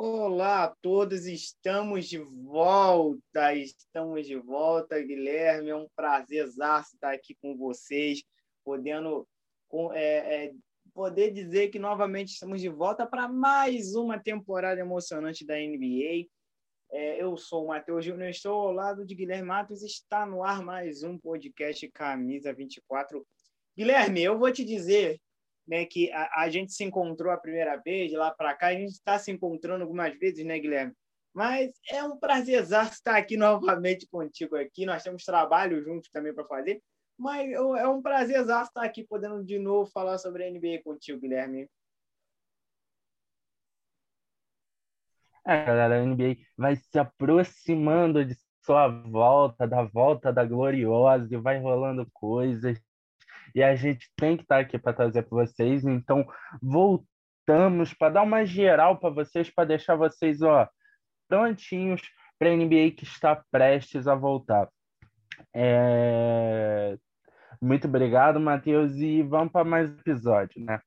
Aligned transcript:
Olá 0.00 0.62
a 0.62 0.76
todos, 0.80 1.26
estamos 1.26 2.08
de 2.08 2.18
volta, 2.18 3.52
estamos 3.52 4.28
de 4.28 4.36
volta, 4.36 5.02
Guilherme. 5.02 5.70
É 5.70 5.74
um 5.74 5.88
prazer 5.96 6.46
estar 6.46 7.12
aqui 7.12 7.34
com 7.42 7.56
vocês, 7.56 8.22
podendo 8.64 9.26
é, 9.94 10.44
é, 10.44 10.52
poder 10.94 11.32
dizer 11.32 11.70
que 11.70 11.80
novamente 11.80 12.28
estamos 12.28 12.60
de 12.60 12.68
volta 12.68 13.08
para 13.08 13.26
mais 13.26 13.96
uma 13.96 14.20
temporada 14.20 14.80
emocionante 14.80 15.44
da 15.44 15.56
NBA. 15.56 16.28
É, 16.92 17.20
eu 17.20 17.36
sou 17.36 17.64
o 17.64 17.68
Matheus 17.68 18.04
Júnior, 18.04 18.30
estou 18.30 18.52
ao 18.52 18.72
lado 18.72 19.04
de 19.04 19.16
Guilherme 19.16 19.48
Matos, 19.48 19.82
está 19.82 20.24
no 20.24 20.44
ar 20.44 20.62
mais 20.62 21.02
um 21.02 21.18
podcast 21.18 21.88
Camisa 21.88 22.52
24. 22.52 23.26
Guilherme, 23.76 24.22
eu 24.22 24.38
vou 24.38 24.52
te 24.52 24.64
dizer 24.64 25.20
né, 25.68 25.84
que 25.84 26.10
a, 26.12 26.42
a 26.42 26.48
gente 26.48 26.72
se 26.72 26.82
encontrou 26.82 27.30
a 27.30 27.36
primeira 27.36 27.76
vez, 27.76 28.10
lá 28.12 28.30
para 28.30 28.54
cá, 28.54 28.68
a 28.68 28.74
gente 28.74 28.92
está 28.92 29.18
se 29.18 29.30
encontrando 29.30 29.82
algumas 29.82 30.18
vezes, 30.18 30.44
né, 30.44 30.58
Guilherme? 30.58 30.94
Mas 31.34 31.70
é 31.90 32.02
um 32.02 32.16
prazer 32.16 32.62
estar 32.62 33.16
aqui 33.16 33.36
novamente 33.38 34.08
contigo 34.08 34.56
aqui. 34.56 34.86
Nós 34.86 35.02
temos 35.02 35.24
trabalho 35.24 35.84
juntos 35.84 36.08
também 36.10 36.34
para 36.34 36.46
fazer, 36.46 36.82
mas 37.18 37.52
é 37.52 37.86
um 37.86 38.00
prazer 38.00 38.40
estar 38.40 38.82
aqui 38.82 39.04
podendo 39.04 39.44
de 39.44 39.58
novo 39.58 39.90
falar 39.90 40.18
sobre 40.18 40.44
a 40.44 40.50
NBA 40.50 40.82
contigo, 40.82 41.20
Guilherme. 41.20 41.68
É, 45.46 45.64
galera, 45.64 46.00
a 46.00 46.04
NBA 46.04 46.36
vai 46.56 46.76
se 46.76 46.98
aproximando 46.98 48.24
de 48.24 48.36
sua 48.64 48.88
volta, 48.88 49.66
da 49.66 49.82
volta 49.82 50.32
da 50.32 50.44
gloriosa, 50.44 51.26
e 51.32 51.38
vai 51.38 51.58
rolando 51.58 52.06
coisas 52.12 52.78
e 53.54 53.62
a 53.62 53.74
gente 53.74 54.10
tem 54.16 54.36
que 54.36 54.42
estar 54.42 54.58
aqui 54.58 54.78
para 54.78 54.92
trazer 54.92 55.22
para 55.22 55.46
vocês. 55.46 55.84
Então, 55.84 56.26
voltamos 56.62 57.94
para 57.94 58.14
dar 58.14 58.22
uma 58.22 58.44
geral 58.44 58.98
para 58.98 59.10
vocês, 59.10 59.50
para 59.50 59.68
deixar 59.68 59.96
vocês 59.96 60.42
ó, 60.42 60.68
prontinhos 61.28 62.02
para 62.38 62.50
a 62.50 62.56
NBA 62.56 62.92
que 62.96 63.04
está 63.04 63.42
prestes 63.50 64.06
a 64.06 64.14
voltar. 64.14 64.68
É... 65.54 66.96
Muito 67.60 67.88
obrigado, 67.88 68.38
Matheus, 68.38 68.94
e 68.96 69.22
vamos 69.22 69.52
para 69.52 69.64
mais 69.64 69.90
episódio, 69.90 70.64
né? 70.64 70.80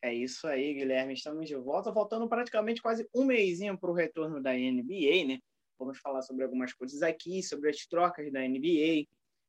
É 0.00 0.14
isso 0.14 0.46
aí, 0.46 0.74
Guilherme. 0.74 1.14
Estamos 1.14 1.48
de 1.48 1.56
volta, 1.56 1.92
faltando 1.92 2.28
praticamente 2.28 2.80
quase 2.80 3.08
um 3.12 3.24
mêsinho 3.24 3.76
para 3.76 3.90
o 3.90 3.94
retorno 3.94 4.40
da 4.40 4.52
NBA, 4.52 5.26
né? 5.26 5.38
Vamos 5.76 5.98
falar 5.98 6.22
sobre 6.22 6.44
algumas 6.44 6.72
coisas 6.72 7.02
aqui, 7.02 7.42
sobre 7.42 7.70
as 7.70 7.78
trocas 7.86 8.30
da 8.32 8.40
NBA, 8.40 9.06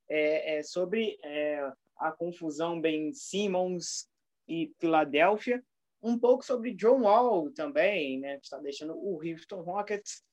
é, 0.10 0.58
é 0.58 0.64
sobre 0.64 1.18
é, 1.24 1.72
a 1.98 2.12
confusão 2.12 2.82
Ben 2.82 3.14
Simmons 3.14 4.10
e 4.48 4.74
Filadélfia, 4.80 5.64
um 6.02 6.18
pouco 6.18 6.44
sobre 6.44 6.74
John 6.74 7.02
Wall 7.02 7.52
também, 7.52 8.20
né, 8.20 8.38
que 8.38 8.46
está 8.46 8.58
deixando 8.58 8.96
o 8.96 9.22
Houston 9.24 9.62
Rockets. 9.62 10.24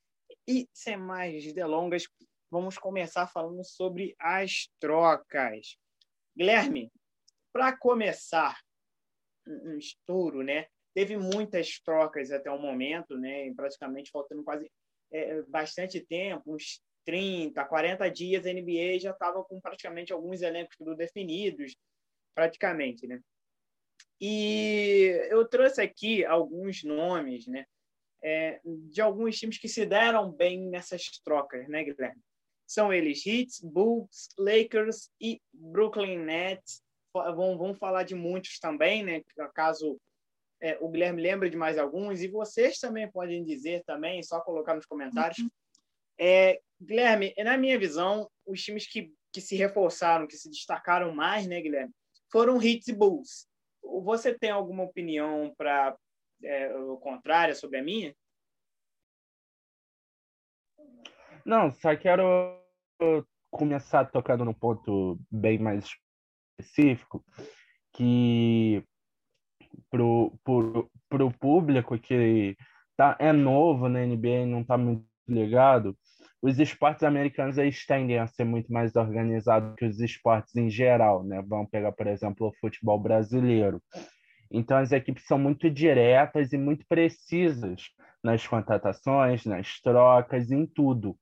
E 0.48 0.68
sem 0.72 0.96
mais 0.96 1.52
delongas, 1.52 2.04
vamos 2.50 2.78
começar 2.78 3.26
falando 3.26 3.64
sobre 3.64 4.14
as 4.18 4.68
trocas. 4.80 5.76
Guilherme, 6.36 6.90
para 7.52 7.76
começar 7.76 8.60
um 9.46 9.76
estouro, 9.76 10.42
né? 10.42 10.66
Teve 10.94 11.16
muitas 11.16 11.80
trocas 11.80 12.30
até 12.30 12.50
o 12.50 12.58
momento, 12.58 13.16
né? 13.16 13.52
Praticamente 13.54 14.10
faltando 14.10 14.42
quase 14.42 14.70
é, 15.12 15.42
bastante 15.42 16.00
tempo, 16.00 16.54
uns 16.54 16.80
30, 17.06 17.64
40 17.64 18.10
dias, 18.10 18.44
a 18.44 18.52
NBA 18.52 18.98
já 18.98 19.12
estava 19.12 19.42
com 19.44 19.60
praticamente 19.60 20.12
alguns 20.12 20.42
elencos 20.42 20.76
tudo 20.76 20.94
definidos, 20.94 21.76
praticamente, 22.34 23.06
né? 23.06 23.20
E 24.20 25.26
eu 25.30 25.46
trouxe 25.46 25.80
aqui 25.80 26.24
alguns 26.24 26.82
nomes, 26.82 27.46
né? 27.46 27.64
É, 28.22 28.60
de 28.64 29.00
alguns 29.00 29.38
times 29.38 29.58
que 29.58 29.68
se 29.68 29.86
deram 29.86 30.32
bem 30.32 30.68
nessas 30.68 31.02
trocas, 31.24 31.68
né, 31.68 31.84
Guilherme? 31.84 32.20
São 32.66 32.92
eles 32.92 33.24
Heat, 33.24 33.64
Bulls, 33.64 34.28
Lakers 34.36 35.10
e 35.20 35.40
Brooklyn 35.52 36.18
Nets. 36.18 36.82
Vão, 37.14 37.56
vão 37.56 37.74
falar 37.74 38.02
de 38.02 38.14
muitos 38.14 38.58
também, 38.58 39.04
né? 39.04 39.22
Caso 39.54 39.98
é, 40.60 40.76
o 40.80 40.88
Guilherme 40.88 41.22
lembre 41.22 41.50
de 41.50 41.56
mais 41.56 41.78
alguns, 41.78 42.22
e 42.22 42.28
vocês 42.28 42.78
também 42.78 43.10
podem 43.10 43.44
dizer 43.44 43.84
também, 43.84 44.22
só 44.22 44.40
colocar 44.40 44.74
nos 44.74 44.86
comentários. 44.86 45.38
Uhum. 45.38 45.50
É, 46.18 46.60
Guilherme, 46.80 47.34
na 47.38 47.56
minha 47.56 47.78
visão, 47.78 48.30
os 48.46 48.62
times 48.62 48.86
que, 48.86 49.12
que 49.32 49.40
se 49.40 49.56
reforçaram, 49.56 50.26
que 50.26 50.36
se 50.36 50.50
destacaram 50.50 51.14
mais, 51.14 51.46
né, 51.46 51.60
Guilherme, 51.60 51.92
foram 52.30 52.62
Hits 52.62 52.88
e 52.88 52.92
Bulls. 52.92 53.48
Você 54.02 54.36
tem 54.36 54.50
alguma 54.50 54.84
opinião 54.84 55.54
para 55.56 55.96
é, 56.42 56.74
o 56.74 56.96
contrário 56.98 57.54
sobre 57.54 57.78
a 57.78 57.82
minha? 57.82 58.14
Não, 61.44 61.70
só 61.70 61.96
quero 61.96 62.60
começar 63.50 64.04
tocando 64.10 64.44
num 64.44 64.52
ponto 64.52 65.18
bem 65.30 65.58
mais 65.58 65.88
específico, 66.58 67.24
que 67.92 68.84
pro, 69.90 70.36
pro, 70.42 70.90
pro 71.08 71.30
público 71.38 71.98
que 71.98 72.56
tá, 72.96 73.16
é 73.18 73.32
novo 73.32 73.88
na 73.88 74.04
NBA 74.04 74.28
e 74.28 74.46
não 74.46 74.62
está 74.62 74.76
muito 74.76 75.06
ligado, 75.28 75.96
os 76.42 76.58
esportes 76.58 77.02
americanos 77.02 77.58
eles 77.58 77.84
tendem 77.86 78.18
a 78.18 78.26
ser 78.26 78.44
muito 78.44 78.72
mais 78.72 78.94
organizados 78.94 79.74
que 79.76 79.84
os 79.84 80.00
esportes 80.00 80.54
em 80.54 80.68
geral, 80.68 81.24
né? 81.24 81.42
Vamos 81.46 81.70
pegar, 81.70 81.92
por 81.92 82.06
exemplo, 82.06 82.48
o 82.48 82.54
futebol 82.60 82.98
brasileiro. 82.98 83.82
Então, 84.50 84.76
as 84.76 84.92
equipes 84.92 85.26
são 85.26 85.38
muito 85.38 85.68
diretas 85.70 86.52
e 86.52 86.58
muito 86.58 86.86
precisas 86.86 87.90
nas 88.22 88.46
contratações, 88.46 89.44
nas 89.44 89.80
trocas, 89.80 90.50
em 90.50 90.66
tudo. 90.66 91.16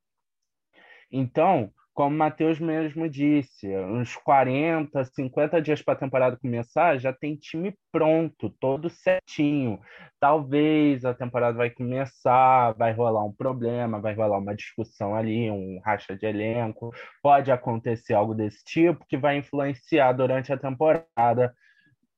Então, 1.10 1.72
como 1.94 2.16
Matheus 2.16 2.59
mesmo 2.59 3.09
disse, 3.09 3.69
uns 3.77 4.16
40, 4.16 5.05
50 5.05 5.62
dias 5.62 5.81
para 5.81 5.94
a 5.94 5.97
temporada 5.97 6.37
começar, 6.37 6.99
já 6.99 7.12
tem 7.12 7.37
time 7.37 7.72
pronto, 7.93 8.50
todo 8.60 8.91
certinho. 8.91 9.81
Talvez 10.19 11.05
a 11.05 11.15
temporada 11.15 11.56
vai 11.56 11.71
começar, 11.71 12.72
vai 12.72 12.93
rolar 12.93 13.25
um 13.25 13.32
problema, 13.32 14.00
vai 14.00 14.12
rolar 14.12 14.38
uma 14.38 14.56
discussão 14.56 15.15
ali, 15.15 15.49
um 15.50 15.81
racha 15.84 16.16
de 16.16 16.27
elenco. 16.27 16.93
Pode 17.22 17.53
acontecer 17.53 18.15
algo 18.15 18.34
desse 18.34 18.65
tipo 18.65 19.06
que 19.09 19.16
vai 19.16 19.37
influenciar 19.38 20.12
durante 20.12 20.53
a 20.53 20.59
temporada 20.59 21.55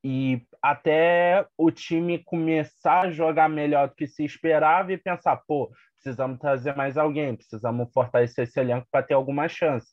e 0.09 0.41
até 0.61 1.45
o 1.57 1.69
time 1.69 2.23
começar 2.23 3.01
a 3.01 3.11
jogar 3.11 3.49
melhor 3.49 3.89
do 3.89 3.95
que 3.95 4.07
se 4.07 4.23
esperava 4.23 4.93
e 4.93 4.97
pensar, 4.97 5.35
pô, 5.45 5.69
precisamos 5.95 6.39
trazer 6.39 6.73
mais 6.77 6.97
alguém, 6.97 7.35
precisamos 7.35 7.91
fortalecer 7.93 8.45
esse 8.45 8.57
elenco 8.57 8.87
para 8.89 9.03
ter 9.03 9.15
alguma 9.15 9.49
chance. 9.49 9.87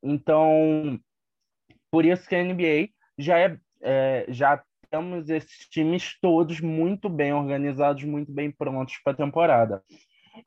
Então, 0.00 0.96
por 1.90 2.04
isso 2.04 2.28
que 2.28 2.36
a 2.36 2.44
NBA 2.44 2.90
já 3.18 3.36
é, 3.36 3.58
é 3.82 4.26
já 4.28 4.62
temos 4.92 5.28
esses 5.28 5.68
times 5.68 6.16
todos 6.20 6.60
muito 6.60 7.08
bem 7.08 7.32
organizados, 7.32 8.04
muito 8.04 8.30
bem 8.30 8.52
prontos 8.52 8.94
para 9.02 9.12
a 9.12 9.16
temporada. 9.16 9.82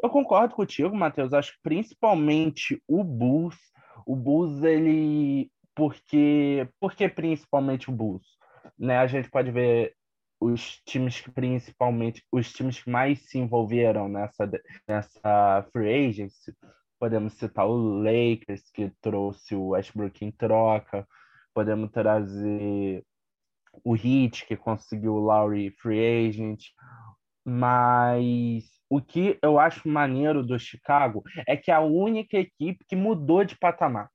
Eu 0.02 0.10
concordo 0.10 0.56
contigo, 0.56 0.96
Matheus. 0.96 1.34
Acho 1.34 1.52
que 1.52 1.60
principalmente 1.62 2.82
o 2.88 3.04
Bulls, 3.04 3.58
o 4.08 4.16
Bulls 4.16 4.64
ele 4.64 5.52
porque 5.76 6.66
porque 6.80 7.10
principalmente 7.10 7.90
o 7.90 7.94
Bulls, 7.94 8.26
né? 8.78 8.98
A 8.98 9.08
gente 9.08 9.30
pode 9.30 9.52
ver 9.52 9.96
os 10.40 10.82
times 10.86 11.22
que 11.22 11.30
principalmente 11.30 12.24
os 12.32 12.52
times 12.52 12.82
que 12.82 12.90
mais 12.90 13.20
se 13.30 13.38
envolveram 13.38 14.10
nessa 14.10 14.50
nessa 14.88 15.68
free 15.72 16.10
agency. 16.10 16.56
Podemos 17.00 17.34
citar 17.34 17.68
o 17.68 18.02
Lakers 18.02 18.70
que 18.72 18.92
trouxe 19.02 19.56
o 19.56 19.70
Westbrook 19.70 20.26
em 20.26 20.32
troca. 20.32 21.08
Podemos 21.54 21.92
trazer 21.92 23.04
o 23.84 23.96
Heat 23.96 24.46
que 24.46 24.56
conseguiu 24.56 25.14
o 25.14 25.20
Lowry 25.20 25.72
free 25.80 26.28
agent. 26.28 26.64
Mas 27.44 28.66
o 28.90 29.02
que 29.02 29.38
eu 29.42 29.60
acho 29.60 29.88
maneiro 29.88 30.44
do 30.44 30.60
Chicago 30.60 31.24
é 31.48 31.56
que 31.56 31.72
é 31.72 31.74
a 31.74 31.82
única 31.82 32.38
equipe 32.38 32.86
que 32.88 32.96
mudou 32.96 33.44
de 33.44 33.58
patamar. 33.58 34.10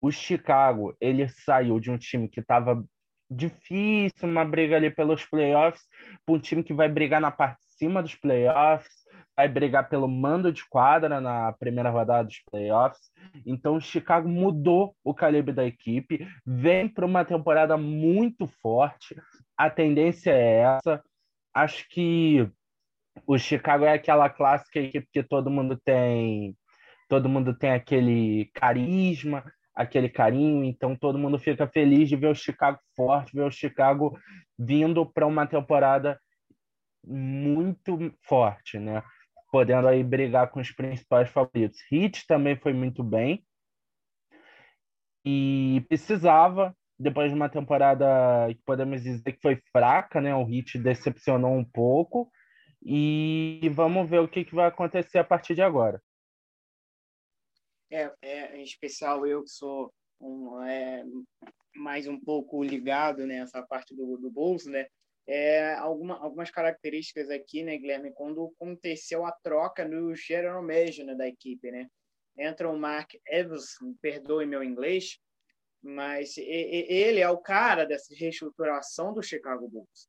O 0.00 0.10
Chicago 0.10 0.94
ele 1.00 1.28
saiu 1.28 1.80
de 1.80 1.90
um 1.90 1.98
time 1.98 2.28
que 2.28 2.40
estava 2.40 2.84
difícil 3.30 4.28
uma 4.28 4.44
briga 4.44 4.76
ali 4.76 4.90
pelos 4.90 5.24
playoffs, 5.24 5.82
para 6.24 6.34
um 6.34 6.38
time 6.38 6.62
que 6.62 6.74
vai 6.74 6.88
brigar 6.88 7.20
na 7.20 7.30
parte 7.30 7.58
de 7.60 7.72
cima 7.76 8.02
dos 8.02 8.14
playoffs, 8.14 8.90
vai 9.36 9.48
brigar 9.48 9.88
pelo 9.88 10.08
mando 10.08 10.50
de 10.50 10.66
quadra 10.68 11.20
na 11.20 11.52
primeira 11.52 11.90
rodada 11.90 12.24
dos 12.24 12.40
playoffs. 12.50 13.10
Então, 13.44 13.76
o 13.76 13.80
Chicago 13.80 14.28
mudou 14.28 14.96
o 15.04 15.12
calibre 15.12 15.52
da 15.52 15.64
equipe, 15.64 16.26
vem 16.44 16.88
para 16.88 17.04
uma 17.04 17.24
temporada 17.24 17.76
muito 17.76 18.46
forte. 18.62 19.14
A 19.56 19.68
tendência 19.68 20.30
é 20.30 20.60
essa. 20.60 21.02
Acho 21.54 21.86
que 21.88 22.48
o 23.26 23.38
Chicago 23.38 23.84
é 23.84 23.92
aquela 23.92 24.28
clássica 24.30 24.80
equipe 24.80 25.06
que 25.12 25.22
todo 25.22 25.50
mundo 25.50 25.78
tem, 25.84 26.56
todo 27.08 27.28
mundo 27.28 27.56
tem 27.56 27.72
aquele 27.72 28.50
carisma, 28.54 29.44
aquele 29.76 30.08
carinho, 30.08 30.64
então 30.64 30.96
todo 30.96 31.18
mundo 31.18 31.38
fica 31.38 31.68
feliz 31.68 32.08
de 32.08 32.16
ver 32.16 32.28
o 32.28 32.34
Chicago 32.34 32.78
forte, 32.96 33.36
ver 33.36 33.44
o 33.44 33.50
Chicago 33.50 34.18
vindo 34.58 35.04
para 35.04 35.26
uma 35.26 35.46
temporada 35.46 36.18
muito 37.06 38.12
forte, 38.22 38.78
né? 38.78 39.02
Podendo 39.52 39.86
aí 39.86 40.02
brigar 40.02 40.50
com 40.50 40.60
os 40.60 40.72
principais 40.72 41.28
favoritos. 41.28 41.78
Heat 41.92 42.26
também 42.26 42.56
foi 42.56 42.72
muito 42.72 43.04
bem. 43.04 43.44
E 45.24 45.84
precisava, 45.88 46.74
depois 46.98 47.30
de 47.30 47.36
uma 47.36 47.48
temporada 47.48 48.06
que 48.48 48.62
podemos 48.64 49.02
dizer 49.02 49.32
que 49.32 49.42
foi 49.42 49.60
fraca, 49.70 50.20
né? 50.20 50.34
O 50.34 50.48
Heat 50.48 50.78
decepcionou 50.78 51.52
um 51.52 51.64
pouco. 51.64 52.30
E 52.82 53.70
vamos 53.74 54.08
ver 54.08 54.20
o 54.20 54.28
que, 54.28 54.44
que 54.44 54.54
vai 54.54 54.66
acontecer 54.66 55.18
a 55.18 55.24
partir 55.24 55.54
de 55.54 55.62
agora. 55.62 56.00
É, 57.90 58.12
é, 58.20 58.56
em 58.56 58.62
especial 58.62 59.26
eu 59.26 59.42
que 59.42 59.50
sou 59.50 59.92
um, 60.20 60.60
é, 60.62 61.04
mais 61.74 62.06
um 62.06 62.18
pouco 62.18 62.62
ligado 62.62 63.26
nessa 63.26 63.60
né, 63.60 63.66
parte 63.68 63.94
do, 63.94 64.16
do 64.16 64.30
bolso, 64.30 64.70
né? 64.70 64.86
É, 65.28 65.74
alguma, 65.74 66.18
algumas 66.18 66.50
características 66.50 67.30
aqui, 67.30 67.64
né, 67.64 67.76
Guilherme, 67.76 68.12
quando 68.12 68.52
aconteceu 68.54 69.26
a 69.26 69.32
troca 69.42 69.84
no 69.84 70.14
general 70.14 70.62
manager 70.62 71.04
né, 71.04 71.14
da 71.14 71.26
equipe, 71.26 71.70
né? 71.70 71.88
Entra 72.38 72.70
o 72.70 72.78
Mark 72.78 73.10
Evans, 73.26 73.74
perdoe 74.00 74.46
meu 74.46 74.62
inglês, 74.62 75.18
mas 75.82 76.36
ele 76.36 77.20
é 77.20 77.30
o 77.30 77.38
cara 77.38 77.84
dessa 77.84 78.14
reestruturação 78.14 79.12
do 79.12 79.22
Chicago 79.22 79.68
Bulls. 79.68 80.08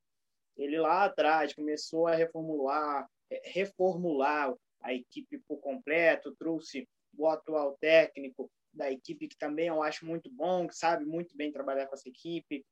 Ele 0.57 0.77
lá 0.79 1.05
atrás 1.05 1.53
começou 1.53 2.07
a 2.07 2.15
reformular, 2.15 3.07
reformular 3.45 4.53
a 4.81 4.93
equipe 4.93 5.39
por 5.47 5.59
completo, 5.59 6.35
trouxe 6.35 6.87
o 7.17 7.27
atual 7.27 7.77
técnico 7.79 8.49
da 8.71 8.91
equipe, 8.91 9.27
que 9.27 9.37
também 9.37 9.67
eu 9.67 9.81
acho 9.81 10.05
muito 10.05 10.29
bom, 10.29 10.67
que 10.67 10.75
sabe 10.75 11.03
muito 11.03 11.35
bem 11.35 11.51
trabalhar 11.51 11.87
com 11.87 11.95
essa 11.95 12.07
equipe. 12.07 12.63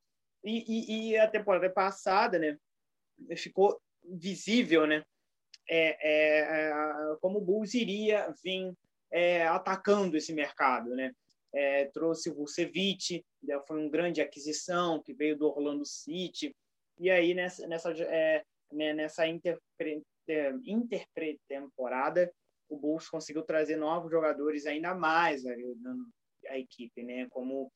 E, 0.43 0.63
e, 0.67 1.09
e 1.09 1.17
a 1.17 1.27
temporada 1.27 1.69
passada, 1.69 2.37
né, 2.37 2.57
ficou 3.35 3.81
visível, 4.03 4.85
né, 4.85 5.03
é, 5.67 6.69
é, 6.69 6.71
como 7.19 7.39
o 7.39 7.41
Bulls 7.41 7.73
iria 7.73 8.31
vir 8.43 8.73
é, 9.11 9.47
atacando 9.47 10.15
esse 10.15 10.33
mercado, 10.33 10.95
né. 10.95 11.11
É, 11.51 11.85
trouxe 11.85 12.29
o 12.29 12.35
Vucevic, 12.35 13.25
né, 13.41 13.59
foi 13.65 13.81
uma 13.81 13.89
grande 13.89 14.21
aquisição 14.21 15.01
que 15.01 15.13
veio 15.13 15.37
do 15.37 15.47
Orlando 15.47 15.85
City, 15.85 16.53
e 16.99 17.09
aí 17.09 17.33
nessa, 17.33 17.65
nessa, 17.65 17.91
é, 17.91 18.43
né, 18.71 18.93
nessa 18.93 19.25
interpre, 19.25 20.03
é, 20.27 20.51
interpretemporada 20.65 22.31
o 22.69 22.77
Bulls 22.77 23.09
conseguiu 23.09 23.43
trazer 23.43 23.75
novos 23.75 24.11
jogadores 24.11 24.65
ainda 24.65 24.93
mais 24.93 25.45
ajudando 25.45 26.07
a 26.47 26.57
equipe, 26.57 27.03
né? 27.03 27.27
Como 27.29 27.71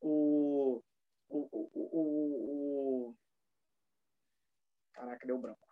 o, 0.00 0.82
o, 1.28 1.38
o, 1.50 1.70
o, 1.74 3.10
o... 3.10 3.14
Caraca, 4.92 5.26
deu 5.26 5.38
branco. 5.38 5.68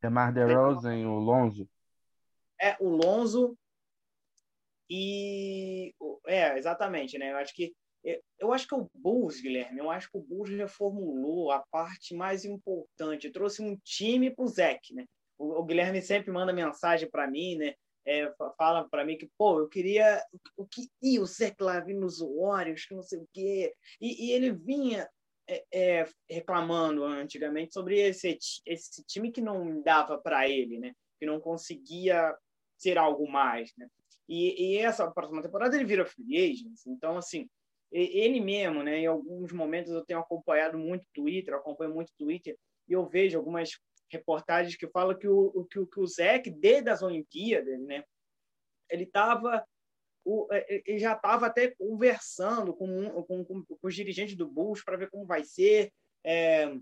Demar 0.00 0.32
DeRozan, 0.32 1.08
o 1.08 1.18
Lonzo. 1.18 1.68
É, 2.60 2.76
o 2.80 2.88
Lonzo 2.88 3.56
e... 4.88 5.94
É, 6.26 6.56
exatamente, 6.58 7.18
né? 7.18 7.32
Eu 7.32 7.36
acho 7.36 7.54
que 7.54 7.74
eu 8.38 8.52
acho 8.52 8.68
que 8.68 8.74
o 8.74 8.88
Bulls, 8.94 9.40
Guilherme, 9.40 9.80
eu 9.80 9.90
acho 9.90 10.08
que 10.08 10.16
o 10.16 10.22
Bulls 10.22 10.48
reformulou 10.50 11.50
a 11.50 11.58
parte 11.58 12.14
mais 12.14 12.44
importante. 12.44 13.32
Trouxe 13.32 13.60
um 13.60 13.76
time 13.78 14.30
para 14.30 14.44
o 14.44 14.48
Zeke, 14.48 14.94
né? 14.94 15.04
O, 15.38 15.64
Guilherme 15.64 16.00
sempre 16.02 16.30
manda 16.30 16.52
mensagem 16.52 17.08
para 17.10 17.30
mim, 17.30 17.56
né? 17.56 17.74
É, 18.08 18.32
fala 18.56 18.88
para 18.88 19.04
mim 19.04 19.18
que, 19.18 19.28
pô, 19.36 19.58
eu 19.58 19.68
queria 19.68 20.22
o 20.56 20.64
que 20.64 20.88
ia 21.02 21.20
o 21.20 21.26
Zé 21.26 21.52
nos 21.88 22.20
Warriors, 22.20 22.86
que 22.86 22.94
não 22.94 23.02
sei 23.02 23.18
o 23.18 23.28
quê. 23.32 23.74
E, 24.00 24.26
e 24.26 24.32
ele 24.32 24.52
vinha 24.52 25.08
é, 25.48 25.64
é, 25.72 26.08
reclamando 26.30 27.04
antigamente 27.04 27.72
sobre 27.72 27.98
esse, 27.98 28.38
esse 28.64 29.04
time 29.04 29.32
que 29.32 29.40
não 29.40 29.82
dava 29.82 30.18
para 30.18 30.48
ele, 30.48 30.78
né? 30.78 30.92
Que 31.18 31.26
não 31.26 31.40
conseguia 31.40 32.36
ser 32.78 32.96
algo 32.96 33.28
mais, 33.28 33.72
né? 33.76 33.88
E, 34.28 34.74
e, 34.74 34.78
essa 34.78 35.10
próxima 35.10 35.42
temporada 35.42 35.74
ele 35.76 35.84
vira 35.84 36.04
free 36.04 36.50
agent. 36.50 36.78
Então, 36.86 37.16
assim, 37.16 37.48
ele 37.92 38.40
mesmo, 38.40 38.82
né? 38.82 38.98
Em 38.98 39.06
alguns 39.06 39.52
momentos 39.52 39.92
eu 39.92 40.04
tenho 40.04 40.20
acompanhado 40.20 40.78
muito 40.78 41.06
Twitter, 41.12 41.54
acompanho 41.54 41.94
muito 41.94 42.12
Twitter, 42.18 42.56
e 42.88 42.92
eu 42.92 43.06
vejo 43.06 43.38
algumas 43.38 43.70
reportagens 44.10 44.76
que 44.76 44.88
fala 44.88 45.16
que 45.16 45.28
o, 45.28 45.64
que, 45.70 45.84
que 45.86 46.00
o 46.00 46.06
Zeke, 46.06 46.50
desde 46.50 46.90
as 46.90 47.02
Olimpíadas, 47.02 47.80
né, 47.80 48.04
ele 48.90 49.04
estava 49.04 49.66
é, 50.50 50.82
ele 50.84 50.98
já 50.98 51.12
estava 51.12 51.46
até 51.46 51.68
conversando 51.70 52.74
com, 52.74 53.22
com, 53.22 53.44
com, 53.44 53.64
com, 53.64 53.78
os 53.80 53.94
dirigentes 53.94 54.36
do 54.36 54.48
Bulls 54.48 54.82
para 54.82 54.96
ver 54.96 55.08
como 55.08 55.24
vai 55.24 55.44
ser, 55.44 55.92
é, 56.24 56.76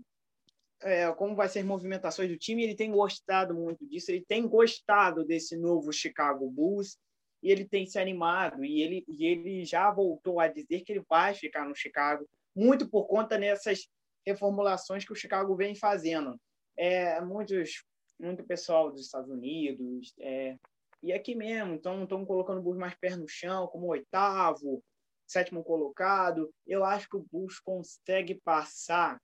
é, 0.81 1.11
como 1.13 1.35
vai 1.35 1.47
ser 1.47 1.59
as 1.59 1.65
movimentações 1.65 2.27
do 2.27 2.37
time. 2.37 2.63
Ele 2.63 2.75
tem 2.75 2.91
gostado 2.91 3.53
muito 3.53 3.87
disso, 3.87 4.09
ele 4.09 4.25
tem 4.27 4.47
gostado 4.47 5.23
desse 5.23 5.55
novo 5.55 5.93
Chicago 5.93 6.49
Bulls 6.49 6.97
e 7.43 7.51
ele 7.51 7.65
tem 7.65 7.85
se 7.85 7.99
animado 7.99 8.65
e 8.65 8.81
ele, 8.81 9.05
e 9.07 9.27
ele 9.27 9.63
já 9.63 9.91
voltou 9.91 10.39
a 10.39 10.47
dizer 10.47 10.81
que 10.81 10.93
ele 10.93 11.05
vai 11.07 11.35
ficar 11.35 11.67
no 11.67 11.75
Chicago, 11.75 12.27
muito 12.55 12.89
por 12.89 13.05
conta 13.05 13.37
dessas 13.37 13.87
reformulações 14.25 15.05
que 15.05 15.13
o 15.13 15.15
Chicago 15.15 15.55
vem 15.55 15.75
fazendo 15.75 16.35
é, 16.77 17.19
muitos, 17.21 17.83
muito 18.19 18.43
pessoal 18.43 18.91
dos 18.91 19.01
Estados 19.01 19.29
Unidos, 19.29 20.13
é, 20.19 20.57
e 21.05 21.13
aqui 21.13 21.35
mesmo, 21.35 21.75
então 21.75 22.03
estão 22.03 22.25
colocando 22.25 22.59
o 22.59 22.63
Bulls 22.63 22.79
mais 22.79 22.95
pé 22.95 23.15
no 23.15 23.27
chão, 23.27 23.67
como 23.67 23.87
oitavo, 23.87 24.83
sétimo 25.27 25.63
colocado. 25.63 26.51
Eu 26.65 26.83
acho 26.83 27.07
que 27.09 27.17
o 27.17 27.25
Bulls 27.31 27.59
consegue 27.59 28.35
passar 28.43 29.21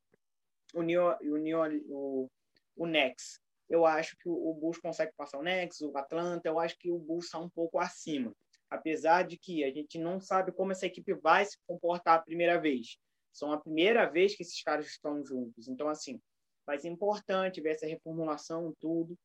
o, 0.74 0.82
New, 0.82 1.02
o, 1.02 1.38
New, 1.38 1.60
o, 1.90 2.30
o 2.76 2.86
Nex. 2.86 3.40
Eu 3.70 3.86
acho 3.86 4.18
que 4.18 4.28
o 4.28 4.54
Bulls 4.54 4.78
consegue 4.80 5.12
passar 5.18 5.40
o 5.40 5.44
Nex, 5.44 5.82
o 5.82 5.98
Atlanta. 5.98 6.48
Eu 6.48 6.60
acho 6.60 6.78
que 6.78 6.92
o 6.92 7.00
Bulls 7.00 7.26
está 7.26 7.40
um 7.40 7.50
pouco 7.50 7.80
acima. 7.80 8.32
Apesar 8.70 9.24
de 9.24 9.38
que 9.38 9.64
a 9.64 9.72
gente 9.72 9.98
não 9.98 10.20
sabe 10.20 10.52
como 10.52 10.72
essa 10.72 10.86
equipe 10.86 11.14
vai 11.14 11.46
se 11.46 11.58
comportar 11.66 12.20
a 12.20 12.22
primeira 12.22 12.60
vez. 12.60 12.98
São 13.34 13.52
a 13.52 13.60
primeira 13.60 14.06
vez 14.06 14.36
que 14.36 14.44
esses 14.44 14.62
caras 14.62 14.88
estão 14.88 15.26
juntos. 15.26 15.68
Então, 15.68 15.88
assim, 15.88 16.22
vai 16.66 16.80
ser 16.80 16.90
importante 16.90 17.62
ver 17.62 17.72
essa 17.72 17.88
reformulação, 17.88 18.74
tudo. 18.80 19.18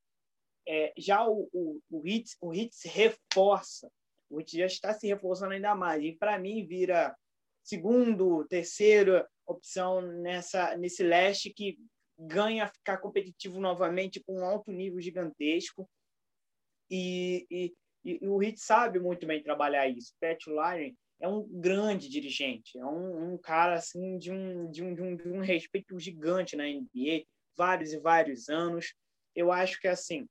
É, 0.66 0.92
já 0.96 1.26
o, 1.26 1.48
o, 1.52 1.80
o, 1.90 2.00
HIT, 2.00 2.36
o 2.40 2.52
HIT 2.52 2.74
se 2.74 2.88
reforça, 2.88 3.90
o 4.28 4.40
HIT 4.40 4.58
já 4.58 4.66
está 4.66 4.92
se 4.92 5.06
reforçando 5.06 5.52
ainda 5.52 5.74
mais, 5.74 6.02
e 6.02 6.12
para 6.12 6.38
mim 6.38 6.66
vira 6.66 7.16
segundo, 7.62 8.46
terceira 8.46 9.28
opção 9.46 10.00
nessa, 10.00 10.76
nesse 10.76 11.02
leste 11.02 11.52
que 11.52 11.78
ganha 12.18 12.68
ficar 12.68 12.98
competitivo 12.98 13.60
novamente 13.60 14.22
com 14.24 14.40
um 14.40 14.44
alto 14.44 14.70
nível 14.70 15.00
gigantesco. 15.00 15.88
E, 16.90 17.46
e, 17.50 17.74
e 18.04 18.28
o 18.28 18.38
HIT 18.42 18.58
sabe 18.58 18.98
muito 18.98 19.26
bem 19.26 19.42
trabalhar 19.42 19.88
isso. 19.88 20.14
Pat 20.20 20.38
Lyon 20.46 20.94
é 21.20 21.28
um 21.28 21.42
grande 21.48 22.08
dirigente, 22.08 22.78
é 22.78 22.84
um, 22.84 23.34
um 23.34 23.38
cara 23.38 23.74
assim 23.74 24.18
de 24.18 24.30
um, 24.30 24.70
de, 24.70 24.82
um, 24.82 24.94
de, 24.94 25.02
um, 25.02 25.16
de 25.16 25.28
um 25.28 25.40
respeito 25.40 25.98
gigante 25.98 26.56
na 26.56 26.64
NBA, 26.64 27.24
vários 27.56 27.92
e 27.92 27.98
vários 27.98 28.48
anos. 28.48 28.94
Eu 29.34 29.50
acho 29.50 29.80
que 29.80 29.88
assim 29.88 30.28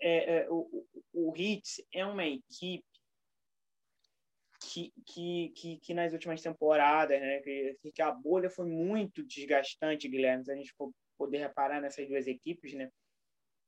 é, 0.00 0.38
é, 0.38 0.50
o, 0.50 0.86
o 1.12 1.34
é 1.92 2.06
uma 2.06 2.24
equipe 2.24 2.84
que, 4.60 4.92
que, 5.06 5.52
que, 5.56 5.76
que, 5.78 5.94
nas 5.94 6.12
últimas 6.12 6.40
temporadas, 6.42 7.20
né, 7.20 7.40
que, 7.40 7.92
que 7.92 8.02
a 8.02 8.12
bolha 8.12 8.48
foi 8.48 8.66
muito 8.66 9.24
desgastante, 9.24 10.08
Guilherme, 10.08 10.44
se 10.44 10.52
a 10.52 10.54
gente 10.54 10.72
for 10.74 10.92
poder 11.18 11.38
reparar 11.38 11.80
nessas 11.80 12.06
duas 12.08 12.26
equipes, 12.26 12.72
né? 12.74 12.90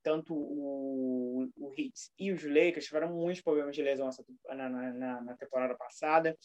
Tanto 0.03 0.35
o, 0.35 1.49
o 1.57 1.73
Hits 1.77 2.11
e 2.19 2.33
os 2.33 2.43
Lakers 2.43 2.87
tiveram 2.87 3.13
muitos 3.13 3.43
problemas 3.43 3.75
de 3.75 3.83
lesão 3.83 4.11
na, 4.49 4.69
na, 4.69 5.21
na 5.21 5.37
temporada 5.37 5.77
passada, 5.77 6.37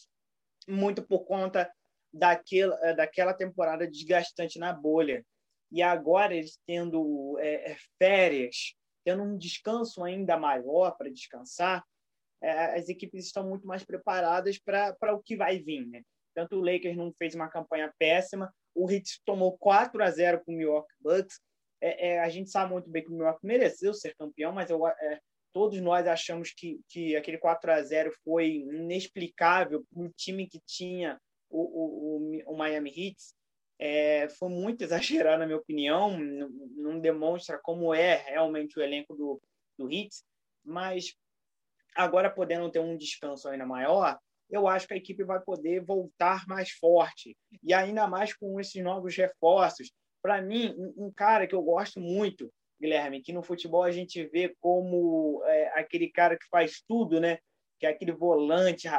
muito 0.68 1.02
por 1.02 1.26
conta 1.26 1.72
daquela, 2.14 2.94
daquela 2.94 3.34
temporada 3.34 3.88
desgastante 3.88 4.60
na 4.60 4.74
bolha. 4.74 5.26
E 5.72 5.82
agora 5.82 6.36
eles 6.36 6.60
tendo 6.66 7.38
é, 7.40 7.76
férias, 7.98 8.76
tendo 9.04 9.24
um 9.24 9.38
descanso 9.38 10.04
ainda 10.04 10.38
maior 10.38 10.96
para 10.98 11.10
descansar, 11.10 11.84
é, 12.42 12.78
as 12.78 12.90
equipes 12.90 13.26
estão 13.26 13.48
muito 13.48 13.66
mais 13.66 13.84
preparadas 13.84 14.60
para 14.60 15.14
o 15.14 15.22
que 15.22 15.36
vai 15.36 15.60
vir. 15.60 15.86
Né? 15.88 16.04
Tanto 16.34 16.58
o 16.58 16.62
Lakers 16.62 16.96
não 16.96 17.12
fez 17.18 17.36
uma 17.36 17.50
campanha 17.50 17.94
péssima, 17.98 18.54
o 18.76 18.90
Heat 18.90 19.22
tomou 19.26 19.58
4 19.58 20.04
a 20.04 20.12
0 20.12 20.44
com 20.46 20.54
o 20.54 20.56
Milwaukee 20.56 20.94
Bucks. 21.00 21.42
É, 21.82 22.10
é, 22.10 22.20
a 22.20 22.30
gente 22.30 22.50
sabe 22.50 22.72
muito 22.72 22.90
bem 22.90 23.04
que 23.04 23.10
o 23.10 23.14
Milwaukee 23.14 23.46
mereceu 23.46 23.94
ser 23.94 24.16
campeão, 24.16 24.52
mas 24.52 24.70
eu, 24.70 24.86
é, 24.88 25.20
todos 25.54 25.80
nós 25.82 26.08
achamos 26.08 26.52
que, 26.52 26.80
que 26.90 27.16
aquele 27.16 27.38
4 27.38 27.72
a 27.72 27.82
0 27.82 28.12
foi 28.24 28.58
inexplicável 28.58 29.84
para 29.90 30.04
um 30.04 30.10
time 30.16 30.48
que 30.48 30.60
tinha 30.66 31.20
o, 31.50 31.62
o, 32.48 32.54
o 32.54 32.58
Miami 32.58 32.90
Heat. 32.90 33.18
É, 33.80 34.28
foi 34.30 34.50
muito 34.50 34.82
exagerado, 34.84 35.40
na 35.40 35.46
minha 35.46 35.58
opinião, 35.58 36.18
não, 36.18 36.50
não, 36.76 37.00
demonstra 37.00 37.60
como 37.62 37.94
é 37.94 38.16
realmente 38.30 38.78
o 38.78 38.82
elenco 38.82 39.16
do, 39.16 39.42
do 39.78 39.92
Heat, 39.92 40.10
mas 40.66 41.16
agora 41.96 42.30
podendo 42.30 42.70
ter 42.72 42.80
um 42.80 42.98
descanso 42.98 43.48
ainda 43.48 43.66
maior, 43.66 44.18
eu 44.50 44.68
acho 44.68 44.88
que 44.88 44.94
a 44.94 44.98
equipe 44.98 45.24
vai 45.24 45.40
poder 45.42 45.84
voltar 45.84 46.46
mais 46.48 46.72
forte, 46.72 47.36
e 47.62 47.74
ainda 47.74 48.08
mais 48.08 48.34
com 48.34 48.60
esses 48.60 48.82
novos 48.82 49.16
reforços. 49.16 49.92
Para 50.28 50.42
mim, 50.42 50.76
um, 50.98 51.10
cara 51.10 51.48
que 51.48 51.56
eu 51.56 51.62
gosto 51.62 52.02
muito 52.02 52.52
Guilherme, 52.82 53.22
que 53.22 53.32
no 53.32 53.42
futebol 53.42 53.82
a 53.82 53.92
gente 53.92 54.26
vê 54.26 54.54
como 54.60 55.42
é, 55.46 55.80
aquele 55.80 56.10
cara 56.10 56.38
que 56.38 56.46
faz 56.50 56.84
tudo, 56.86 57.18
né? 57.18 57.40
Que 57.80 57.86
é 57.86 57.90
aquele 57.92 58.12
volante, 58.12 58.90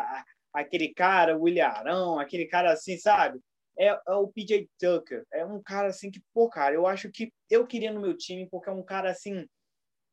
aquele 0.55 0.95
cara, 0.95 1.37
o 1.37 1.47
Ilharão, 1.47 2.19
aquele 2.19 2.47
cara 2.47 2.73
assim, 2.73 2.97
sabe? 2.97 3.41
É, 3.79 3.89
é, 3.89 4.13
o 4.15 4.29
PJ 4.29 4.71
Tucker. 4.81 5.27
É 5.31 5.45
um 5.45 5.63
cara 5.63 5.89
assim 5.89 6.11
que, 6.11 6.23
pô, 6.33 6.49
cara, 6.49 6.75
eu 6.75 6.87
acho 6.87 7.11
que 7.11 7.31
eu 7.51 7.67
queria 7.67 7.93
no 7.93 8.01
meu 8.01 8.17
time, 8.17 8.49
porque 8.49 8.71
é 8.71 8.73
um 8.73 8.83
cara 8.83 9.11
assim, 9.11 9.47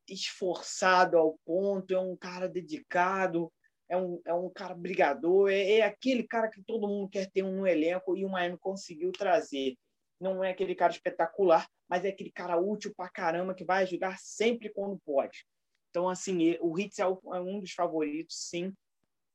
esforçado 0.09 1.17
ao 1.17 1.39
ponto, 1.45 1.93
é 1.93 1.99
um 2.01 2.17
cara 2.17 2.49
dedicado, 2.49 3.49
é 3.87 3.95
um, 3.95 4.19
é 4.25 4.33
um 4.33 4.49
cara 4.49 4.75
brigador, 4.75 5.49
é, 5.49 5.75
é 5.75 5.81
aquele 5.83 6.23
cara 6.23 6.49
que 6.49 6.61
todo 6.61 6.89
mundo 6.89 7.07
quer 7.07 7.31
ter 7.31 7.41
um 7.41 7.65
elenco 7.65 8.17
e 8.17 8.25
o 8.25 8.29
Miami 8.29 8.57
conseguiu 8.57 9.13
trazer. 9.13 9.77
Não 10.19 10.43
é 10.43 10.51
aquele 10.51 10.75
cara 10.75 10.93
espetacular, 10.93 11.67
mas 11.89 12.05
é 12.05 12.09
aquele 12.09 12.31
cara 12.31 12.57
útil 12.57 12.93
pra 12.95 13.09
caramba 13.09 13.53
que 13.53 13.65
vai 13.65 13.83
ajudar 13.83 14.17
sempre 14.17 14.69
quando 14.69 14.99
pode. 14.99 15.45
Então, 15.89 16.09
assim, 16.09 16.57
o 16.59 16.77
Hits 16.77 16.99
é, 16.99 17.03
é 17.03 17.07
um 17.07 17.59
dos 17.59 17.71
favoritos, 17.71 18.49
sim, 18.49 18.73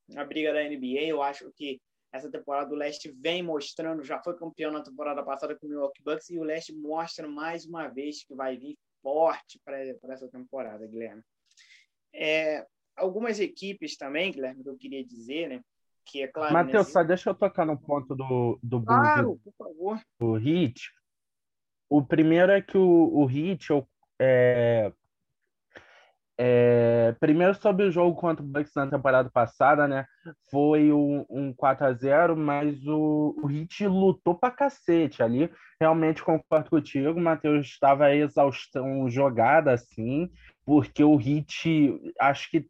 na 0.09 0.25
briga 0.25 0.53
da 0.53 0.63
NBA. 0.63 1.07
Eu 1.07 1.23
acho 1.23 1.51
que 1.53 1.81
essa 2.13 2.31
temporada 2.31 2.69
do 2.69 2.75
Leste 2.75 3.11
vem 3.13 3.43
mostrando, 3.43 4.03
já 4.03 4.21
foi 4.23 4.37
campeão 4.37 4.73
na 4.73 4.83
temporada 4.83 5.23
passada 5.23 5.57
com 5.57 5.67
o 5.67 5.69
Milwaukee 5.69 6.03
Bucks, 6.03 6.29
e 6.29 6.39
o 6.39 6.43
Leste 6.43 6.75
mostra 6.75 7.29
mais 7.29 7.65
uma 7.65 7.89
vez 7.89 8.25
que 8.25 8.35
vai 8.35 8.57
vir 8.57 8.77
forte 9.01 9.61
para 9.65 9.79
essa 10.13 10.29
temporada, 10.29 10.87
Guilherme. 10.87 11.23
É, 12.13 12.67
algumas 12.97 13.39
equipes 13.39 13.97
também, 13.97 14.33
Guilherme, 14.33 14.63
que 14.63 14.69
eu 14.69 14.77
queria 14.77 15.05
dizer, 15.05 15.49
né? 15.49 15.61
Que 16.05 16.23
é 16.23 16.29
claro. 16.29 16.53
Matheus, 16.53 16.87
nesse... 16.87 16.93
só 16.93 17.03
deixa 17.03 17.31
eu 17.31 17.35
tocar 17.35 17.65
no 17.65 17.79
ponto 17.79 18.15
do, 18.15 18.59
do 18.63 18.83
Claro, 18.83 19.41
por 19.45 19.53
favor. 19.57 20.01
O 20.21 20.37
Hit. 20.37 20.91
O 21.89 22.05
primeiro 22.05 22.53
é 22.53 22.61
que 22.61 22.79
o, 22.79 23.11
o 23.13 23.27
Hit 23.27 23.69
é, 24.21 24.93
é, 26.43 27.15
primeiro 27.21 27.53
sobre 27.53 27.85
o 27.85 27.91
jogo 27.91 28.19
contra 28.19 28.43
o 28.43 28.49
Bucks 28.49 28.73
na 28.75 28.87
temporada 28.87 29.29
passada, 29.29 29.87
né? 29.87 30.07
Foi 30.51 30.91
um, 30.91 31.23
um 31.29 31.53
4 31.53 31.87
a 31.87 31.93
0 31.93 32.35
mas 32.35 32.83
o, 32.87 33.37
o 33.43 33.51
Heat 33.51 33.87
lutou 33.87 34.35
pra 34.35 34.51
cacete 34.51 35.23
ali. 35.23 35.53
Realmente 35.79 36.23
concordo 36.23 36.71
contigo, 36.71 37.19
o 37.19 37.23
Matheus 37.23 37.67
estava 37.67 38.15
exaustão 38.15 39.11
jogada 39.11 39.75
assim, 39.75 40.31
porque 40.65 41.05
o 41.05 41.21
Heat, 41.21 42.01
acho 42.19 42.51
que 42.51 42.67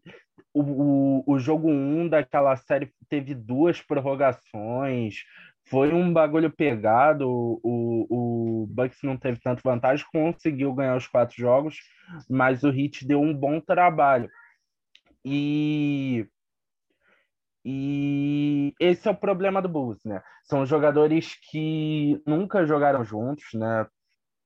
o, 0.53 0.63
o, 0.63 1.35
o 1.35 1.39
jogo 1.39 1.71
1 1.71 2.09
daquela 2.09 2.57
série 2.57 2.93
teve 3.09 3.35
duas 3.35 3.81
prorrogações, 3.81 5.25
foi 5.71 5.93
um 5.93 6.13
bagulho 6.13 6.51
pegado. 6.51 7.29
O, 7.63 8.07
o 8.63 8.67
Bucks 8.67 8.99
não 9.03 9.17
teve 9.17 9.41
tanto 9.41 9.63
vantagem, 9.63 10.05
conseguiu 10.13 10.75
ganhar 10.75 10.97
os 10.97 11.07
quatro 11.07 11.37
jogos, 11.37 11.77
mas 12.29 12.65
o 12.65 12.69
Heat 12.69 13.07
deu 13.07 13.21
um 13.21 13.33
bom 13.33 13.61
trabalho. 13.61 14.29
E 15.25 16.27
e 17.65 18.75
esse 18.81 19.07
é 19.07 19.11
o 19.11 19.17
problema 19.17 19.61
do 19.61 19.69
Bulls, 19.69 20.03
né? 20.05 20.23
São 20.45 20.65
jogadores 20.65 21.37
que 21.51 22.21
nunca 22.27 22.65
jogaram 22.65 23.05
juntos, 23.05 23.45
né? 23.55 23.87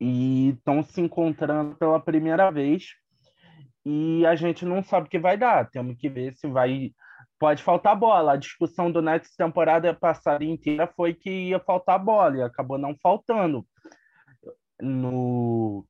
E 0.01 0.51
estão 0.51 0.83
se 0.83 1.01
encontrando 1.01 1.77
pela 1.77 2.01
primeira 2.01 2.51
vez. 2.51 2.87
E 3.85 4.25
a 4.26 4.35
gente 4.35 4.64
não 4.64 4.83
sabe 4.83 5.07
o 5.07 5.11
que 5.11 5.19
vai 5.19 5.37
dar. 5.37 5.69
Temos 5.71 5.97
que 5.99 6.09
ver 6.09 6.35
se 6.35 6.47
vai 6.47 6.93
pode 7.38 7.62
faltar 7.62 7.97
bola. 7.97 8.33
A 8.33 8.37
discussão 8.37 8.91
do 8.91 9.03
Nets 9.03 9.37
temporada 9.37 9.93
passada 9.93 10.45
inteira 10.45 10.87
foi 10.87 11.14
que 11.14 11.49
ia 11.49 11.61
faltar 11.61 11.99
bola 11.99 12.38
e 12.38 12.43
acabou 12.43 12.79
não 12.79 12.97
faltando. 13.03 13.67
No, 14.81 15.87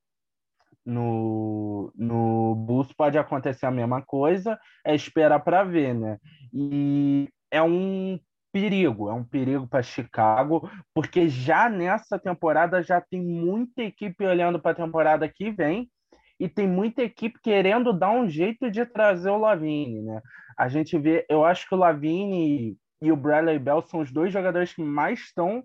no, 0.84 1.92
no 1.96 2.54
Bulls 2.56 2.92
pode 2.92 3.16
acontecer 3.16 3.66
a 3.66 3.70
mesma 3.70 4.02
coisa, 4.02 4.58
é 4.84 4.94
esperar 4.94 5.40
para 5.40 5.64
ver, 5.64 5.94
né? 5.94 6.18
E 6.52 7.28
é 7.50 7.62
um 7.62 8.18
perigo, 8.52 9.08
é 9.08 9.12
um 9.12 9.24
perigo 9.24 9.66
para 9.66 9.82
Chicago, 9.82 10.70
porque 10.92 11.28
já 11.28 11.68
nessa 11.68 12.18
temporada 12.18 12.82
já 12.82 13.00
tem 13.00 13.20
muita 13.20 13.82
equipe 13.82 14.24
olhando 14.24 14.60
para 14.60 14.72
a 14.72 14.86
temporada 14.86 15.28
que 15.28 15.50
vem 15.50 15.90
e 16.38 16.48
tem 16.48 16.66
muita 16.66 17.02
equipe 17.02 17.38
querendo 17.40 17.92
dar 17.92 18.10
um 18.10 18.28
jeito 18.28 18.70
de 18.70 18.84
trazer 18.84 19.30
o 19.30 19.38
Lavine, 19.38 20.02
né? 20.02 20.20
A 20.58 20.68
gente 20.68 20.98
vê, 20.98 21.24
eu 21.28 21.44
acho 21.44 21.68
que 21.68 21.74
o 21.74 21.78
Lavine 21.78 22.76
e 23.02 23.12
o 23.12 23.16
Bradley 23.16 23.58
Bell 23.58 23.82
são 23.82 24.00
os 24.00 24.12
dois 24.12 24.32
jogadores 24.32 24.72
que 24.72 24.82
mais 24.82 25.20
estão 25.20 25.64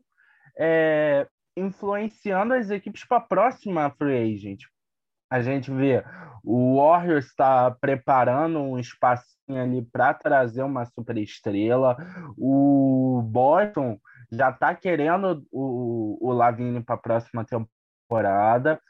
é, 0.57 1.27
influenciando 1.55 2.53
as 2.53 2.69
equipes 2.69 3.03
para 3.05 3.17
a 3.17 3.21
próxima 3.21 3.89
free 3.97 4.33
agent. 4.33 4.63
A 5.29 5.41
gente 5.41 5.71
vê 5.71 6.03
o 6.43 6.77
Warriors 6.77 7.27
está 7.27 7.69
preparando 7.71 8.59
um 8.59 8.79
espacinho 8.79 9.61
ali 9.61 9.81
para 9.81 10.13
trazer 10.13 10.63
uma 10.63 10.85
superestrela. 10.85 11.97
O 12.37 13.21
Boston 13.25 13.99
já 14.31 14.49
está 14.49 14.73
querendo 14.73 15.45
o, 15.51 16.17
o 16.19 16.33
Lavine 16.33 16.81
para 16.81 16.95
a 16.95 16.99
próxima 16.99 17.45
temporada. 17.45 18.81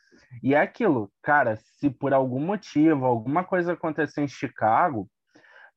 E 0.44 0.54
é 0.54 0.60
aquilo, 0.60 1.12
cara, 1.22 1.58
se 1.58 1.90
por 1.90 2.14
algum 2.14 2.40
motivo, 2.40 3.06
alguma 3.06 3.44
coisa 3.44 3.74
acontecer 3.74 4.22
em 4.22 4.28
Chicago, 4.28 5.10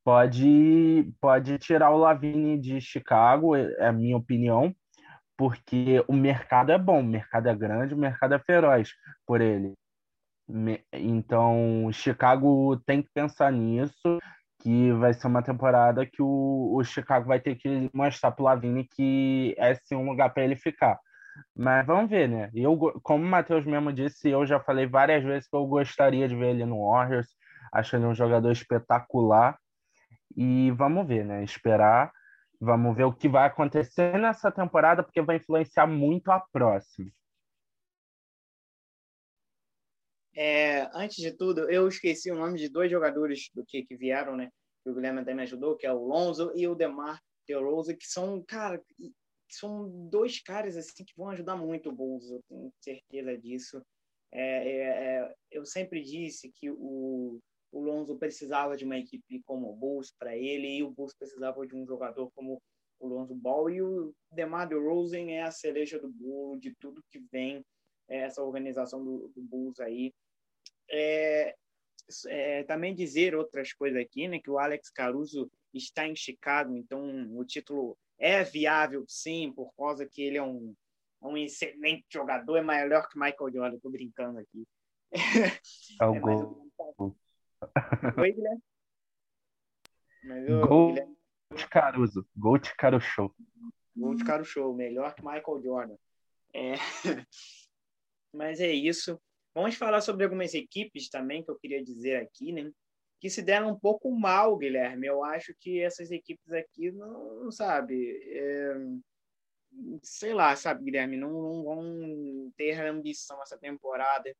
pode, 0.05 1.13
pode 1.21 1.59
tirar 1.59 1.91
o 1.91 1.99
Lavine 1.99 2.59
de 2.59 2.81
Chicago, 2.81 3.57
é 3.57 3.87
a 3.87 3.93
minha 3.93 4.17
opinião, 4.17 4.75
porque 5.37 6.05
o 6.09 6.13
mercado 6.13 6.73
é 6.73 6.79
bom, 6.79 7.01
o 7.01 7.05
mercado 7.05 7.49
é 7.49 7.55
grande, 7.55 7.95
o 7.95 7.99
mercado 7.99 8.35
é 8.35 8.39
feroz 8.39 8.91
por 9.27 9.41
ele. 9.41 9.75
Então, 10.93 11.91
Chicago 11.93 12.77
tem 12.87 13.03
que 13.03 13.09
pensar 13.15 13.51
nisso, 13.51 14.19
que 14.61 14.93
vai 14.93 15.13
ser 15.15 15.27
uma 15.27 15.43
temporada 15.43 16.07
que 16.07 16.23
o, 16.23 16.77
o 16.77 16.85
Chicago 16.85 17.27
vai 17.27 17.41
ter 17.41 17.57
que 17.57 17.91
mostrar 17.93 18.31
para 18.33 18.43
o 18.43 18.47
Lavine 18.47 18.87
que 18.89 19.55
é 19.59 19.75
sim 19.75 19.97
um 19.97 20.09
lugar 20.09 20.33
para 20.33 20.45
ele 20.45 20.57
ficar. 20.57 20.99
Mas 21.55 21.87
vamos 21.87 22.11
ver, 22.11 22.29
né? 22.29 22.51
Eu, 22.55 22.77
como 23.03 23.25
o 23.25 23.29
Matheus 23.29 23.65
mesmo 23.65 23.93
disse, 23.93 24.29
eu 24.29 24.47
já 24.47 24.61
falei 24.61 24.87
várias 24.87 25.23
vezes 25.23 25.49
que 25.49 25.57
eu 25.57 25.67
gostaria 25.67 26.29
de 26.29 26.37
ver 26.37 26.51
ele 26.51 26.65
no 26.65 26.87
Warriors. 26.91 27.29
Acho 27.73 27.97
ele 27.97 28.07
um 28.07 28.15
jogador 28.15 28.51
espetacular. 28.51 29.59
E 30.37 30.71
vamos 30.73 31.07
ver, 31.07 31.25
né? 31.25 31.43
Esperar. 31.45 32.13
Vamos 32.61 32.97
ver 32.97 33.05
o 33.05 33.13
que 33.13 33.29
vai 33.29 33.47
acontecer 33.47 34.19
nessa 34.19 34.51
temporada, 34.51 35.03
porque 35.03 35.21
vai 35.21 35.37
influenciar 35.37 35.87
muito 35.87 36.31
a 36.31 36.41
próxima. 36.41 37.11
É, 40.35 40.89
antes 40.95 41.17
de 41.17 41.33
tudo, 41.33 41.71
eu 41.71 41.87
esqueci 41.89 42.31
o 42.31 42.37
nome 42.37 42.59
de 42.59 42.69
dois 42.69 42.91
jogadores 42.91 43.51
do 43.55 43.65
que, 43.67 43.83
que 43.83 43.97
vieram, 43.97 44.37
né? 44.37 44.49
Que 44.83 44.91
o 44.91 44.95
Guilherme 44.95 45.21
até 45.21 45.35
me 45.35 45.43
ajudou, 45.43 45.77
que 45.77 45.87
é 45.87 45.93
o 45.93 45.99
Lonzo 45.99 46.53
e 46.55 46.67
o 46.67 46.75
Demar 46.75 47.21
DeRozan, 47.47 47.95
que 47.95 48.07
são, 48.07 48.43
cara, 48.47 48.81
são 49.57 50.09
dois 50.09 50.41
caras 50.41 50.77
assim 50.77 51.05
que 51.05 51.17
vão 51.17 51.31
ajudar 51.31 51.57
muito 51.57 51.91
o 51.91 51.93
Bulls, 51.93 52.31
eu 52.31 52.41
tenho 52.49 52.73
certeza 52.81 53.39
disso. 53.39 53.83
É, 54.31 54.69
é, 54.69 54.83
é, 54.83 55.35
eu 55.51 55.65
sempre 55.67 56.03
disse 56.03 56.51
que 56.51 56.71
o, 56.71 57.39
o 57.71 57.81
Lonzo 57.81 58.17
precisava 58.17 58.77
de 58.77 58.85
uma 58.85 58.99
equipe 58.99 59.43
como 59.45 59.71
o 59.71 59.77
Bulls 59.77 60.13
para 60.19 60.37
ele 60.37 60.79
e 60.79 60.83
o 60.83 60.91
Bulls 60.91 61.15
precisava 61.15 61.67
de 61.67 61.77
um 61.77 61.87
jogador 61.87 62.31
como 62.35 62.61
o 62.99 63.07
Lonzo 63.09 63.35
Ball 63.35 63.69
e 63.69 63.83
o 63.83 64.15
DeMar 64.31 64.69
DeRozan 64.69 65.31
é 65.31 65.43
a 65.43 65.51
cereja 65.51 65.99
do 65.99 66.09
bolo 66.09 66.59
de 66.59 66.75
tudo 66.77 67.03
que 67.11 67.19
vem 67.33 67.65
é, 68.09 68.19
essa 68.19 68.43
organização 68.43 69.05
do, 69.05 69.29
do 69.35 69.43
Bulls 69.43 69.81
aí. 69.81 70.13
É, 70.91 71.55
é, 72.29 72.63
também 72.65 72.95
dizer 72.95 73.35
outras 73.35 73.73
coisas 73.73 74.01
aqui, 74.01 74.29
né, 74.29 74.39
que 74.39 74.51
o 74.51 74.59
Alex 74.59 74.91
Caruso 74.91 75.51
está 75.75 76.07
em 76.07 76.15
Chicago, 76.15 76.77
então 76.77 77.29
o 77.37 77.45
título 77.45 77.97
é 78.23 78.45
viável, 78.45 79.05
sim, 79.09 79.53
por 79.53 79.75
causa 79.75 80.07
que 80.07 80.23
ele 80.23 80.39
é 80.39 80.43
um, 80.43 80.77
um 81.21 81.37
excelente 81.37 82.07
jogador, 82.09 82.57
é 82.57 82.63
melhor 82.63 83.09
que 83.09 83.19
Michael 83.19 83.53
Jordan. 83.53 83.77
Estou 83.77 83.91
brincando 83.91 84.39
aqui. 84.39 84.65
É 86.01 86.07
o 86.07 86.15
é, 86.15 86.21
gol. 86.21 86.71
Oi, 88.17 88.33
Guilherme? 88.33 88.63
Mas, 90.23 90.49
gol 90.69 90.89
Guilherme... 90.91 91.17
de 91.57 91.69
Caruso. 91.69 92.27
Gol 92.37 92.59
de 92.59 92.75
Caruso. 92.77 93.35
Gol 93.97 94.15
de 94.15 94.25
Caruso. 94.25 94.73
Melhor 94.73 95.15
que 95.17 95.23
Michael 95.23 95.63
Jordan. 95.63 95.97
É... 96.55 96.75
Mas 98.33 98.61
é 98.61 98.71
isso. 98.71 99.21
Vamos 99.53 99.75
falar 99.75 100.01
sobre 100.01 100.25
algumas 100.25 100.55
equipes 100.55 101.11
também 101.11 101.45
que 101.45 101.51
eu 101.51 101.59
queria 101.59 101.83
dizer 101.83 102.23
aqui, 102.23 102.53
né? 102.53 102.71
Que 103.23 103.31
se 103.31 103.41
deram 103.41 103.71
um 103.71 103.79
pouco 103.79 104.11
mal, 104.11 104.57
Guilherme. 104.57 105.07
Eu 105.07 105.23
acho 105.23 105.55
que 105.61 105.81
essas 105.81 106.11
equipes 106.11 106.53
aqui 106.53 106.91
não, 106.91 107.45
não 107.45 107.53
sabe, 107.53 108.21
é, 108.27 108.75
sei 110.03 110.35
lá, 110.35 110.57
sabe, 110.57 110.83
Guilherme, 110.83 111.17
não, 111.17 111.31
não, 111.31 111.63
vão 111.63 112.53
ter 112.57 112.81
ambição 112.81 113.41
essa 113.41 113.57
temporada. 113.57 114.35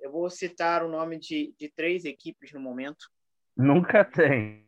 Eu 0.00 0.10
vou 0.10 0.28
citar 0.28 0.82
o 0.82 0.88
nome 0.88 1.16
de, 1.16 1.54
de 1.56 1.70
três 1.70 2.04
equipes 2.04 2.52
no 2.52 2.58
momento. 2.58 3.08
Nunca 3.56 4.04
tem. 4.04 4.66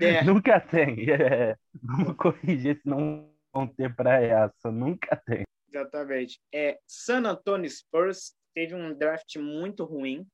É. 0.00 0.24
Nunca 0.26 0.58
tem. 0.60 1.08
É. 1.12 1.56
Vamos 1.80 2.16
corrigir 2.16 2.80
se 2.82 2.88
não 2.88 3.32
vão 3.52 3.68
ter 3.68 3.94
para 3.94 4.20
essa. 4.20 4.68
Nunca 4.68 5.14
tem. 5.14 5.44
Exatamente. 5.68 6.40
É, 6.52 6.80
San 6.88 7.22
Antonio 7.24 7.70
Spurs 7.70 8.34
teve 8.52 8.74
um 8.74 8.92
draft 8.92 9.36
muito 9.36 9.84
ruim 9.84 10.26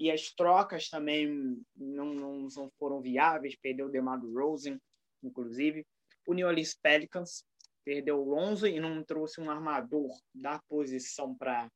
e 0.00 0.10
as 0.10 0.32
trocas 0.32 0.88
também 0.88 1.62
não, 1.76 2.14
não, 2.14 2.48
não 2.56 2.70
foram 2.78 3.02
viáveis, 3.02 3.54
perdeu 3.54 3.86
o 3.86 3.90
DeMar 3.90 4.18
Rosen, 4.24 4.80
inclusive. 5.22 5.86
O 6.26 6.32
New 6.32 6.48
Orleans 6.48 6.74
Pelicans 6.74 7.44
perdeu 7.84 8.18
o 8.18 8.24
Lonzo 8.24 8.66
e 8.66 8.80
não 8.80 9.04
trouxe 9.04 9.42
um 9.42 9.50
armador 9.50 10.10
da 10.34 10.58
posição 10.60 11.36
para 11.36 11.70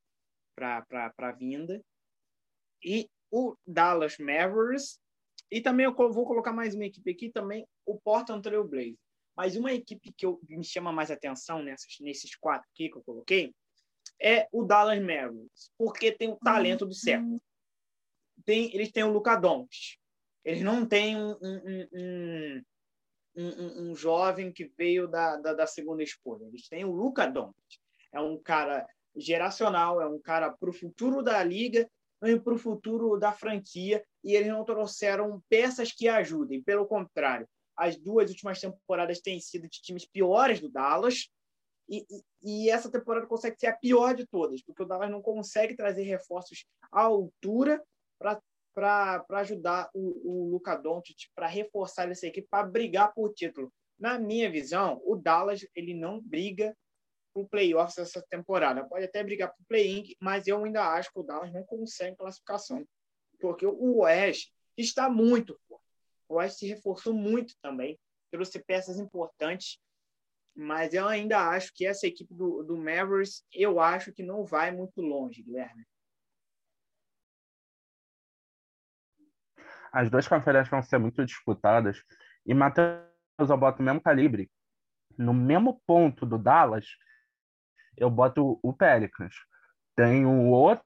a 0.57 1.31
vinda. 1.33 1.79
E 2.83 3.07
o 3.29 3.55
Dallas 3.65 4.17
Mavericks, 4.17 4.99
e 5.51 5.61
também 5.61 5.85
eu 5.85 5.93
vou 5.93 6.25
colocar 6.25 6.51
mais 6.51 6.73
uma 6.73 6.85
equipe 6.85 7.11
aqui 7.11 7.29
também, 7.29 7.67
o 7.85 7.99
Portland 7.99 8.41
Trail 8.41 8.67
Blazers. 8.67 8.97
Mas 9.37 9.55
uma 9.55 9.71
equipe 9.71 10.11
que 10.13 10.25
eu, 10.25 10.39
me 10.49 10.63
chama 10.63 10.91
mais 10.91 11.11
atenção 11.11 11.61
nessas, 11.61 11.95
nesses 11.99 12.35
quatro 12.35 12.67
aqui 12.73 12.89
que 12.89 12.97
eu 12.97 13.03
coloquei 13.03 13.53
é 14.19 14.47
o 14.51 14.63
Dallas 14.63 14.99
Mavericks, 14.99 15.69
porque 15.77 16.11
tem 16.11 16.29
o 16.29 16.37
talento 16.37 16.87
do 16.87 16.93
século. 16.93 17.39
Tem, 18.45 18.73
eles 18.73 18.91
têm 18.91 19.03
o 19.03 19.11
Luca 19.11 19.35
Doncic. 19.35 19.97
Eles 20.43 20.61
não 20.61 20.85
têm 20.85 21.17
um, 21.17 21.31
um, 21.41 21.87
um, 21.93 22.63
um, 23.35 23.91
um 23.91 23.95
jovem 23.95 24.51
que 24.51 24.71
veio 24.77 25.07
da, 25.07 25.37
da, 25.37 25.53
da, 25.53 25.67
segunda 25.67 26.03
escolha. 26.03 26.45
Eles 26.45 26.67
têm 26.67 26.85
o 26.85 26.91
Luca 26.91 27.25
Doncic. 27.25 27.79
É 28.13 28.21
um 28.21 28.37
cara 28.37 28.87
geracional, 29.15 29.99
é 29.99 30.07
um 30.07 30.19
cara 30.19 30.51
para 30.51 30.69
o 30.69 30.73
futuro 30.73 31.23
da 31.23 31.43
liga 31.43 31.89
e 32.23 32.39
para 32.39 32.53
o 32.53 32.59
futuro 32.59 33.17
da 33.17 33.31
franquia. 33.31 34.05
E 34.23 34.35
eles 34.35 34.49
não 34.49 34.63
trouxeram 34.63 35.41
peças 35.49 35.91
que 35.91 36.07
ajudem. 36.07 36.61
Pelo 36.61 36.85
contrário, 36.85 37.47
as 37.75 37.97
duas 37.97 38.29
últimas 38.29 38.59
temporadas 38.59 39.19
têm 39.19 39.39
sido 39.39 39.67
de 39.67 39.81
times 39.81 40.05
piores 40.05 40.59
do 40.59 40.69
Dallas. 40.69 41.27
E, 41.89 42.05
e, 42.09 42.23
e, 42.41 42.69
essa 42.69 42.91
temporada 42.91 43.27
consegue 43.27 43.59
ser 43.59 43.67
a 43.67 43.77
pior 43.77 44.15
de 44.15 44.25
todas, 44.25 44.61
porque 44.63 44.81
o 44.81 44.87
Dallas 44.87 45.09
não 45.09 45.21
consegue 45.21 45.75
trazer 45.75 46.01
reforços 46.01 46.65
à 46.91 47.01
altura 47.01 47.79
para 48.17 49.25
ajudar 49.39 49.89
o, 49.93 50.45
o 50.45 50.49
Luca 50.51 50.75
Doncic, 50.75 51.29
para 51.33 51.47
reforçar 51.47 52.09
essa 52.09 52.27
equipe, 52.27 52.47
para 52.49 52.67
brigar 52.67 53.13
por 53.13 53.33
título. 53.33 53.71
Na 53.97 54.19
minha 54.19 54.49
visão, 54.49 55.01
o 55.05 55.15
Dallas 55.15 55.65
ele 55.73 55.93
não 55.93 56.19
briga 56.19 56.75
por 57.33 57.47
playoffs 57.47 57.97
essa 57.97 58.21
temporada. 58.29 58.87
Pode 58.87 59.05
até 59.05 59.23
brigar 59.23 59.53
por 59.53 59.65
play-in, 59.67 60.15
mas 60.19 60.47
eu 60.47 60.63
ainda 60.63 60.93
acho 60.93 61.11
que 61.11 61.19
o 61.19 61.23
Dallas 61.23 61.51
não 61.51 61.63
consegue 61.63 62.15
classificação, 62.15 62.85
porque 63.39 63.65
o 63.65 63.97
Oeste 63.99 64.53
está 64.77 65.09
muito 65.09 65.57
forte. 65.67 65.85
O 66.27 66.35
Oeste 66.35 66.59
se 66.59 66.67
reforçou 66.67 67.13
muito 67.13 67.53
também, 67.61 67.99
trouxe 68.31 68.59
peças 68.59 68.99
importantes, 68.99 69.79
mas 70.55 70.93
eu 70.93 71.07
ainda 71.07 71.49
acho 71.49 71.73
que 71.73 71.85
essa 71.85 72.07
equipe 72.07 72.33
do, 72.33 72.63
do 72.63 72.77
Mavericks, 72.77 73.43
eu 73.51 73.79
acho 73.79 74.13
que 74.13 74.23
não 74.23 74.45
vai 74.45 74.71
muito 74.71 75.01
longe, 75.01 75.43
Guilherme. 75.43 75.85
As 79.95 80.09
duas 80.09 80.27
conferências 80.27 80.67
vão 80.67 80.83
ser 80.83 80.97
muito 80.97 81.25
disputadas 81.25 82.03
e 82.45 82.53
Matheus, 82.53 82.99
eu 83.39 83.57
boto 83.57 83.81
o 83.81 83.85
mesmo 83.85 84.01
calibre. 84.01 84.51
No 85.17 85.33
mesmo 85.33 85.81
ponto 85.87 86.25
do 86.25 86.37
Dallas, 86.37 86.85
eu 87.95 88.09
boto 88.09 88.59
o 88.61 88.73
Pelicans. 88.73 89.33
Tem 89.95 90.25
o 90.25 90.47
outro 90.47 90.83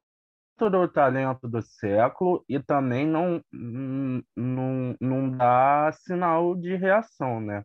talento 0.93 1.47
do 1.47 1.59
século 1.59 2.45
e 2.47 2.59
também 2.59 3.07
não, 3.07 3.41
não, 3.51 4.95
não 5.01 5.31
dá 5.31 5.91
sinal 5.91 6.55
de 6.55 6.75
reação, 6.75 7.41
né? 7.41 7.63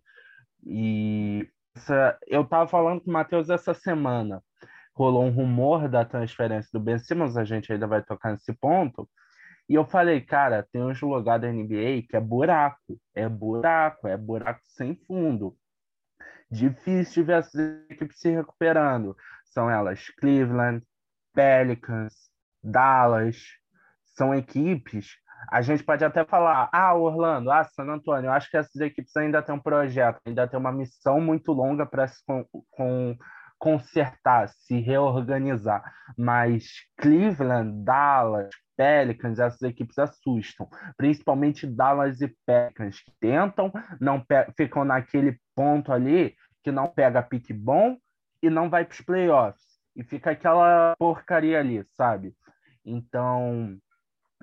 E 0.65 1.47
essa, 1.77 2.19
eu 2.27 2.41
estava 2.41 2.67
falando 2.67 3.03
com 3.03 3.11
o 3.11 3.13
Matheus 3.13 3.51
essa 3.51 3.75
semana. 3.75 4.43
Rolou 4.95 5.27
um 5.27 5.31
rumor 5.31 5.91
da 5.91 6.07
transferência 6.07 6.71
do 6.73 6.81
Ben 6.81 6.99
Simmons, 6.99 7.37
a 7.37 7.45
gente 7.45 7.71
ainda 7.71 7.87
vai 7.87 8.03
tocar 8.03 8.33
nesse 8.33 8.55
ponto. 8.55 9.07
E 9.69 9.75
eu 9.75 9.85
falei, 9.85 10.21
cara, 10.21 10.67
tem 10.71 10.83
uns 10.83 11.01
lugares 11.01 11.43
da 11.43 11.53
NBA 11.53 12.07
que 12.09 12.17
é 12.17 12.21
buraco, 12.21 13.01
é 13.15 13.29
buraco, 13.29 14.07
é 14.07 14.17
buraco 14.17 14.61
sem 14.65 14.95
fundo. 15.07 15.57
Difícil 16.51 17.25
ver 17.25 17.39
essas 17.39 17.89
equipes 17.89 18.21
se 18.21 18.31
recuperando. 18.31 19.17
São 19.47 19.71
elas 19.71 20.09
Cleveland, 20.21 20.85
Pelicans, 21.33 22.15
Dallas. 22.63 23.43
São 24.05 24.35
equipes. 24.35 25.17
A 25.51 25.63
gente 25.63 25.83
pode 25.83 26.05
até 26.05 26.25
falar, 26.25 26.69
ah, 26.73 26.95
Orlando, 26.95 27.51
ah, 27.51 27.65
San 27.65 27.85
Antonio. 27.85 28.29
Eu 28.29 28.33
acho 28.33 28.51
que 28.51 28.57
essas 28.57 28.77
equipes 28.81 29.17
ainda 29.17 29.43
têm 29.43 29.55
um 29.55 29.61
projeto, 29.61 30.21
ainda 30.27 30.47
têm 30.47 30.59
uma 30.59 30.73
missão 30.73 31.21
muito 31.21 31.53
longa 31.53 31.85
para 31.85 32.07
se 32.07 32.25
com, 32.25 32.45
com, 32.71 33.17
consertar, 33.65 34.51
se 34.51 34.79
reorganizar. 34.79 35.83
Mas 36.19 36.67
Cleveland, 36.99 37.83
Dallas, 37.83 38.51
Pelicans, 38.77 39.39
essas 39.39 39.63
equipes 39.63 39.99
assustam, 39.99 40.69
principalmente 40.99 41.67
Dallas 41.67 42.21
e 42.21 42.29
Pelicans, 42.45 43.01
que 43.01 43.11
tentam, 43.19 43.73
não 43.99 44.23
ficam 44.55 44.85
naquele 44.85 45.41
ponto 45.55 45.91
ali 45.91 46.35
que 46.63 46.71
não 46.71 46.89
pega 46.89 47.23
pique 47.23 47.55
bom 47.55 47.97
e 48.43 48.51
não 48.51 48.69
vai 48.69 48.85
para 48.85 48.93
os 48.93 49.01
playoffs. 49.01 49.65
E 49.97 50.05
fica 50.05 50.33
aquela 50.33 50.95
porcaria 50.99 51.59
ali, 51.59 51.83
sabe? 51.97 52.35
Então, 52.85 53.79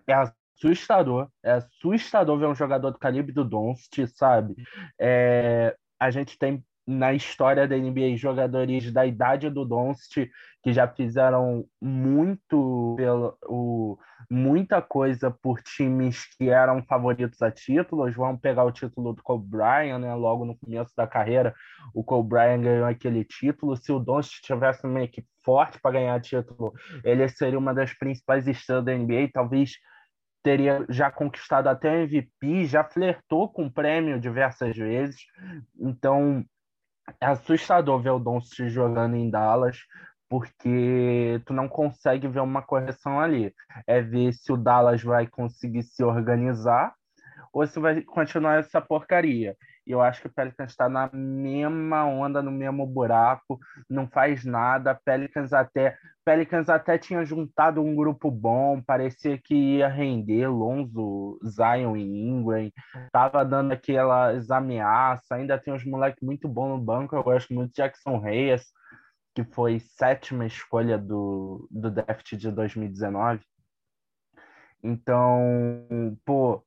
é 0.07 0.13
assustador. 0.13 1.29
É 1.43 1.51
assustador 1.51 2.39
ver 2.39 2.47
um 2.47 2.55
jogador 2.55 2.89
do 2.89 2.97
calibre 2.97 3.31
do 3.31 3.45
Doncic, 3.45 4.07
sabe? 4.15 4.55
É, 4.99 5.75
a 5.99 6.09
gente 6.09 6.39
tem 6.39 6.65
na 6.87 7.13
história 7.13 7.67
da 7.67 7.77
NBA 7.77 8.17
jogadores 8.17 8.91
da 8.91 9.05
idade 9.05 9.49
do 9.49 9.63
Doncic 9.63 10.29
que 10.63 10.71
já 10.71 10.87
fizeram 10.87 11.65
muito 11.81 12.93
pelo 12.97 13.37
o, 13.47 13.97
muita 14.29 14.81
coisa 14.81 15.31
por 15.31 15.61
times 15.61 16.25
que 16.37 16.49
eram 16.49 16.83
favoritos 16.83 17.41
a 17.41 17.49
títulos. 17.49 18.15
Vamos 18.15 18.41
pegar 18.41 18.63
o 18.63 18.71
título 18.71 19.13
do 19.13 19.23
Kobe 19.23 19.47
Bryant, 19.47 19.99
né? 19.99 20.13
Logo 20.13 20.45
no 20.45 20.55
começo 20.55 20.91
da 20.95 21.07
carreira, 21.07 21.53
o 21.93 22.03
Kobe 22.03 22.29
Bryant 22.29 22.61
ganhou 22.61 22.85
aquele 22.85 23.23
título. 23.23 23.75
Se 23.75 23.91
o 23.91 23.99
Doncic 23.99 24.41
tivesse 24.41 24.85
uma 24.85 25.01
equipe 25.01 25.27
forte 25.43 25.79
para 25.81 25.91
ganhar 25.91 26.21
título, 26.21 26.73
ele 27.03 27.27
seria 27.27 27.57
uma 27.57 27.73
das 27.73 27.93
principais 27.93 28.47
estrelas 28.47 28.85
da 28.85 28.93
NBA, 28.93 29.29
talvez 29.33 29.71
teria 30.43 30.85
já 30.89 31.09
conquistado 31.11 31.67
até 31.67 31.91
o 31.91 32.03
MVP, 32.03 32.65
já 32.65 32.83
flertou 32.83 33.49
com 33.49 33.65
o 33.65 33.71
prêmio 33.71 34.19
diversas 34.19 34.75
vezes. 34.75 35.21
Então, 35.79 36.43
é 37.19 37.25
assustador 37.25 38.01
ver 38.01 38.11
o 38.11 38.19
Doncic 38.19 38.69
jogando 38.69 39.15
em 39.15 39.29
Dallas, 39.29 39.79
porque 40.29 41.41
tu 41.45 41.53
não 41.53 41.67
consegue 41.67 42.27
ver 42.27 42.39
uma 42.39 42.61
correção 42.61 43.19
ali. 43.19 43.53
É 43.85 44.01
ver 44.01 44.33
se 44.33 44.51
o 44.51 44.57
Dallas 44.57 45.03
vai 45.03 45.27
conseguir 45.27 45.83
se 45.83 46.03
organizar 46.03 46.93
ou 47.51 47.67
se 47.67 47.79
vai 47.79 48.01
continuar 48.01 48.59
essa 48.59 48.79
porcaria. 48.79 49.57
E 49.85 49.91
eu 49.91 50.01
acho 50.01 50.21
que 50.21 50.27
o 50.27 50.33
Pelicans 50.33 50.71
está 50.71 50.87
na 50.87 51.09
mesma 51.11 52.05
onda, 52.05 52.41
no 52.41 52.51
mesmo 52.51 52.85
buraco, 52.85 53.59
não 53.89 54.07
faz 54.07 54.45
nada. 54.45 54.93
Pelicans 54.93 55.53
até, 55.53 55.97
Pelicans 56.23 56.69
até 56.69 56.97
tinha 56.97 57.25
juntado 57.25 57.81
um 57.81 57.95
grupo 57.95 58.29
bom, 58.29 58.81
parecia 58.81 59.39
que 59.43 59.55
ia 59.55 59.87
render 59.87 60.47
Lonzo, 60.47 61.39
Zion 61.43 61.95
e 61.95 62.29
Ingram, 62.29 62.71
tava 63.11 63.43
dando 63.43 63.71
aquelas 63.71 64.51
ameaças. 64.51 65.31
Ainda 65.31 65.57
tem 65.57 65.73
uns 65.73 65.85
moleques 65.85 66.21
muito 66.21 66.47
bons 66.47 66.69
no 66.69 66.77
banco. 66.77 67.15
Eu 67.15 67.23
gosto 67.23 67.53
muito 67.53 67.71
de 67.71 67.77
Jackson 67.77 68.19
Reyes, 68.19 68.65
que 69.33 69.43
foi 69.43 69.79
sétima 69.79 70.45
escolha 70.45 70.97
do, 70.97 71.67
do 71.71 71.89
draft 71.89 72.35
de 72.35 72.51
2019. 72.51 73.41
Então, 74.83 76.17
pô, 76.25 76.63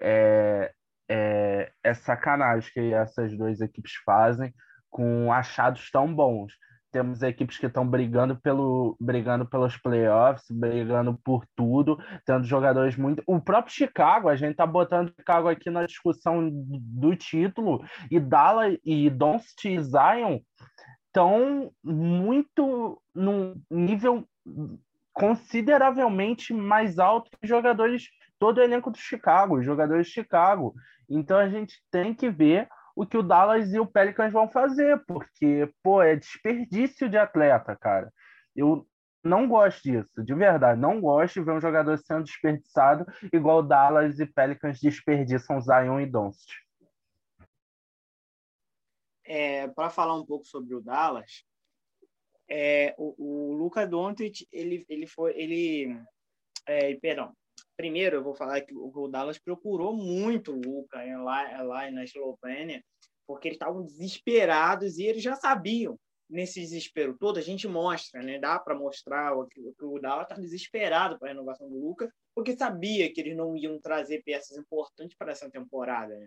é, 0.00 0.72
é, 1.08 1.70
é 1.82 1.94
sacanagem 1.94 2.70
que 2.72 2.92
essas 2.92 3.36
duas 3.36 3.60
equipes 3.60 3.92
fazem 4.04 4.52
com 4.90 5.32
achados 5.32 5.90
tão 5.90 6.12
bons. 6.14 6.52
Temos 6.92 7.20
equipes 7.22 7.58
que 7.58 7.66
estão 7.66 7.86
brigando, 7.86 8.36
pelo, 8.40 8.96
brigando 8.98 9.44
pelos 9.44 9.76
playoffs, 9.76 10.46
brigando 10.50 11.18
por 11.22 11.44
tudo, 11.54 11.98
tendo 12.24 12.44
jogadores 12.44 12.96
muito. 12.96 13.22
O 13.26 13.40
próprio 13.40 13.74
Chicago, 13.74 14.28
a 14.28 14.36
gente 14.36 14.52
está 14.52 14.66
botando 14.66 15.12
Chicago 15.14 15.48
aqui 15.48 15.68
na 15.68 15.84
discussão 15.84 16.48
do 16.50 17.14
título, 17.14 17.84
e 18.10 18.18
Dallas 18.18 18.78
e 18.84 19.10
Doncic 19.10 19.66
e 19.66 19.82
Zion 19.82 20.38
estão 21.08 21.70
muito 21.82 23.02
num 23.14 23.60
nível 23.70 24.26
consideravelmente 25.12 26.52
mais 26.52 26.98
alto 26.98 27.30
que 27.40 27.48
jogadores, 27.48 28.08
todo 28.38 28.58
o 28.58 28.62
elenco 28.62 28.90
do 28.90 28.98
Chicago, 28.98 29.62
jogadores 29.62 30.06
de 30.06 30.12
Chicago. 30.12 30.74
Então 31.08 31.38
a 31.38 31.48
gente 31.48 31.82
tem 31.90 32.14
que 32.14 32.30
ver 32.30 32.68
o 32.94 33.06
que 33.06 33.16
o 33.16 33.22
Dallas 33.22 33.72
e 33.72 33.78
o 33.78 33.86
Pelicans 33.86 34.32
vão 34.32 34.48
fazer, 34.48 35.02
porque, 35.06 35.70
pô, 35.82 36.02
é 36.02 36.16
desperdício 36.16 37.08
de 37.08 37.18
atleta, 37.18 37.76
cara. 37.76 38.10
Eu 38.54 38.86
não 39.22 39.46
gosto 39.46 39.82
disso, 39.82 40.24
de 40.24 40.34
verdade. 40.34 40.80
Não 40.80 41.00
gosto 41.00 41.34
de 41.34 41.44
ver 41.44 41.52
um 41.52 41.60
jogador 41.60 41.98
sendo 41.98 42.24
desperdiçado 42.24 43.04
igual 43.32 43.62
Dallas 43.62 44.18
e 44.18 44.26
Pelicans 44.26 44.80
desperdiçam 44.80 45.60
Zion 45.60 46.00
e 46.00 46.06
Doncic. 46.06 46.50
É, 49.24 49.68
Para 49.68 49.90
falar 49.90 50.14
um 50.14 50.24
pouco 50.24 50.46
sobre 50.46 50.74
o 50.74 50.80
Dallas, 50.80 51.44
é, 52.48 52.94
o, 52.96 53.14
o 53.18 53.52
Luca 53.54 53.86
Doncic, 53.86 54.46
ele, 54.52 54.86
ele 54.88 55.06
foi, 55.06 55.32
ele, 55.36 56.00
é, 56.64 56.94
perdão, 56.94 57.34
primeiro 57.76 58.16
eu 58.16 58.22
vou 58.22 58.34
falar 58.34 58.60
que 58.60 58.74
o 58.74 59.08
Dallas 59.08 59.38
procurou 59.38 59.94
muito 59.94 60.52
o 60.52 60.60
Luca 60.60 60.98
lá, 61.22 61.62
lá 61.62 61.90
na 61.90 62.04
Eslovênia, 62.04 62.82
porque 63.26 63.48
eles 63.48 63.56
estavam 63.56 63.84
desesperados 63.84 64.98
e 64.98 65.04
eles 65.04 65.22
já 65.22 65.34
sabiam 65.34 65.98
nesse 66.28 66.60
desespero 66.60 67.16
todo, 67.16 67.38
a 67.38 67.42
gente 67.42 67.68
mostra, 67.68 68.20
né? 68.20 68.38
Dá 68.38 68.58
para 68.58 68.74
mostrar 68.74 69.32
que, 69.48 69.60
que 69.60 69.84
o 69.84 69.98
Dallas 69.98 70.24
está 70.24 70.34
desesperado 70.34 71.18
para 71.18 71.28
a 71.28 71.32
renovação 71.32 71.68
do 71.68 71.78
Lucas, 71.78 72.10
porque 72.34 72.56
sabia 72.56 73.12
que 73.12 73.20
eles 73.20 73.36
não 73.36 73.56
iam 73.56 73.80
trazer 73.80 74.22
peças 74.24 74.56
importantes 74.56 75.16
para 75.16 75.32
essa 75.32 75.50
temporada. 75.50 76.14
Né? 76.14 76.26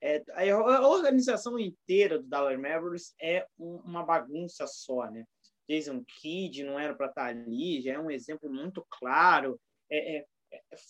É, 0.00 0.22
a 0.50 0.86
organização 0.86 1.58
inteira 1.58 2.18
do 2.18 2.28
Dallas 2.28 2.58
Mavericks 2.58 3.12
é 3.20 3.44
uma 3.58 4.04
bagunça 4.04 4.66
só, 4.66 5.10
né? 5.10 5.24
Jason 5.68 6.02
Kidd 6.04 6.64
não 6.64 6.78
era 6.78 6.94
para 6.94 7.06
estar 7.06 7.22
tá 7.22 7.28
ali, 7.28 7.80
já 7.80 7.94
é 7.94 7.98
um 7.98 8.10
exemplo 8.10 8.50
muito 8.50 8.84
claro. 8.88 9.60
É, 9.90 10.16
é 10.18 10.24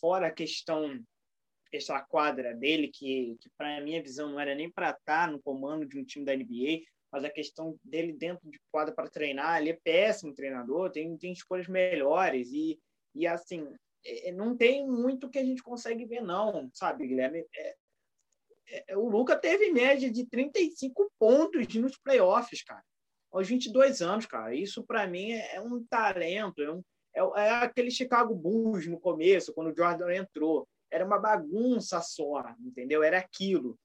fora 0.00 0.28
a 0.28 0.32
questão 0.32 1.02
essa 1.72 2.00
quadra 2.00 2.52
dele, 2.54 2.88
que, 2.88 3.36
que 3.40 3.48
para 3.56 3.80
minha 3.80 4.02
visão 4.02 4.30
não 4.30 4.40
era 4.40 4.54
nem 4.54 4.70
para 4.70 4.90
estar 4.90 5.26
tá 5.26 5.26
no 5.28 5.40
comando 5.40 5.86
de 5.86 5.98
um 5.98 6.04
time 6.04 6.24
da 6.24 6.34
NBA, 6.34 6.82
mas 7.12 7.24
a 7.24 7.30
questão 7.30 7.78
dele 7.84 8.12
dentro 8.12 8.50
de 8.50 8.58
quadra 8.72 8.94
para 8.94 9.10
treinar, 9.10 9.60
ele 9.60 9.70
é 9.70 9.78
péssimo 9.82 10.34
treinador, 10.34 10.90
tem, 10.90 11.16
tem 11.16 11.32
escolhas 11.32 11.68
melhores 11.68 12.50
e, 12.52 12.78
e 13.14 13.26
assim, 13.26 13.72
é, 14.04 14.32
não 14.32 14.56
tem 14.56 14.86
muito 14.86 15.28
que 15.28 15.38
a 15.38 15.44
gente 15.44 15.62
consegue 15.62 16.04
ver 16.04 16.22
não, 16.22 16.70
sabe, 16.74 17.06
Guilherme? 17.06 17.46
É, 17.54 17.76
é, 18.88 18.96
o 18.96 19.08
Luca 19.08 19.36
teve 19.36 19.72
média 19.72 20.10
de 20.10 20.24
35 20.26 21.10
pontos 21.18 21.74
nos 21.74 21.96
playoffs, 21.98 22.62
cara, 22.62 22.84
aos 23.32 23.48
22 23.48 24.00
anos, 24.00 24.26
cara. 24.26 24.54
Isso 24.54 24.84
para 24.84 25.06
mim 25.06 25.32
é, 25.32 25.56
é, 25.56 25.60
um 25.60 25.84
talento, 25.84 26.62
é, 26.62 26.72
um, 26.72 26.82
é, 27.20 27.46
é 27.46 27.50
aquele 27.50 27.90
Chicago 27.90 28.34
Bulls 28.34 28.86
no 28.86 28.98
começo, 28.98 29.52
quando 29.52 29.70
o 29.72 29.76
Jordan 29.76 30.12
entrou. 30.14 30.68
Era 30.90 31.04
uma 31.04 31.18
bagunça 31.18 32.00
só, 32.00 32.44
entendeu? 32.60 33.02
Era 33.02 33.18
aquilo. 33.18 33.78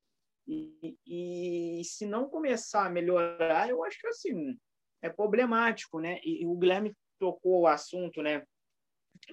E, 0.48 0.95
e, 1.06 1.84
se 1.84 2.06
não 2.06 2.30
começar 2.30 2.86
a 2.86 2.89
melhorar, 2.89 3.69
eu 3.69 3.84
acho 3.84 4.00
que 4.00 4.08
assim 4.08 4.58
é 5.02 5.10
problemático, 5.10 6.00
né? 6.00 6.19
E, 6.24 6.43
e 6.43 6.45
o 6.45 6.56
Guilherme 6.56 6.95
tocou 7.19 7.62
o 7.62 7.67
assunto, 7.67 8.21
né, 8.21 8.43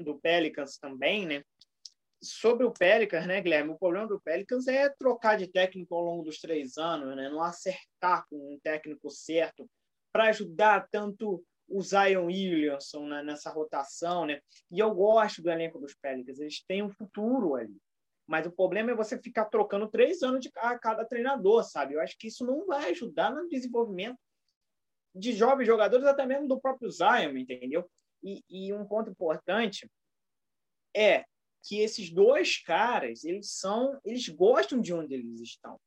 do 0.01 0.19
Pelicans 0.19 0.79
também, 0.79 1.27
né? 1.27 1.43
Sobre 2.23 2.65
o 2.65 2.73
Pelicans, 2.73 3.27
né, 3.27 3.41
Guilherme? 3.41 3.73
O 3.73 3.79
problema 3.79 4.07
do 4.07 4.21
Pelicans 4.21 4.69
é 4.69 4.88
trocar 4.88 5.37
de 5.37 5.49
técnico 5.49 5.95
ao 5.95 6.03
longo 6.03 6.23
dos 6.23 6.38
três 6.38 6.79
anos, 6.79 7.17
né? 7.17 7.29
Não 7.29 7.43
acertar 7.43 8.25
com 8.29 8.55
um 8.55 8.59
técnico 8.62 9.11
certo 9.11 9.69
para 10.12 10.29
ajudar 10.29 10.88
tanto 10.91 11.45
o 11.72 11.80
Zion 11.80 12.26
Williamson 12.26 13.06
nessa 13.22 13.50
rotação, 13.50 14.26
né? 14.26 14.40
E 14.70 14.78
eu 14.78 14.94
gosto 14.94 15.42
do 15.42 15.50
elenco 15.50 15.78
dos 15.78 15.94
Pelicans, 15.94 16.38
eles 16.38 16.62
têm 16.64 16.82
um 16.82 16.90
futuro 16.90 17.54
ali. 17.54 17.76
Mas 18.26 18.46
o 18.46 18.52
problema 18.52 18.90
é 18.90 18.94
você 18.94 19.18
ficar 19.18 19.46
trocando 19.46 19.88
três 19.88 20.22
anos 20.22 20.40
de 20.40 20.50
cada 20.52 21.04
treinador, 21.04 21.64
sabe? 21.64 21.94
Eu 21.94 22.00
acho 22.00 22.16
que 22.18 22.28
isso 22.28 22.44
não 22.46 22.66
vai 22.66 22.90
ajudar 22.90 23.30
no 23.30 23.48
desenvolvimento 23.48 24.18
de 25.14 25.32
jovens 25.32 25.66
jogadores, 25.66 26.06
até 26.06 26.24
mesmo 26.24 26.46
do 26.46 26.61
próprio 26.61 26.90
Zion, 26.90 27.37
entendeu? 27.37 27.90
E, 28.22 28.42
e 28.48 28.72
um 28.72 28.87
ponto 28.87 29.11
importante 29.11 29.90
é 30.94 31.24
que 31.64 31.80
esses 31.80 32.11
dois 32.11 32.62
caras, 32.62 33.24
eles 33.24 33.50
são, 33.50 33.98
eles 34.04 34.28
gostam 34.28 34.80
de 34.80 34.92
onde 34.92 35.14
eles 35.14 35.40
estão. 35.40 35.78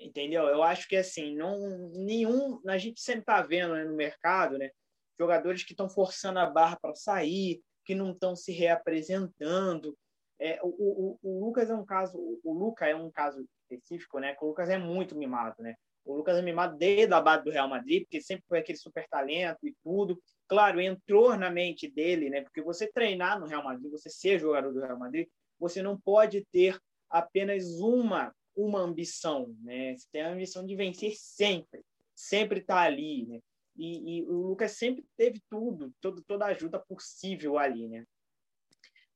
Entendeu? 0.00 0.44
Eu 0.44 0.62
acho 0.62 0.86
que 0.88 0.96
assim, 0.96 1.34
não 1.34 1.90
nenhum, 1.90 2.60
a 2.68 2.78
gente 2.78 3.00
sempre 3.00 3.24
tá 3.24 3.42
vendo 3.42 3.74
né, 3.74 3.84
no 3.84 3.96
mercado, 3.96 4.58
né, 4.58 4.70
jogadores 5.18 5.64
que 5.64 5.72
estão 5.72 5.88
forçando 5.88 6.38
a 6.38 6.46
barra 6.46 6.78
para 6.80 6.94
sair, 6.94 7.60
que 7.84 7.94
não 7.94 8.12
estão 8.12 8.36
se 8.36 8.52
reapresentando, 8.52 9.96
é, 10.40 10.60
o, 10.62 10.68
o, 10.68 11.18
o, 11.22 11.46
Lucas 11.46 11.68
é 11.68 11.74
um 11.74 11.84
caso, 11.84 12.16
o 12.44 12.52
Luca 12.52 12.86
é 12.86 12.94
um 12.94 13.10
caso 13.10 13.44
específico, 13.62 14.20
né? 14.20 14.34
Que 14.34 14.44
o 14.44 14.48
Lucas 14.48 14.68
é 14.68 14.78
muito 14.78 15.16
mimado, 15.16 15.56
né? 15.60 15.74
O 16.04 16.14
Lucas 16.16 16.38
é 16.38 16.42
mimado 16.42 16.76
desde 16.78 17.12
a 17.12 17.20
base 17.20 17.44
do 17.44 17.50
Real 17.50 17.68
Madrid, 17.68 18.04
porque 18.04 18.20
sempre 18.20 18.44
foi 18.48 18.60
aquele 18.60 18.78
super 18.78 19.06
talento 19.08 19.66
e 19.66 19.74
tudo. 19.82 20.20
Claro, 20.46 20.80
entrou 20.80 21.36
na 21.36 21.50
mente 21.50 21.90
dele, 21.90 22.30
né? 22.30 22.42
Porque 22.42 22.62
você 22.62 22.90
treinar 22.90 23.40
no 23.40 23.46
Real 23.46 23.64
Madrid, 23.64 23.90
você 23.90 24.08
ser 24.08 24.38
jogador 24.38 24.72
do 24.72 24.80
Real 24.80 24.98
Madrid, 24.98 25.26
você 25.58 25.82
não 25.82 25.98
pode 26.00 26.46
ter 26.52 26.78
apenas 27.10 27.80
uma 27.80 28.32
uma 28.54 28.80
ambição, 28.80 29.54
né? 29.62 29.96
Você 29.96 30.06
tem 30.10 30.22
a 30.22 30.32
ambição 30.32 30.66
de 30.66 30.74
vencer 30.74 31.14
sempre, 31.16 31.80
sempre 32.14 32.58
estar 32.58 32.74
tá 32.74 32.80
ali, 32.82 33.24
né? 33.26 33.40
E, 33.78 34.18
e, 34.18 34.22
o 34.24 34.32
Lucas 34.48 34.72
sempre 34.72 35.04
teve 35.16 35.40
tudo, 35.48 35.94
todo, 36.00 36.22
toda 36.24 36.46
a 36.46 36.48
ajuda 36.48 36.78
possível 36.80 37.56
ali, 37.56 37.88
né? 37.88 38.04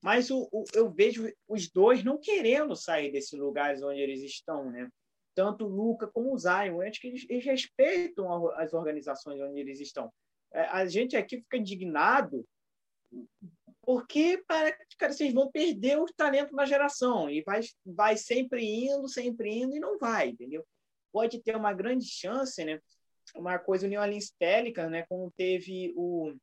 mas 0.02 0.30
o, 0.30 0.48
o, 0.50 0.64
eu 0.74 0.90
vejo 0.90 1.32
os 1.48 1.70
dois 1.70 2.02
não 2.02 2.18
querendo 2.18 2.74
sair 2.74 3.12
desses 3.12 3.38
lugares 3.38 3.82
onde 3.82 4.00
eles 4.00 4.20
estão, 4.22 4.70
né? 4.70 4.90
Tanto 5.34 5.64
o 5.64 5.68
Luca 5.68 6.08
como 6.08 6.34
o 6.34 6.38
Zion, 6.38 6.82
eu 6.82 6.82
acho 6.82 7.00
que 7.00 7.06
eles, 7.06 7.24
eles 7.30 7.44
respeitam 7.44 8.50
as 8.56 8.74
organizações 8.74 9.40
onde 9.40 9.60
eles 9.60 9.80
estão. 9.80 10.12
É, 10.52 10.62
a 10.62 10.84
gente 10.86 11.16
aqui 11.16 11.38
fica 11.38 11.56
indignado 11.56 12.44
porque 13.82 14.42
para 14.46 14.76
cara, 14.98 15.12
vocês 15.12 15.32
vão 15.32 15.50
perder 15.50 15.98
o 15.98 16.06
talento 16.16 16.54
da 16.54 16.66
geração 16.66 17.30
e 17.30 17.42
vai, 17.42 17.60
vai 17.86 18.16
sempre 18.16 18.64
indo, 18.64 19.08
sempre 19.08 19.50
indo 19.50 19.76
e 19.76 19.80
não 19.80 19.98
vai, 19.98 20.30
entendeu? 20.30 20.66
Pode 21.12 21.40
ter 21.42 21.56
uma 21.56 21.72
grande 21.72 22.06
chance, 22.06 22.64
né? 22.64 22.80
Uma 23.34 23.58
coisa 23.58 23.88
New 23.88 24.00
Orleans 24.00 24.32
Pelicans, 24.38 24.90
né? 24.90 25.04
Como 25.08 25.32
teve 25.36 25.92
o 25.96 26.34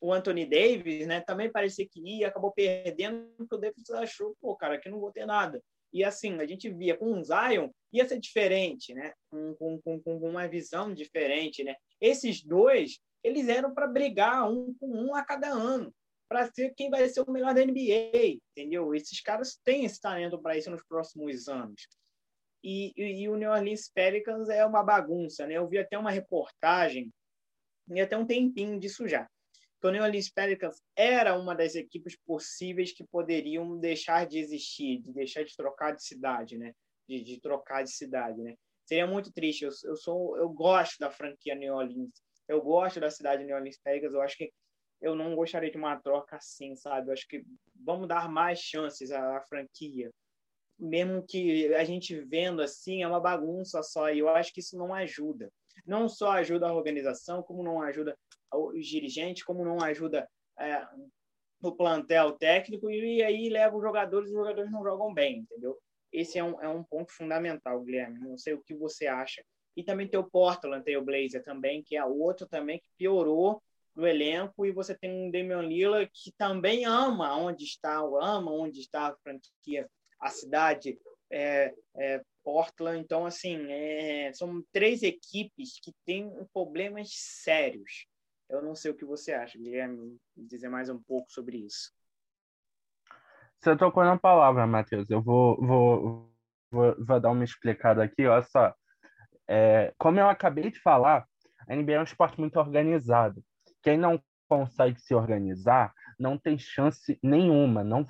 o 0.00 0.12
Anthony 0.12 0.44
Davis, 0.44 1.06
né, 1.06 1.20
também 1.22 1.50
parecia 1.50 1.88
que 1.88 2.00
ia, 2.00 2.28
acabou 2.28 2.52
perdendo, 2.52 3.32
porque 3.36 3.54
o 3.54 3.58
Davis 3.58 3.90
achou, 3.90 4.36
pô, 4.40 4.54
cara, 4.54 4.74
aqui 4.74 4.90
não 4.90 5.00
vou 5.00 5.10
ter 5.10 5.26
nada. 5.26 5.62
E 5.92 6.04
assim, 6.04 6.38
a 6.38 6.46
gente 6.46 6.68
via 6.68 6.96
com 6.96 7.18
o 7.18 7.24
Zion, 7.24 7.70
ia 7.92 8.06
ser 8.06 8.18
diferente, 8.18 8.92
né? 8.92 9.14
Com, 9.30 9.54
com, 9.54 9.80
com, 9.80 10.00
com 10.02 10.18
uma 10.18 10.46
visão 10.46 10.92
diferente, 10.92 11.64
né? 11.64 11.74
Esses 12.00 12.42
dois, 12.42 12.98
eles 13.24 13.48
eram 13.48 13.72
para 13.72 13.86
brigar 13.86 14.50
um 14.50 14.74
com 14.74 14.88
um 14.88 15.14
a 15.14 15.24
cada 15.24 15.48
ano, 15.48 15.94
para 16.28 16.52
ser 16.52 16.74
quem 16.76 16.90
vai 16.90 17.08
ser 17.08 17.22
o 17.22 17.30
melhor 17.30 17.54
da 17.54 17.64
NBA, 17.64 18.38
entendeu? 18.50 18.94
Esses 18.94 19.20
caras 19.20 19.58
têm 19.64 19.84
esse 19.84 20.00
talento 20.00 20.38
para 20.38 20.58
isso 20.58 20.70
nos 20.70 20.82
próximos 20.84 21.48
anos. 21.48 21.88
E, 22.68 22.92
e, 22.96 23.28
o 23.28 23.36
New 23.36 23.48
Orleans 23.48 23.88
Pelicans 23.88 24.48
é 24.48 24.66
uma 24.66 24.82
bagunça, 24.82 25.46
né? 25.46 25.54
Eu 25.54 25.68
vi 25.68 25.78
até 25.78 25.96
uma 25.96 26.10
reportagem, 26.10 27.14
e 27.88 28.00
até 28.00 28.16
um 28.16 28.26
tempinho 28.26 28.76
disso 28.80 29.06
já, 29.06 29.24
que 29.80 29.86
o 29.86 29.90
New 29.92 30.02
Orleans 30.02 30.28
Pelicans 30.28 30.82
era 30.96 31.38
uma 31.38 31.54
das 31.54 31.76
equipes 31.76 32.16
possíveis 32.26 32.90
que 32.90 33.04
poderiam 33.04 33.78
deixar 33.78 34.26
de 34.26 34.40
existir, 34.40 35.00
de 35.00 35.12
deixar 35.12 35.44
de 35.44 35.54
trocar 35.54 35.92
de 35.92 36.02
cidade, 36.02 36.58
né? 36.58 36.72
De, 37.08 37.22
de 37.22 37.40
trocar 37.40 37.84
de 37.84 37.92
cidade, 37.92 38.42
né? 38.42 38.56
Seria 38.84 39.06
muito 39.06 39.32
triste. 39.32 39.64
Eu, 39.64 39.70
eu 39.84 39.94
sou, 39.94 40.36
eu 40.36 40.48
gosto 40.48 40.98
da 40.98 41.08
franquia 41.08 41.54
New 41.54 41.72
Orleans. 41.72 42.20
Eu 42.48 42.60
gosto 42.60 42.98
da 42.98 43.12
cidade 43.12 43.42
de 43.42 43.46
New 43.46 43.54
Orleans 43.54 43.78
Pelicans. 43.78 44.12
Eu 44.12 44.22
acho 44.22 44.36
que 44.36 44.52
eu 45.00 45.14
não 45.14 45.36
gostaria 45.36 45.70
de 45.70 45.76
uma 45.76 46.00
troca 46.00 46.34
assim, 46.34 46.74
sabe? 46.74 47.10
Eu 47.10 47.12
acho 47.12 47.28
que 47.28 47.44
vamos 47.76 48.08
dar 48.08 48.28
mais 48.28 48.58
chances 48.58 49.12
à, 49.12 49.36
à 49.36 49.40
franquia. 49.42 50.10
Mesmo 50.78 51.24
que 51.26 51.74
a 51.74 51.84
gente 51.84 52.18
vendo 52.20 52.60
assim, 52.60 53.02
é 53.02 53.08
uma 53.08 53.20
bagunça 53.20 53.82
só. 53.82 54.10
E 54.10 54.18
eu 54.18 54.28
acho 54.28 54.52
que 54.52 54.60
isso 54.60 54.76
não 54.76 54.92
ajuda. 54.92 55.50
Não 55.86 56.08
só 56.08 56.32
ajuda 56.32 56.68
a 56.68 56.74
organização, 56.74 57.42
como 57.42 57.62
não 57.62 57.80
ajuda 57.82 58.16
os 58.52 58.86
dirigentes, 58.86 59.42
como 59.42 59.64
não 59.64 59.82
ajuda 59.82 60.28
é, 60.58 60.86
o 61.62 61.72
plantel 61.72 62.32
técnico, 62.32 62.90
e 62.90 63.22
aí 63.22 63.48
leva 63.48 63.76
os 63.76 63.82
jogadores, 63.82 64.28
os 64.28 64.34
jogadores 64.34 64.70
não 64.70 64.82
jogam 64.82 65.12
bem, 65.12 65.38
entendeu? 65.38 65.78
Esse 66.12 66.38
é 66.38 66.44
um, 66.44 66.60
é 66.60 66.68
um 66.68 66.82
ponto 66.82 67.12
fundamental, 67.12 67.82
Guilherme. 67.82 68.18
Não 68.20 68.38
sei 68.38 68.54
o 68.54 68.62
que 68.62 68.74
você 68.74 69.06
acha. 69.06 69.44
E 69.76 69.82
também 69.82 70.08
tem 70.08 70.18
o 70.18 70.28
Portland, 70.28 70.84
tem 70.84 70.96
o 70.96 71.04
Blazer 71.04 71.42
também, 71.42 71.82
que 71.82 71.96
é 71.96 72.04
outro 72.04 72.46
também 72.46 72.78
que 72.78 72.88
piorou 72.96 73.62
no 73.94 74.06
elenco, 74.06 74.66
e 74.66 74.72
você 74.72 74.94
tem 74.94 75.10
um 75.10 75.30
Damian 75.30 75.62
Lillard 75.62 76.10
que 76.12 76.30
também 76.32 76.84
ama 76.84 77.34
onde 77.36 77.64
está, 77.64 77.96
ama 77.98 78.52
onde 78.52 78.80
está 78.80 79.08
a 79.08 79.16
franquia, 79.16 79.88
a 80.26 80.30
cidade, 80.30 80.98
é, 81.30 81.74
é, 81.96 82.22
Portland. 82.44 83.00
Então, 83.00 83.26
assim, 83.26 83.66
é, 83.70 84.32
são 84.32 84.62
três 84.72 85.02
equipes 85.02 85.80
que 85.80 85.92
têm 86.04 86.30
problemas 86.52 87.08
sérios. 87.12 88.06
Eu 88.48 88.62
não 88.62 88.74
sei 88.74 88.90
o 88.90 88.94
que 88.94 89.04
você 89.04 89.32
acha, 89.32 89.58
Guilherme, 89.58 90.16
dizer 90.36 90.68
mais 90.68 90.88
um 90.88 91.02
pouco 91.02 91.30
sobre 91.30 91.58
isso. 91.58 91.92
Você 93.58 93.76
tocou 93.76 94.04
na 94.04 94.16
palavra, 94.16 94.66
Matheus. 94.66 95.10
Eu 95.10 95.20
vou, 95.20 95.56
vou, 95.60 96.30
vou, 96.70 96.96
vou 97.04 97.20
dar 97.20 97.30
uma 97.30 97.44
explicada 97.44 98.04
aqui. 98.04 98.26
Olha 98.26 98.44
só. 98.44 98.74
É, 99.48 99.92
como 99.98 100.20
eu 100.20 100.28
acabei 100.28 100.70
de 100.70 100.80
falar, 100.80 101.26
a 101.68 101.74
NBA 101.74 101.92
é 101.92 102.00
um 102.00 102.04
esporte 102.04 102.38
muito 102.38 102.58
organizado. 102.58 103.42
Quem 103.82 103.98
não 103.98 104.22
consegue 104.48 105.00
se 105.00 105.14
organizar 105.14 105.92
não 106.18 106.38
tem 106.38 106.58
chance 106.58 107.18
nenhuma, 107.22 107.82
não 107.82 108.04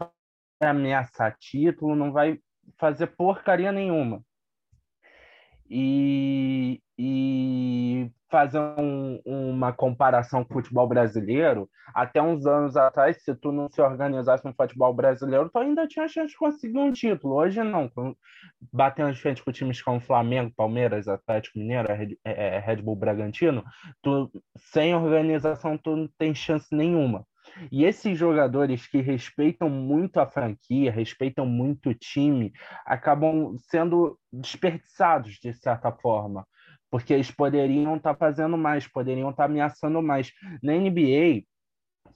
ameaçar 0.60 1.36
título, 1.38 1.94
não 1.94 2.12
vai 2.12 2.38
fazer 2.78 3.08
porcaria 3.08 3.72
nenhuma. 3.72 4.22
E, 5.68 6.80
e 6.98 8.10
fazer 8.30 8.58
um, 8.78 9.20
uma 9.24 9.72
comparação 9.72 10.44
com 10.44 10.54
o 10.54 10.56
futebol 10.58 10.86
brasileiro, 10.86 11.68
até 11.94 12.20
uns 12.20 12.46
anos 12.46 12.76
atrás, 12.76 13.22
se 13.22 13.34
tu 13.34 13.52
não 13.52 13.68
se 13.68 13.80
organizasse 13.80 14.44
no 14.44 14.54
futebol 14.54 14.92
brasileiro, 14.92 15.48
tu 15.48 15.58
ainda 15.58 15.86
tinha 15.86 16.08
chance 16.08 16.32
de 16.32 16.38
conseguir 16.38 16.78
um 16.78 16.92
título. 16.92 17.34
Hoje 17.34 17.62
não. 17.62 17.90
Batendo 18.72 19.12
de 19.12 19.20
frente 19.20 19.42
com 19.42 19.52
times 19.52 19.80
como 19.82 20.00
Flamengo, 20.00 20.52
Palmeiras, 20.56 21.08
Atlético 21.08 21.58
Mineiro, 21.58 21.92
Red, 21.92 22.18
é, 22.24 22.58
Red 22.58 22.82
Bull 22.82 22.96
Bragantino, 22.96 23.64
tu, 24.02 24.30
sem 24.56 24.94
organização 24.94 25.78
tu 25.78 25.96
não 25.96 26.08
tem 26.18 26.34
chance 26.34 26.74
nenhuma. 26.74 27.24
E 27.70 27.84
esses 27.84 28.18
jogadores 28.18 28.86
que 28.86 29.00
respeitam 29.00 29.68
muito 29.68 30.18
a 30.18 30.26
franquia, 30.26 30.90
respeitam 30.90 31.46
muito 31.46 31.90
o 31.90 31.94
time, 31.94 32.52
acabam 32.84 33.56
sendo 33.70 34.18
desperdiçados 34.32 35.34
de 35.34 35.52
certa 35.54 35.92
forma 35.92 36.46
porque 36.90 37.12
eles 37.12 37.30
poderiam 37.30 37.96
estar 37.96 38.14
tá 38.14 38.18
fazendo 38.18 38.56
mais, 38.56 38.86
poderiam 38.86 39.30
estar 39.30 39.44
tá 39.44 39.50
ameaçando 39.50 40.00
mais. 40.02 40.32
Na 40.62 40.72
NBA, 40.72 41.42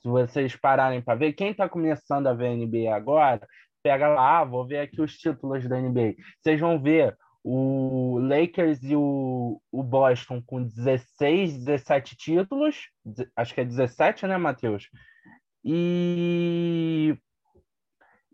se 0.00 0.09
vocês 0.09 0.57
pararem 0.57 1.03
para 1.03 1.18
ver, 1.18 1.33
quem 1.33 1.50
está 1.50 1.68
começando 1.68 2.26
a 2.26 2.33
ver 2.33 2.48
a 2.48 2.55
NBA 2.55 2.94
agora, 2.94 3.46
pega 3.83 4.09
lá, 4.09 4.40
ah, 4.40 4.44
vou 4.44 4.66
ver 4.66 4.79
aqui 4.79 5.00
os 5.00 5.16
títulos 5.16 5.68
da 5.68 5.81
NBA. 5.81 6.14
Vocês 6.40 6.61
vão 6.61 6.81
ver 6.81 7.16
o 7.42 8.18
Lakers 8.20 8.83
e 8.83 8.94
o, 8.94 9.61
o 9.72 9.83
Boston 9.83 10.42
com 10.44 10.62
16, 10.62 11.64
17 11.64 12.16
títulos, 12.16 12.88
acho 13.35 13.55
que 13.55 13.62
é 13.62 13.64
17, 13.64 14.26
né, 14.26 14.37
Matheus? 14.37 14.88
E, 15.64 17.16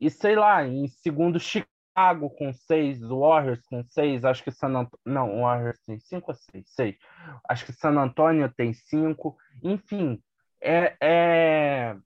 e 0.00 0.10
sei 0.10 0.36
lá, 0.36 0.66
em 0.66 0.86
segundo, 0.88 1.40
Chicago 1.40 2.30
com 2.30 2.52
seis, 2.52 3.00
Warriors 3.00 3.64
com 3.66 3.82
seis, 3.84 4.24
acho 4.24 4.44
que 4.44 4.50
San 4.50 4.68
Antônio. 4.68 5.00
Não, 5.04 5.40
Warriors 5.40 5.80
tem 5.86 5.98
cinco 5.98 6.30
ou 6.30 6.34
seis? 6.34 6.64
Seis. 6.68 6.96
Acho 7.48 7.64
que 7.66 7.72
San 7.72 7.98
Antônio 7.98 8.52
tem 8.54 8.72
cinco. 8.72 9.36
Enfim, 9.62 10.22
é, 10.60 10.96
é, 11.00 11.96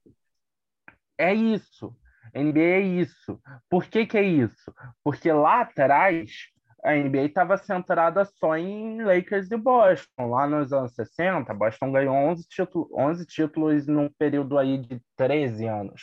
é 1.17 1.33
isso. 1.33 1.95
NBA 2.33 2.59
é 2.59 2.79
isso. 2.79 3.41
Por 3.69 3.85
que, 3.85 4.05
que 4.05 4.17
é 4.17 4.23
isso? 4.23 4.73
Porque 5.03 5.31
lá 5.31 5.61
atrás 5.61 6.49
a 6.83 6.93
NBA 6.93 7.25
estava 7.25 7.57
centrada 7.57 8.25
só 8.25 8.57
em 8.57 9.01
Lakers 9.03 9.51
e 9.51 9.57
Boston. 9.57 10.29
Lá 10.29 10.47
nos 10.47 10.73
anos 10.73 10.93
60, 10.93 11.53
Boston 11.53 11.91
ganhou 11.91 12.15
11 12.15 12.47
títulos, 12.47 12.87
11 12.93 13.25
títulos 13.25 13.87
num 13.87 14.09
período 14.09 14.57
aí 14.57 14.77
de 14.77 15.01
13 15.15 15.67
anos. 15.67 16.01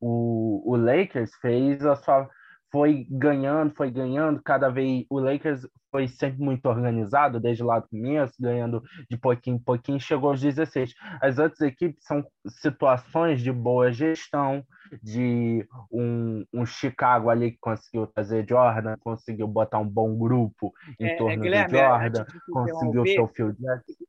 O, 0.00 0.62
o 0.64 0.76
Lakers 0.76 1.30
fez 1.40 1.84
a 1.84 1.96
sua 1.96 2.28
foi 2.70 3.06
ganhando, 3.10 3.74
foi 3.74 3.90
ganhando, 3.90 4.40
cada 4.42 4.68
vez 4.68 5.04
o 5.10 5.18
Lakers 5.18 5.66
foi 5.90 6.06
sempre 6.06 6.40
muito 6.40 6.66
organizado, 6.66 7.40
desde 7.40 7.64
lá 7.64 7.80
do 7.80 7.88
começo, 7.88 8.34
ganhando 8.38 8.82
de 9.10 9.16
pouquinho 9.16 9.56
em 9.56 9.58
pouquinho, 9.58 9.98
chegou 9.98 10.30
aos 10.30 10.40
16. 10.40 10.94
As 11.20 11.38
outras 11.38 11.60
equipes 11.62 12.04
são 12.04 12.24
situações 12.46 13.42
de 13.42 13.50
boa 13.50 13.92
gestão, 13.92 14.64
de 15.02 15.66
um, 15.90 16.44
um 16.52 16.64
Chicago 16.64 17.28
ali 17.28 17.52
que 17.52 17.58
conseguiu 17.60 18.06
trazer 18.06 18.46
Jordan, 18.48 18.96
conseguiu 19.00 19.48
botar 19.48 19.78
um 19.78 19.88
bom 19.88 20.16
grupo 20.16 20.72
em 20.98 21.06
é, 21.06 21.16
torno 21.16 21.44
é, 21.44 21.64
de 21.64 21.76
Jordan, 21.76 22.24
conseguiu 22.52 23.02
ter 23.02 23.20
o 23.20 23.28
Phil 23.28 23.52
Jackson 23.52 24.04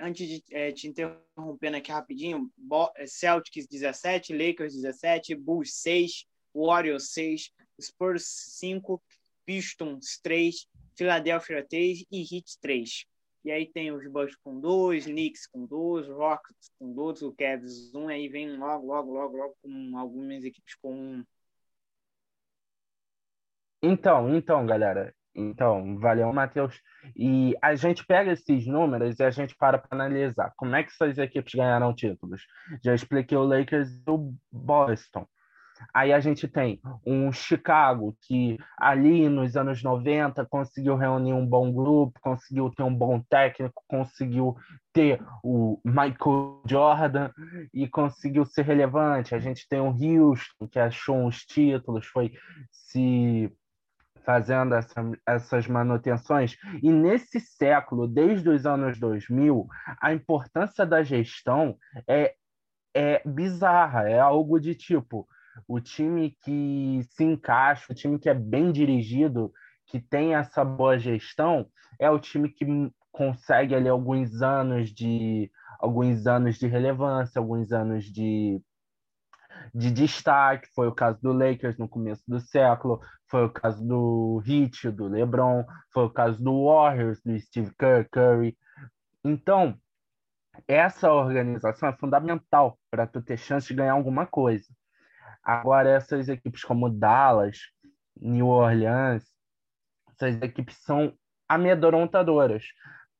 antes 0.00 0.26
de 0.26 0.42
é, 0.50 0.72
te 0.72 0.88
interrompendo 0.88 1.76
aqui 1.76 1.92
rapidinho, 1.92 2.50
Celtics 3.06 3.68
17, 3.68 4.36
Lakers 4.36 4.74
17, 4.74 5.34
Bulls 5.36 5.74
6, 5.74 6.26
Warriors 6.54 7.12
6, 7.12 7.52
Spurs 7.80 8.24
5, 8.58 9.02
Pistons 9.44 10.18
3, 10.22 10.66
Philadelphia 10.96 11.66
3 11.68 12.04
e 12.10 12.20
Heat 12.20 12.58
3. 12.60 13.06
E 13.44 13.50
aí 13.52 13.64
tem 13.64 13.92
os 13.92 14.04
Bucks 14.10 14.34
com 14.42 14.60
2, 14.60 15.04
Knicks 15.04 15.46
com 15.46 15.66
2, 15.66 16.08
Rockets 16.08 16.70
com 16.78 16.92
2, 16.92 17.22
o 17.22 17.32
Cavs 17.32 17.94
1, 17.94 18.00
um, 18.00 18.08
aí 18.08 18.28
vem 18.28 18.56
logo, 18.56 18.86
logo, 18.86 19.12
logo, 19.12 19.36
logo 19.36 19.56
com 19.62 19.96
algumas 19.96 20.44
equipes 20.44 20.74
com 20.82 20.92
1. 20.92 20.94
Um. 20.96 21.24
Então, 23.82 24.34
então, 24.34 24.66
galera, 24.66 25.14
então, 25.36 25.98
valeu, 25.98 26.32
Matheus. 26.32 26.80
E 27.14 27.54
a 27.62 27.74
gente 27.74 28.04
pega 28.06 28.32
esses 28.32 28.66
números 28.66 29.20
e 29.20 29.22
a 29.22 29.30
gente 29.30 29.54
para 29.54 29.78
para 29.78 29.94
analisar 29.94 30.52
como 30.56 30.74
é 30.74 30.82
que 30.82 30.90
essas 30.90 31.18
equipes 31.18 31.54
ganharam 31.54 31.94
títulos. 31.94 32.42
Já 32.82 32.94
expliquei 32.94 33.36
o 33.36 33.44
Lakers 33.44 33.90
e 33.90 34.10
o 34.10 34.34
Boston. 34.50 35.26
Aí 35.92 36.12
a 36.12 36.20
gente 36.20 36.46
tem 36.48 36.80
um 37.04 37.32
Chicago 37.32 38.16
que 38.22 38.58
ali 38.78 39.28
nos 39.28 39.56
anos 39.56 39.82
90 39.82 40.44
conseguiu 40.46 40.96
reunir 40.96 41.32
um 41.32 41.46
bom 41.46 41.72
grupo, 41.72 42.20
conseguiu 42.20 42.70
ter 42.70 42.82
um 42.82 42.94
bom 42.94 43.20
técnico, 43.28 43.82
conseguiu 43.88 44.56
ter 44.92 45.20
o 45.42 45.80
Michael 45.84 46.62
Jordan 46.66 47.30
e 47.72 47.88
conseguiu 47.88 48.44
ser 48.44 48.62
relevante. 48.62 49.34
A 49.34 49.38
gente 49.38 49.68
tem 49.68 49.80
o 49.80 49.88
Houston 49.88 50.68
que 50.68 50.78
achou 50.78 51.16
uns 51.16 51.44
títulos, 51.44 52.06
foi 52.06 52.32
se 52.70 53.52
fazendo 54.26 54.74
essa, 54.74 55.00
essas 55.24 55.68
manutenções. 55.68 56.56
E 56.82 56.90
nesse 56.90 57.38
século, 57.38 58.08
desde 58.08 58.48
os 58.48 58.66
anos 58.66 58.98
2000, 58.98 59.68
a 60.02 60.12
importância 60.12 60.84
da 60.84 61.02
gestão 61.04 61.78
é, 62.08 62.34
é 62.92 63.22
bizarra, 63.24 64.08
é 64.10 64.18
algo 64.18 64.58
de 64.58 64.74
tipo 64.74 65.28
o 65.66 65.80
time 65.80 66.36
que 66.42 67.00
se 67.10 67.24
encaixa, 67.24 67.92
o 67.92 67.94
time 67.94 68.18
que 68.18 68.28
é 68.28 68.34
bem 68.34 68.72
dirigido, 68.72 69.52
que 69.86 70.00
tem 70.00 70.34
essa 70.34 70.64
boa 70.64 70.98
gestão, 70.98 71.66
é 71.98 72.10
o 72.10 72.18
time 72.18 72.48
que 72.48 72.64
consegue 73.12 73.74
ali 73.74 73.88
alguns 73.88 74.42
anos 74.42 74.92
de 74.92 75.50
alguns 75.78 76.26
anos 76.26 76.58
de 76.58 76.66
relevância, 76.66 77.38
alguns 77.38 77.72
anos 77.72 78.04
de 78.04 78.60
de 79.74 79.90
destaque, 79.90 80.68
foi 80.74 80.86
o 80.86 80.94
caso 80.94 81.18
do 81.22 81.32
Lakers 81.32 81.78
no 81.78 81.88
começo 81.88 82.22
do 82.28 82.38
século, 82.40 83.00
foi 83.26 83.46
o 83.46 83.50
caso 83.50 83.82
do 83.86 84.42
Heat, 84.46 84.90
do 84.90 85.08
LeBron, 85.08 85.64
foi 85.92 86.04
o 86.04 86.10
caso 86.10 86.42
do 86.42 86.66
Warriors, 86.66 87.20
do 87.22 87.38
Steve 87.38 87.72
Kerr, 87.78 88.06
Curry. 88.10 88.56
Então, 89.24 89.78
essa 90.68 91.12
organização 91.12 91.88
é 91.88 91.96
fundamental 91.96 92.78
para 92.90 93.06
tu 93.06 93.20
ter 93.20 93.36
chance 93.36 93.68
de 93.68 93.74
ganhar 93.74 93.92
alguma 93.92 94.26
coisa. 94.26 94.66
Agora, 95.46 95.90
essas 95.90 96.28
equipes 96.28 96.64
como 96.64 96.90
Dallas, 96.90 97.70
New 98.20 98.48
Orleans, 98.48 99.24
essas 100.10 100.42
equipes 100.42 100.76
são 100.78 101.16
amedrontadoras, 101.48 102.64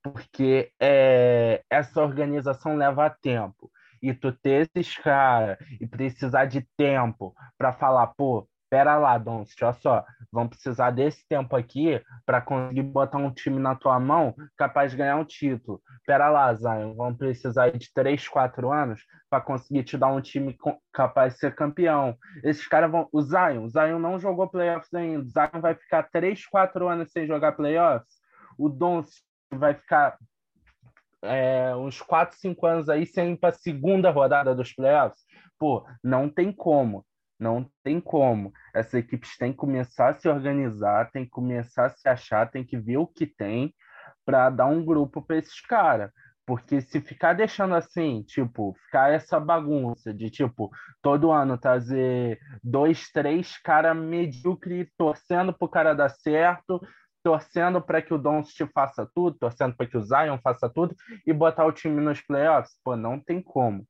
porque 0.03 0.73
é, 0.81 1.63
essa 1.71 2.03
organização 2.03 2.77
leva 2.77 3.09
tempo. 3.09 3.71
E 4.03 4.13
tu 4.13 4.33
ter 4.33 4.69
esses 4.75 4.99
caras 4.99 5.57
e 5.81 5.87
precisar 5.87 6.47
de 6.47 6.67
tempo 6.77 7.33
para 7.57 7.73
falar, 7.73 8.09
pô, 8.09 8.49
Pera 8.69 8.97
lá, 8.97 9.17
Doncic, 9.17 9.63
olha 9.63 9.73
só, 9.75 10.05
vão 10.33 10.49
precisar 10.49 10.91
desse 10.91 11.27
tempo 11.29 11.55
aqui 11.55 12.03
para 12.25 12.41
conseguir 12.41 12.83
botar 12.83 13.19
um 13.19 13.31
time 13.31 13.61
na 13.61 13.77
tua 13.77 14.01
mão 14.01 14.35
capaz 14.57 14.91
de 14.91 14.97
ganhar 14.97 15.17
um 15.17 15.25
título. 15.25 15.81
Pera 16.05 16.29
lá, 16.29 16.53
Zion, 16.53 16.95
vão 16.95 17.15
precisar 17.15 17.71
de 17.71 17.93
3, 17.93 18.27
4 18.29 18.73
anos 18.73 19.05
para 19.31 19.41
conseguir 19.41 19.85
te 19.85 19.97
dar 19.97 20.09
um 20.09 20.21
time 20.21 20.57
capaz 20.93 21.35
de 21.35 21.41
ser 21.41 21.55
campeão. 21.55 22.17
Esses 22.43 22.67
caras 22.67 22.91
vão. 22.91 23.09
O 23.13 23.23
Zion, 23.23 23.65
o 23.65 23.69
Zion 23.69 23.99
não 24.01 24.19
jogou 24.19 24.49
playoffs 24.49 24.93
ainda. 24.93 25.25
O 25.25 25.29
Zion 25.29 25.61
vai 25.61 25.75
ficar 25.75 26.03
3, 26.11 26.45
4 26.47 26.89
anos 26.89 27.13
sem 27.13 27.27
jogar 27.27 27.53
playoffs. 27.53 28.17
O 28.59 28.69
Doncic 28.69 29.23
vai 29.53 29.75
ficar 29.75 30.19
é, 31.23 31.75
uns 31.77 32.01
4, 32.01 32.37
5 32.37 32.67
anos 32.67 32.89
aí 32.89 33.07
sem 33.07 33.33
ir 33.33 33.37
para 33.37 33.51
a 33.51 33.59
segunda 33.59 34.11
rodada 34.11 34.55
dos 34.55 34.73
playoffs. 34.73 35.25
Pô, 35.59 35.87
não 36.03 36.29
tem 36.29 36.53
como. 36.53 37.05
Não 37.39 37.71
tem 37.83 38.01
como. 38.01 38.53
Essas 38.75 38.95
equipes 38.95 39.37
têm 39.37 39.53
que 39.53 39.59
começar 39.59 40.11
a 40.11 40.15
se 40.15 40.29
organizar, 40.29 41.11
têm 41.11 41.25
que 41.25 41.31
começar 41.31 41.87
a 41.87 41.91
se 41.91 42.09
achar, 42.09 42.51
têm 42.51 42.65
que 42.65 42.79
ver 42.79 42.97
o 42.97 43.07
que 43.07 43.27
tem 43.27 43.75
para 44.25 44.51
dar 44.51 44.67
um 44.67 44.85
grupo 44.85 45.23
para 45.23 45.37
esses 45.37 45.61
caras. 45.61 46.11
Porque 46.47 46.81
se 46.81 47.01
ficar 47.01 47.33
deixando 47.35 47.75
assim, 47.75 48.23
tipo, 48.23 48.75
ficar 48.85 49.13
essa 49.13 49.39
bagunça 49.41 50.15
de, 50.15 50.31
tipo, 50.31 50.71
todo 51.03 51.33
ano 51.33 51.59
trazer 51.59 52.39
dois, 52.63 53.11
três 53.11 53.59
caras 53.59 53.97
medíocres 53.97 54.89
torcendo 54.97 55.53
pro 55.53 55.69
cara 55.69 55.93
dar 55.93 56.09
certo, 56.09 56.81
torcendo 57.23 57.83
para 57.83 58.01
que 58.01 58.15
o 58.15 58.19
Doncic 58.19 58.71
faça 58.73 59.09
tudo, 59.13 59.37
torcendo 59.37 59.75
para 59.77 59.87
que 59.87 59.97
o 59.97 60.03
Zion 60.03 60.39
faça 60.39 60.69
tudo 60.69 60.95
e 61.27 61.33
botar 61.33 61.67
o 61.67 61.73
time 61.73 62.01
nos 62.01 62.21
playoffs, 62.21 62.79
pô, 62.85 62.97
não 62.97 63.19
tem 63.19 63.43
como 63.43 63.85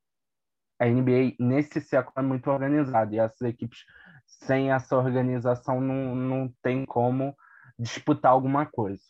a 0.79 0.87
NBA 0.87 1.37
nesse 1.39 1.81
século 1.81 2.15
é 2.17 2.23
muito 2.23 2.51
organizada 2.51 3.15
e 3.15 3.19
essas 3.19 3.41
equipes 3.43 3.85
sem 4.27 4.73
essa 4.73 4.97
organização 4.97 5.81
não, 5.81 6.15
não 6.15 6.55
tem 6.63 6.85
como 6.85 7.37
disputar 7.79 8.33
alguma 8.33 8.67
coisa. 8.67 9.03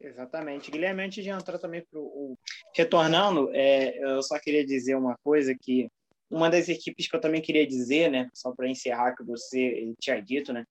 Exatamente. 0.00 0.70
Guilherme, 0.70 1.02
antes 1.02 1.24
de 1.24 1.30
entrar 1.30 1.58
também 1.58 1.84
para 1.90 1.98
o. 1.98 2.38
Retornando, 2.74 3.50
é, 3.52 3.98
eu 3.98 4.22
só 4.22 4.38
queria 4.38 4.64
dizer 4.64 4.94
uma 4.94 5.16
coisa 5.24 5.56
que 5.60 5.88
uma 6.30 6.48
das 6.48 6.68
equipes 6.68 7.08
que 7.08 7.16
eu 7.16 7.20
também 7.20 7.40
queria 7.40 7.66
dizer, 7.66 8.10
né, 8.10 8.28
só 8.34 8.52
para 8.54 8.68
encerrar 8.68 9.16
que 9.16 9.24
você 9.24 9.92
tinha 9.98 10.20
dito, 10.20 10.52
né, 10.52 10.64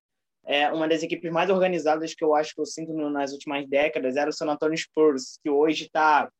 é, 0.45 0.71
uma 0.71 0.87
das 0.87 1.03
equipes 1.03 1.29
mais 1.31 1.49
organizadas 1.49 2.13
que 2.13 2.23
eu 2.23 2.33
acho 2.33 2.53
que 2.53 2.61
eu 2.61 2.65
sinto 2.65 2.93
nas 2.93 3.33
últimas 3.33 3.67
décadas 3.67 4.15
era 4.15 4.29
o 4.29 4.33
San 4.33 4.49
Antonio 4.49 4.77
Spurs, 4.77 5.37
que 5.43 5.49
hoje 5.49 5.85
está 5.85 6.31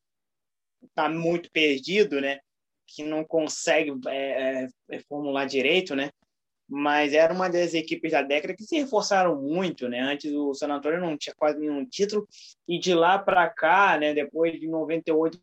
tá 0.96 1.10
muito 1.10 1.52
perdido, 1.52 2.22
né? 2.22 2.40
Que 2.88 3.04
não 3.04 3.24
consegue 3.24 3.94
é, 4.08 4.63
é, 4.63 4.68
é, 4.92 5.00
formular 5.08 5.46
direito, 5.46 5.96
né? 5.96 6.10
Mas 6.70 7.13
era 7.13 7.34
uma 7.34 7.50
das 7.50 7.74
equipes 7.74 8.12
da 8.12 8.22
década 8.22 8.56
que 8.56 8.63
se 8.63 8.78
reforçaram 8.78 9.42
muito, 9.42 9.88
né? 9.88 10.02
Antes 10.02 10.32
o 10.34 10.54
San 10.54 10.68
Antonio 10.68 11.00
não 11.00 11.18
tinha 11.18 11.36
quase 11.36 11.60
nenhum 11.60 11.86
título 11.86 12.28
e 12.68 12.78
de 12.80 12.94
lá 12.94 13.18
para 13.18 13.50
cá, 13.50 13.98
né? 13.98 14.13
Depois 14.13 14.60
de 14.60 14.68
98 14.68 15.40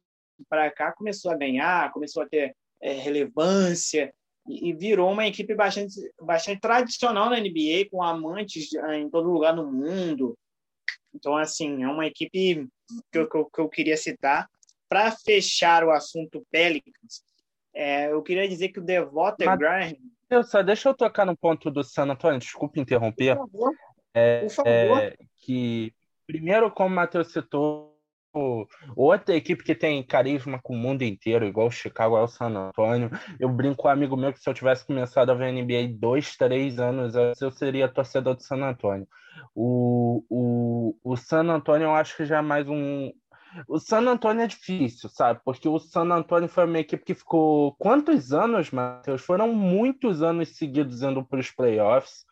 para 0.48 0.70
cá 0.70 0.92
começou 0.92 1.30
a 1.30 1.36
ganhar, 1.36 1.92
começou 1.92 2.22
a 2.22 2.28
ter 2.28 2.54
é, 2.80 2.92
relevância 2.92 4.12
e, 4.46 4.72
virou 4.74 5.10
uma 5.10 5.26
equipe 5.26 5.54
bastante, 5.54 5.94
bastante 6.20 6.60
tradicional 6.60 7.30
na 7.30 7.40
NBA, 7.40 7.88
com 7.90 8.02
amantes 8.02 8.72
em 8.92 9.08
todo 9.08 9.30
lugar 9.30 9.54
no 9.56 9.70
mundo. 9.70 10.36
Então, 11.14 11.36
assim, 11.36 11.82
é 11.82 11.88
uma 11.88 12.06
equipe 12.06 12.68
que 13.10 13.18
eu, 13.18 13.28
que 13.28 13.36
eu, 13.36 13.44
que 13.46 13.60
eu 13.60 13.68
queria 13.68 13.96
citar. 13.96 14.48
Para 14.94 15.10
fechar 15.10 15.82
o 15.82 15.90
assunto 15.90 16.46
Pelicans, 16.52 17.24
é, 17.74 18.12
eu 18.12 18.22
queria 18.22 18.48
dizer 18.48 18.68
que 18.68 18.78
o 18.78 18.84
Devonta 18.84 19.56
Graham... 19.56 19.96
Eu 20.30 20.44
só 20.44 20.62
deixa 20.62 20.88
eu 20.88 20.94
tocar 20.94 21.26
no 21.26 21.36
ponto 21.36 21.68
do 21.68 21.82
San 21.82 22.04
Antonio, 22.04 22.38
desculpe 22.38 22.78
interromper. 22.78 23.36
Por 23.36 23.50
favor. 23.50 23.72
É, 24.14 24.40
Por 24.42 24.50
favor. 24.50 24.70
É, 24.70 25.16
que, 25.38 25.92
primeiro, 26.28 26.70
como 26.70 26.90
o 26.90 26.96
Matheus 26.96 27.32
citou, 27.32 27.98
outra 28.94 29.34
equipe 29.34 29.64
que 29.64 29.74
tem 29.74 30.00
carisma 30.00 30.60
com 30.62 30.74
o 30.74 30.78
mundo 30.78 31.02
inteiro, 31.02 31.44
igual 31.44 31.66
o 31.66 31.72
Chicago 31.72 32.16
é 32.16 32.22
o 32.22 32.28
San 32.28 32.54
Antonio. 32.54 33.10
Eu 33.40 33.48
brinco 33.48 33.78
com 33.78 33.88
um 33.88 33.90
amigo 33.90 34.16
meu 34.16 34.32
que 34.32 34.38
se 34.38 34.48
eu 34.48 34.54
tivesse 34.54 34.86
começado 34.86 35.30
a 35.30 35.34
ver 35.34 35.50
NBA 35.50 35.98
dois, 35.98 36.36
três 36.36 36.78
anos, 36.78 37.14
eu 37.40 37.50
seria 37.50 37.88
torcedor 37.88 38.36
do 38.36 38.42
San 38.44 38.62
Antonio. 38.62 39.08
O, 39.54 40.24
o, 40.28 40.96
o 41.02 41.16
San 41.16 41.48
Antonio 41.48 41.86
eu 41.86 41.94
acho 41.94 42.16
que 42.16 42.24
já 42.24 42.38
é 42.38 42.42
mais 42.42 42.68
um. 42.68 43.12
O 43.68 43.78
San 43.78 44.06
Antonio 44.08 44.42
é 44.42 44.46
difícil, 44.46 45.08
sabe? 45.08 45.40
Porque 45.44 45.68
o 45.68 45.78
San 45.78 46.10
Antonio 46.10 46.48
foi 46.48 46.64
uma 46.64 46.78
equipe 46.78 47.04
que 47.04 47.14
ficou 47.14 47.74
quantos 47.76 48.32
anos, 48.32 48.70
Matheus? 48.70 49.22
Foram 49.22 49.52
muitos 49.52 50.22
anos 50.22 50.56
seguidos 50.56 51.02
indo 51.02 51.24
para 51.24 51.40
os 51.40 51.50
playoffs. 51.50 52.24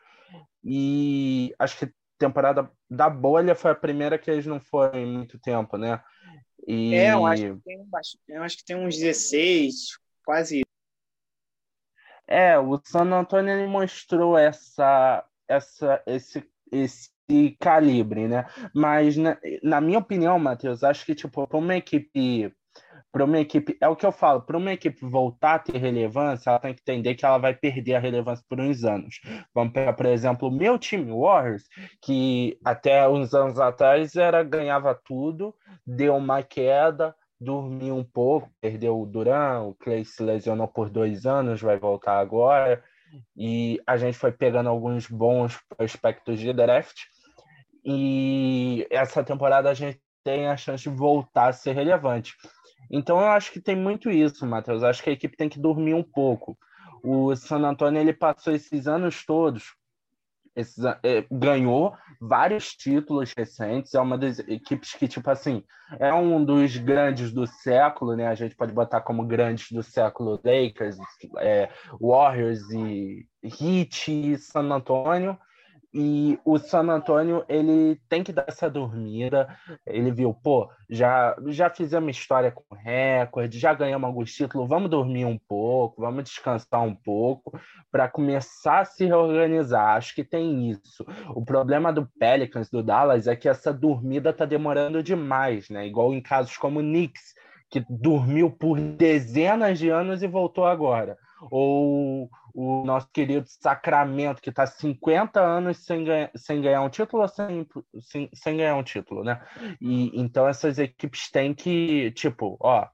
E 0.64 1.54
acho 1.58 1.78
que 1.78 1.92
temporada 2.18 2.70
da 2.88 3.10
bolha 3.10 3.54
foi 3.54 3.72
a 3.72 3.76
primeira 3.76 4.18
que 4.18 4.30
eles 4.30 4.46
não 4.46 4.60
foram 4.60 4.98
em 4.98 5.06
muito 5.06 5.38
tempo, 5.38 5.76
né? 5.76 6.02
E... 6.66 6.94
É, 6.94 7.12
eu 7.12 7.26
acho, 7.26 7.42
que 7.42 7.60
tem, 7.64 7.86
eu 8.28 8.42
acho 8.42 8.56
que 8.58 8.64
tem 8.64 8.76
uns 8.76 8.96
16, 8.96 9.98
quase. 10.24 10.62
É, 12.26 12.56
o 12.58 12.80
San 12.84 13.12
Antonio 13.12 13.68
mostrou 13.68 14.38
essa, 14.38 15.26
essa, 15.48 16.02
esse, 16.06 16.48
esse 16.70 17.11
calibre, 17.58 18.28
né? 18.28 18.46
Mas, 18.74 19.16
na, 19.16 19.36
na 19.62 19.80
minha 19.80 19.98
opinião, 19.98 20.38
Matheus, 20.38 20.84
acho 20.84 21.04
que, 21.06 21.14
tipo, 21.14 21.46
para 21.46 21.58
uma 21.58 21.76
equipe 21.76 22.52
para 23.12 23.26
uma 23.26 23.38
equipe, 23.38 23.76
é 23.78 23.86
o 23.86 23.94
que 23.94 24.06
eu 24.06 24.10
falo, 24.10 24.40
para 24.40 24.56
uma 24.56 24.72
equipe 24.72 25.04
voltar 25.04 25.56
a 25.56 25.58
ter 25.58 25.76
relevância, 25.76 26.48
ela 26.48 26.58
tem 26.58 26.74
que 26.74 26.80
entender 26.80 27.14
que 27.14 27.26
ela 27.26 27.36
vai 27.36 27.54
perder 27.54 27.94
a 27.94 28.00
relevância 28.00 28.42
por 28.48 28.58
uns 28.58 28.84
anos. 28.84 29.20
Vamos 29.54 29.74
pegar, 29.74 29.92
por 29.92 30.06
exemplo, 30.06 30.48
o 30.48 30.50
meu 30.50 30.78
time 30.78 31.12
Warriors, 31.12 31.64
que 32.00 32.58
até 32.64 33.06
uns 33.06 33.34
anos 33.34 33.60
atrás 33.60 34.16
era 34.16 34.42
ganhava 34.42 34.94
tudo, 34.94 35.54
deu 35.86 36.16
uma 36.16 36.42
queda, 36.42 37.14
dormiu 37.38 37.96
um 37.96 38.04
pouco, 38.04 38.50
perdeu 38.60 38.98
o 38.98 39.04
Duran, 39.04 39.60
o 39.60 39.74
Clay 39.74 40.06
se 40.06 40.22
lesionou 40.22 40.66
por 40.66 40.88
dois 40.88 41.26
anos, 41.26 41.60
vai 41.60 41.78
voltar 41.78 42.18
agora, 42.18 42.82
e 43.36 43.80
a 43.86 43.96
gente 43.96 44.16
foi 44.16 44.32
pegando 44.32 44.68
alguns 44.68 45.06
bons 45.06 45.58
prospectos 45.76 46.38
de 46.38 46.52
draft, 46.52 46.96
e 47.84 48.86
essa 48.90 49.24
temporada 49.24 49.70
a 49.70 49.74
gente 49.74 50.00
tem 50.24 50.46
a 50.46 50.56
chance 50.56 50.84
de 50.84 50.88
voltar 50.88 51.48
a 51.48 51.52
ser 51.52 51.72
relevante. 51.72 52.34
Então 52.90 53.18
eu 53.20 53.26
acho 53.26 53.50
que 53.52 53.60
tem 53.60 53.74
muito 53.74 54.10
isso, 54.10 54.46
Matheus. 54.46 54.82
Acho 54.82 55.02
que 55.02 55.10
a 55.10 55.12
equipe 55.12 55.36
tem 55.36 55.48
que 55.48 55.58
dormir 55.58 55.94
um 55.94 56.02
pouco. 56.02 56.56
O 57.02 57.34
San 57.34 57.58
Antonio 57.64 58.00
ele 58.00 58.12
passou 58.12 58.54
esses 58.54 58.86
anos 58.86 59.24
todos, 59.24 59.74
esses, 60.54 60.84
é, 61.02 61.26
ganhou 61.30 61.94
vários 62.20 62.74
títulos 62.74 63.32
recentes. 63.36 63.94
É 63.94 64.00
uma 64.00 64.18
das 64.18 64.38
equipes 64.40 64.92
que, 64.94 65.08
tipo 65.08 65.30
assim, 65.30 65.62
é 65.98 66.12
um 66.12 66.44
dos 66.44 66.76
grandes 66.76 67.32
do 67.32 67.46
século, 67.46 68.16
né? 68.16 68.26
A 68.26 68.34
gente 68.34 68.54
pode 68.54 68.72
botar 68.72 69.00
como 69.00 69.26
grandes 69.26 69.70
do 69.72 69.82
século 69.82 70.40
Lakers, 70.44 70.96
é, 71.38 71.68
Warriors 72.00 72.70
e 72.70 73.26
Heat 73.42 74.38
San 74.38 74.70
Antonio. 74.70 75.38
E 75.94 76.38
o 76.42 76.58
San 76.58 76.88
Antonio, 76.88 77.44
ele 77.48 78.00
tem 78.08 78.24
que 78.24 78.32
dar 78.32 78.46
essa 78.48 78.70
dormida. 78.70 79.46
Ele 79.86 80.10
viu, 80.10 80.32
pô, 80.32 80.70
já, 80.88 81.36
já 81.48 81.68
fizemos 81.68 82.16
história 82.16 82.50
com 82.50 82.74
recorde, 82.74 83.58
já 83.58 83.74
ganhamos 83.74 84.06
alguns 84.06 84.32
títulos, 84.32 84.68
vamos 84.68 84.88
dormir 84.88 85.26
um 85.26 85.38
pouco, 85.38 86.00
vamos 86.00 86.24
descansar 86.24 86.82
um 86.82 86.94
pouco 86.94 87.58
para 87.90 88.08
começar 88.08 88.80
a 88.80 88.84
se 88.86 89.04
reorganizar. 89.04 89.96
Acho 89.96 90.14
que 90.14 90.24
tem 90.24 90.70
isso. 90.70 91.04
O 91.34 91.44
problema 91.44 91.92
do 91.92 92.08
Pelicans, 92.18 92.70
do 92.70 92.82
Dallas, 92.82 93.26
é 93.26 93.36
que 93.36 93.48
essa 93.48 93.72
dormida 93.72 94.32
tá 94.32 94.46
demorando 94.46 95.02
demais, 95.02 95.68
né? 95.68 95.86
Igual 95.86 96.14
em 96.14 96.22
casos 96.22 96.56
como 96.56 96.80
o 96.80 96.82
Knicks, 96.82 97.34
que 97.68 97.84
dormiu 97.88 98.50
por 98.50 98.80
dezenas 98.80 99.78
de 99.78 99.90
anos 99.90 100.22
e 100.22 100.26
voltou 100.26 100.64
agora. 100.64 101.18
Ou 101.50 102.30
o 102.54 102.84
nosso 102.84 103.08
querido 103.12 103.46
Sacramento, 103.46 104.40
que 104.42 104.50
está 104.50 104.66
50 104.66 105.40
anos 105.40 105.78
sem 105.78 106.04
ganhar, 106.04 106.30
sem 106.36 106.60
ganhar 106.60 106.82
um 106.82 106.90
título 106.90 107.22
ou 107.22 107.28
sem, 107.28 107.66
sem, 108.00 108.30
sem 108.34 108.56
ganhar 108.56 108.76
um 108.76 108.82
título, 108.82 109.24
né? 109.24 109.40
E, 109.80 110.10
então 110.20 110.46
essas 110.48 110.78
equipes 110.78 111.30
têm 111.30 111.54
que, 111.54 112.10
tipo, 112.12 112.56
ó, 112.60 112.86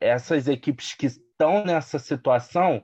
essas 0.00 0.48
equipes 0.48 0.94
que 0.94 1.06
estão 1.06 1.64
nessa 1.64 1.98
situação 1.98 2.82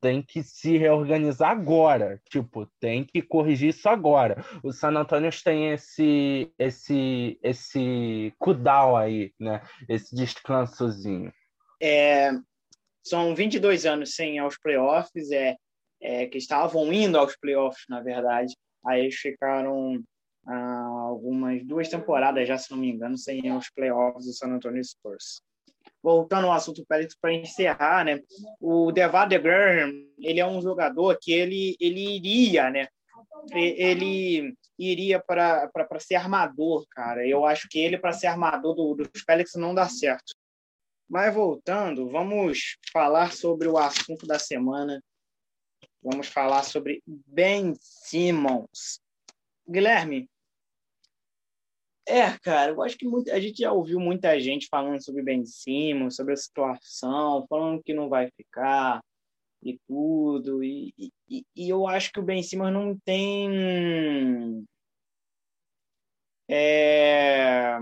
têm 0.00 0.20
que 0.20 0.42
se 0.42 0.76
reorganizar 0.76 1.50
agora, 1.50 2.20
tipo, 2.28 2.66
tem 2.80 3.04
que 3.04 3.22
corrigir 3.22 3.68
isso 3.68 3.88
agora. 3.88 4.44
O 4.62 4.72
San 4.72 4.96
Antonio 4.96 5.30
tem 5.44 5.70
esse 5.70 6.52
esse 6.58 7.38
esse 7.40 8.34
cooldown 8.38 8.96
aí, 8.96 9.32
né? 9.38 9.62
Esse 9.88 10.14
descansozinho. 10.14 11.32
É, 11.80 12.32
são 13.02 13.34
22 13.34 13.84
anos 13.86 14.14
sem 14.14 14.38
aos 14.38 14.58
playoffs, 14.58 15.30
é, 15.30 15.56
é, 16.00 16.26
que 16.26 16.38
estavam 16.38 16.92
indo 16.92 17.18
aos 17.18 17.36
playoffs, 17.36 17.84
na 17.88 18.00
verdade. 18.00 18.54
Aí 18.84 19.10
ficaram 19.10 20.02
ah, 20.46 21.06
algumas 21.08 21.64
duas 21.64 21.88
temporadas 21.88 22.46
já, 22.46 22.58
se 22.58 22.70
não 22.70 22.78
me 22.78 22.90
engano, 22.90 23.16
sem 23.16 23.48
aos 23.48 23.70
playoffs 23.70 24.26
do 24.26 24.32
San 24.32 24.48
Antonio 24.48 24.84
Spurs. 24.84 25.40
Voltando 26.02 26.48
ao 26.48 26.52
assunto 26.52 26.84
para 26.86 27.32
encerrar, 27.32 28.04
né? 28.04 28.20
O 28.60 28.90
Devada 28.90 29.38
Graham, 29.38 29.92
ele 30.18 30.40
é 30.40 30.46
um 30.46 30.60
jogador 30.60 31.16
que 31.20 31.32
ele, 31.32 31.76
ele 31.80 32.16
iria, 32.16 32.70
né? 32.70 32.88
Ele 33.52 34.54
iria 34.78 35.20
para 35.20 35.70
ser 36.00 36.16
armador, 36.16 36.84
cara. 36.90 37.26
Eu 37.26 37.44
acho 37.46 37.68
que 37.68 37.78
ele, 37.78 37.98
para 37.98 38.12
ser 38.12 38.26
armador 38.26 38.74
do, 38.74 38.94
dos 38.94 39.24
Pelicans, 39.24 39.54
não 39.54 39.74
dá 39.74 39.88
certo. 39.88 40.34
Mas 41.12 41.34
voltando, 41.34 42.08
vamos 42.08 42.78
falar 42.90 43.34
sobre 43.34 43.68
o 43.68 43.76
assunto 43.76 44.26
da 44.26 44.38
semana. 44.38 45.04
Vamos 46.02 46.26
falar 46.28 46.62
sobre 46.62 47.02
Ben 47.06 47.74
Simmons. 47.78 48.98
Guilherme, 49.68 50.26
é, 52.08 52.38
cara, 52.38 52.72
eu 52.72 52.82
acho 52.82 52.96
que 52.96 53.06
muita, 53.06 53.34
a 53.34 53.38
gente 53.38 53.58
já 53.58 53.70
ouviu 53.70 54.00
muita 54.00 54.40
gente 54.40 54.68
falando 54.70 55.04
sobre 55.04 55.22
Ben 55.22 55.44
Simmons, 55.44 56.16
sobre 56.16 56.32
a 56.32 56.36
situação, 56.36 57.46
falando 57.46 57.82
que 57.82 57.92
não 57.92 58.08
vai 58.08 58.30
ficar 58.30 59.04
e 59.62 59.78
tudo. 59.86 60.64
E, 60.64 60.94
e, 61.28 61.44
e 61.54 61.68
eu 61.68 61.86
acho 61.86 62.10
que 62.10 62.20
o 62.20 62.24
Ben 62.24 62.42
Simmons 62.42 62.72
não 62.72 62.98
tem. 63.04 64.66
É, 66.48 67.78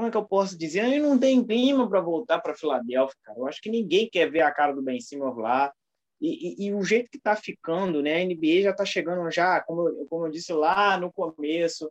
como 0.00 0.08
é 0.08 0.10
que 0.10 0.16
eu 0.16 0.24
posso 0.24 0.56
dizer? 0.56 0.82
Ele 0.82 0.98
não 0.98 1.18
tem 1.18 1.44
clima 1.44 1.86
para 1.86 2.00
voltar 2.00 2.40
para 2.40 2.56
Filadélfia, 2.56 3.18
cara. 3.22 3.38
Eu 3.38 3.46
acho 3.46 3.60
que 3.60 3.68
ninguém 3.68 4.08
quer 4.08 4.30
ver 4.30 4.40
a 4.40 4.50
cara 4.50 4.72
do 4.72 4.80
Ben 4.80 4.98
Simmons 4.98 5.36
lá. 5.36 5.70
E, 6.18 6.64
e, 6.64 6.66
e 6.68 6.74
o 6.74 6.82
jeito 6.82 7.10
que 7.10 7.18
está 7.18 7.36
ficando, 7.36 8.00
né? 8.00 8.14
A 8.22 8.24
NBA 8.24 8.62
já 8.62 8.70
está 8.70 8.82
chegando 8.86 9.30
já, 9.30 9.60
como 9.60 9.88
eu, 9.88 10.06
como 10.06 10.26
eu 10.26 10.30
disse 10.30 10.54
lá 10.54 10.96
no 10.96 11.12
começo, 11.12 11.90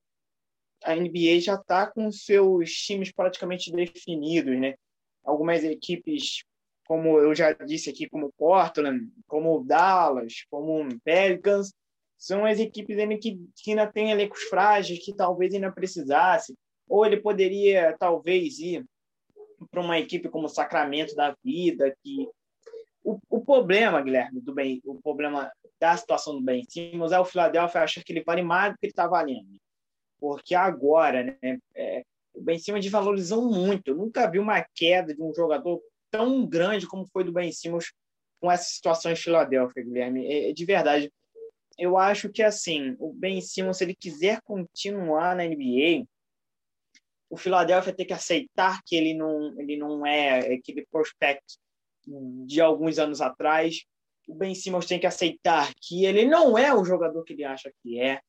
a 0.84 0.96
NBA 0.96 1.40
já 1.40 1.54
está 1.54 1.86
com 1.86 2.12
seus 2.12 2.72
times 2.72 3.12
praticamente 3.12 3.72
definidos, 3.72 4.60
né? 4.60 4.74
Algumas 5.24 5.64
equipes, 5.64 6.44
como 6.88 7.20
eu 7.20 7.36
já 7.36 7.54
disse 7.54 7.92
aqui, 7.92 8.10
como 8.10 8.34
Portland, 8.36 9.08
como 9.28 9.64
Dallas, 9.64 10.46
como 10.50 10.88
Pelicans, 11.04 11.72
são 12.18 12.44
as 12.44 12.60
equipes 12.60 12.98
que, 13.22 13.40
que 13.56 13.70
ainda 13.70 13.86
têm 13.86 14.10
elencos 14.10 14.42
frágeis, 14.46 15.04
que 15.06 15.14
talvez 15.14 15.54
ainda 15.54 15.72
precisasse 15.72 16.56
ou 16.90 17.06
ele 17.06 17.18
poderia 17.18 17.96
talvez 18.00 18.60
ir 18.60 18.84
para 19.70 19.82
uma 19.82 20.00
equipe 20.00 20.28
como 20.28 20.50
Sacramento 20.50 21.16
da 21.16 21.36
vida, 21.44 21.96
que 22.04 22.28
o, 23.04 23.20
o 23.30 23.46
problema, 23.46 24.02
Guilherme, 24.02 24.42
do 24.42 24.54
bem, 24.54 24.82
o 24.84 25.02
problema 25.02 25.52
da 25.80 25.96
situação 25.96 26.36
do 26.36 26.42
Ben 26.42 26.66
Simmons 26.68 27.12
é 27.12 27.20
o 27.20 27.26
Philadelphia 27.26 27.82
achar 27.82 28.04
que 28.04 28.12
ele 28.12 28.24
vale 28.24 28.42
mais 28.42 28.74
do 28.74 28.80
que 28.80 28.88
ele 28.88 28.92
está 28.92 29.08
valendo. 29.08 29.58
Porque 30.20 30.54
agora, 30.56 31.24
né, 31.24 31.60
é, 31.76 32.04
o 32.34 32.42
Ben 32.42 32.58
Simmons 32.58 32.84
desvalorizou 32.84 33.50
muito. 33.50 33.90
Eu 33.90 33.96
nunca 33.96 34.30
vi 34.30 34.40
uma 34.40 34.66
queda 34.76 35.14
de 35.14 35.22
um 35.22 35.34
jogador 35.34 35.82
tão 36.12 36.46
grande 36.46 36.88
como 36.88 37.08
foi 37.08 37.24
do 37.24 37.32
Ben 37.32 37.52
Simmons 37.52 37.94
com 38.42 38.52
essa 38.52 38.66
situação 38.66 39.12
em 39.12 39.16
Filadélfia, 39.16 39.84
Guilherme. 39.84 40.26
É, 40.32 40.54
de 40.54 40.66
verdade, 40.66 41.12
eu 41.78 41.98
acho 41.98 42.30
que 42.30 42.44
assim, 42.44 42.96
o 43.00 43.14
Ben 43.14 43.40
Simmons, 43.42 43.78
se 43.78 43.84
ele 43.86 43.96
quiser 43.96 44.42
continuar 44.42 45.36
na 45.36 45.46
NBA, 45.46 46.06
o 47.30 47.38
Philadelphia 47.38 47.94
tem 47.94 48.06
que 48.06 48.14
aceitar 48.14 48.82
que 48.86 48.96
ele 48.96 49.14
não, 49.14 49.60
ele 49.60 49.78
não 49.78 50.06
é 50.06 50.54
aquele 50.54 50.86
prospect 50.92 51.44
de 52.46 52.60
alguns 52.60 52.98
anos 52.98 53.22
atrás. 53.22 53.84
O 54.28 54.34
Ben 54.34 54.56
Simmons 54.56 54.86
tem 54.86 55.00
que 55.00 55.08
aceitar 55.08 55.72
que 55.80 56.06
ele 56.06 56.26
não 56.26 56.58
é 56.58 56.74
o 56.74 56.84
jogador 56.84 57.24
que 57.24 57.34
ele 57.34 57.44
acha 57.44 57.72
que 57.82 58.00
é. 58.00 58.20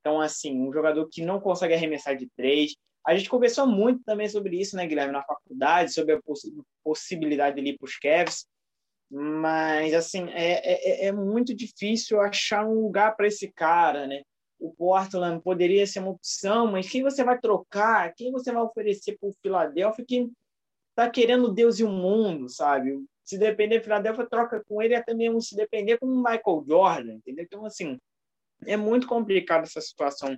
Então, 0.00 0.20
assim, 0.20 0.60
um 0.60 0.72
jogador 0.72 1.08
que 1.08 1.24
não 1.24 1.40
consegue 1.40 1.74
arremessar 1.74 2.16
de 2.16 2.28
três. 2.36 2.74
A 3.06 3.16
gente 3.16 3.30
conversou 3.30 3.66
muito 3.66 4.02
também 4.04 4.28
sobre 4.28 4.60
isso, 4.60 4.76
né, 4.76 4.86
Guilherme, 4.86 5.12
na 5.12 5.22
faculdade, 5.22 5.92
sobre 5.92 6.14
a 6.14 6.22
poss 6.22 6.42
possibilidade 6.82 7.60
de 7.60 7.70
ir 7.70 7.78
para 7.78 7.86
os 7.86 7.96
Cavs. 7.96 8.46
Mas, 9.10 9.94
assim, 9.94 10.28
é, 10.30 11.04
é, 11.04 11.06
é 11.06 11.12
muito 11.12 11.54
difícil 11.54 12.20
achar 12.20 12.66
um 12.66 12.82
lugar 12.82 13.16
para 13.16 13.26
esse 13.26 13.50
cara, 13.52 14.06
né? 14.06 14.22
O 14.58 14.72
Portland 14.72 15.40
poderia 15.42 15.86
ser 15.86 16.00
uma 16.00 16.10
opção, 16.10 16.70
mas 16.72 16.88
quem 16.88 17.02
você 17.02 17.22
vai 17.22 17.38
trocar? 17.38 18.12
Quem 18.14 18.32
você 18.32 18.52
vai 18.52 18.62
oferecer 18.62 19.16
para 19.18 19.28
o 19.28 19.34
Philadelphia 19.40 20.04
que 20.04 20.30
está 20.90 21.08
querendo 21.08 21.52
Deus 21.52 21.78
e 21.78 21.84
o 21.84 21.88
mundo, 21.88 22.48
sabe? 22.48 23.04
Se 23.24 23.38
depender 23.38 23.82
Philadelphia, 23.82 24.26
troca 24.28 24.62
com 24.66 24.82
ele 24.82 24.94
até 24.94 25.14
mesmo 25.14 25.40
se 25.40 25.54
depender 25.54 25.98
com 25.98 26.06
o 26.06 26.16
Michael 26.16 26.64
Jordan, 26.66 27.14
entendeu? 27.14 27.44
Então, 27.44 27.64
assim, 27.64 27.98
é 28.66 28.76
muito 28.76 29.06
complicado 29.06 29.62
essa 29.62 29.80
situação 29.80 30.36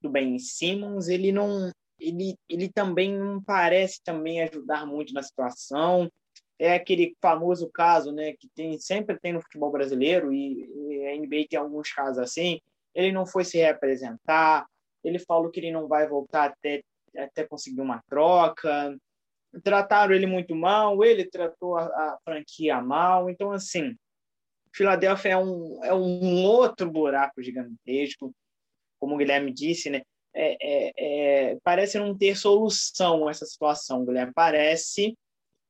do 0.00 0.08
Ben 0.08 0.38
Simmons. 0.38 1.08
Ele 1.08 1.30
não, 1.30 1.70
ele, 2.00 2.36
ele 2.48 2.70
também 2.72 3.18
não 3.18 3.42
parece 3.42 4.02
também 4.02 4.40
ajudar 4.42 4.86
muito 4.86 5.12
na 5.12 5.22
situação. 5.22 6.10
É 6.58 6.74
aquele 6.74 7.14
famoso 7.20 7.68
caso, 7.70 8.12
né, 8.12 8.32
que 8.34 8.48
tem 8.54 8.78
sempre 8.78 9.18
tem 9.18 9.32
no 9.32 9.42
futebol 9.42 9.70
brasileiro 9.70 10.32
e, 10.32 10.64
e 10.64 11.06
a 11.08 11.16
NBA 11.16 11.46
tem 11.50 11.58
alguns 11.58 11.92
casos 11.92 12.18
assim 12.18 12.60
ele 12.94 13.12
não 13.12 13.26
foi 13.26 13.44
se 13.44 13.58
representar, 13.58 14.66
ele 15.04 15.18
falou 15.18 15.50
que 15.50 15.60
ele 15.60 15.72
não 15.72 15.88
vai 15.88 16.08
voltar 16.08 16.50
até, 16.50 16.82
até 17.16 17.46
conseguir 17.46 17.80
uma 17.80 18.02
troca, 18.08 18.96
trataram 19.62 20.14
ele 20.14 20.26
muito 20.26 20.54
mal, 20.54 21.04
ele 21.04 21.24
tratou 21.24 21.76
a, 21.76 21.84
a 21.84 22.18
franquia 22.24 22.80
mal, 22.80 23.28
então, 23.28 23.52
assim, 23.52 23.94
Filadélfia 24.74 25.32
é 25.32 25.36
um, 25.36 25.84
é 25.84 25.92
um 25.92 26.44
outro 26.44 26.90
buraco 26.90 27.42
gigantesco, 27.42 28.34
como 28.98 29.14
o 29.14 29.18
Guilherme 29.18 29.52
disse, 29.52 29.90
né? 29.90 30.02
É, 30.34 30.56
é, 30.62 30.92
é, 30.96 31.58
parece 31.62 31.98
não 31.98 32.16
ter 32.16 32.36
solução 32.36 33.28
essa 33.28 33.44
situação, 33.44 34.04
Guilherme. 34.04 34.32
Parece 34.34 35.14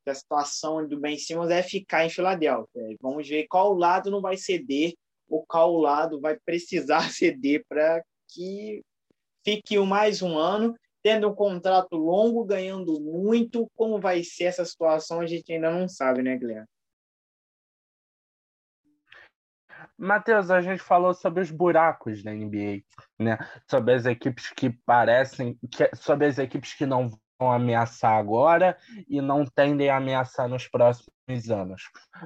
que 0.04 0.10
a 0.10 0.14
situação 0.14 0.86
do 0.86 1.00
Ben 1.00 1.18
Simmons 1.18 1.50
é 1.50 1.62
ficar 1.62 2.04
em 2.04 2.10
Filadélfia. 2.10 2.96
Vamos 3.00 3.28
ver 3.28 3.46
qual 3.48 3.74
lado 3.74 4.10
não 4.10 4.20
vai 4.20 4.36
ceder 4.36 4.94
o 5.32 5.42
qual 5.46 5.74
lado 5.78 6.20
vai 6.20 6.38
precisar 6.44 7.00
ceder 7.10 7.64
para 7.66 8.04
que 8.28 8.84
fique 9.42 9.78
mais 9.78 10.20
um 10.20 10.36
ano, 10.38 10.76
tendo 11.02 11.28
um 11.28 11.34
contrato 11.34 11.96
longo, 11.96 12.44
ganhando 12.44 13.00
muito. 13.00 13.68
Como 13.74 13.98
vai 13.98 14.22
ser 14.22 14.44
essa 14.44 14.64
situação, 14.64 15.20
a 15.20 15.26
gente 15.26 15.50
ainda 15.50 15.70
não 15.70 15.88
sabe, 15.88 16.22
né, 16.22 16.36
Guilherme? 16.36 16.66
Matheus, 19.98 20.50
a 20.50 20.60
gente 20.60 20.82
falou 20.82 21.14
sobre 21.14 21.42
os 21.42 21.50
buracos 21.50 22.22
da 22.22 22.32
NBA, 22.32 22.82
né? 23.18 23.38
Sobre 23.68 23.94
as 23.94 24.04
equipes 24.04 24.50
que 24.50 24.70
parecem, 24.84 25.58
que, 25.70 25.88
sobre 25.96 26.26
as 26.26 26.38
equipes 26.38 26.74
que 26.74 26.86
não 26.86 27.10
vão 27.38 27.50
ameaçar 27.50 28.18
agora 28.18 28.76
e 29.08 29.20
não 29.20 29.44
tendem 29.44 29.88
a 29.88 29.96
ameaçar 29.96 30.48
nos 30.48 30.68
próximos 30.68 31.12
anos. 31.50 31.82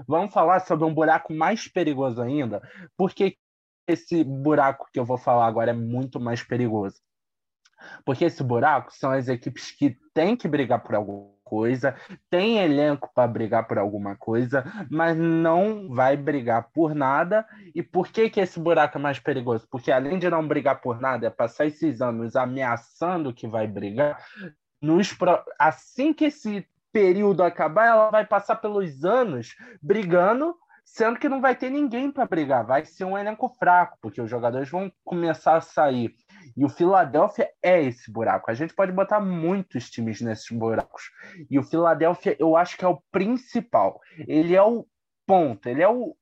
Vamos 0.06 0.32
falar 0.32 0.60
sobre 0.60 0.84
um 0.84 0.94
buraco 0.94 1.32
mais 1.32 1.68
perigoso 1.68 2.20
ainda, 2.20 2.60
porque 2.96 3.36
esse 3.86 4.24
buraco 4.24 4.88
que 4.92 4.98
eu 4.98 5.04
vou 5.04 5.18
falar 5.18 5.46
agora 5.46 5.70
é 5.70 5.74
muito 5.74 6.18
mais 6.18 6.42
perigoso. 6.42 6.96
Porque 8.04 8.24
esse 8.24 8.42
buraco 8.42 8.92
são 8.92 9.10
as 9.10 9.28
equipes 9.28 9.70
que 9.70 9.96
têm 10.14 10.36
que 10.36 10.48
brigar 10.48 10.82
por 10.82 10.94
alguma 10.94 11.36
coisa, 11.44 11.94
tem 12.28 12.58
elenco 12.58 13.08
para 13.14 13.28
brigar 13.28 13.68
por 13.68 13.78
alguma 13.78 14.16
coisa, 14.16 14.64
mas 14.90 15.16
não 15.16 15.88
vai 15.88 16.16
brigar 16.16 16.70
por 16.72 16.94
nada. 16.94 17.46
E 17.74 17.82
por 17.82 18.08
que, 18.08 18.28
que 18.28 18.40
esse 18.40 18.58
buraco 18.58 18.98
é 18.98 19.00
mais 19.00 19.20
perigoso? 19.20 19.66
Porque 19.70 19.92
além 19.92 20.18
de 20.18 20.28
não 20.28 20.46
brigar 20.46 20.80
por 20.80 21.00
nada, 21.00 21.26
é 21.26 21.30
passar 21.30 21.66
esses 21.66 22.00
anos 22.02 22.34
ameaçando 22.34 23.32
que 23.32 23.46
vai 23.46 23.66
brigar, 23.66 24.18
nos 24.82 25.16
assim 25.58 26.12
que 26.12 26.26
esse 26.26 26.66
período 26.96 27.42
acabar, 27.42 27.88
ela 27.88 28.10
vai 28.10 28.24
passar 28.24 28.56
pelos 28.56 29.04
anos 29.04 29.54
brigando, 29.82 30.56
sendo 30.82 31.18
que 31.18 31.28
não 31.28 31.42
vai 31.42 31.54
ter 31.54 31.68
ninguém 31.68 32.10
para 32.10 32.24
brigar, 32.24 32.64
vai 32.64 32.86
ser 32.86 33.04
um 33.04 33.18
elenco 33.18 33.50
fraco, 33.50 33.98
porque 34.00 34.18
os 34.18 34.30
jogadores 34.30 34.70
vão 34.70 34.90
começar 35.04 35.56
a 35.56 35.60
sair. 35.60 36.14
E 36.56 36.64
o 36.64 36.70
Philadelphia 36.70 37.50
é 37.62 37.82
esse 37.82 38.10
buraco. 38.10 38.50
A 38.50 38.54
gente 38.54 38.72
pode 38.72 38.92
botar 38.92 39.20
muitos 39.20 39.90
times 39.90 40.22
nesses 40.22 40.48
buracos. 40.48 41.10
E 41.50 41.58
o 41.58 41.62
Philadelphia, 41.62 42.34
eu 42.38 42.56
acho 42.56 42.78
que 42.78 42.84
é 42.86 42.88
o 42.88 43.02
principal. 43.12 44.00
Ele 44.26 44.56
é 44.56 44.62
o 44.62 44.86
ponto, 45.26 45.68
ele 45.68 45.82
é 45.82 45.88
o, 45.88 46.16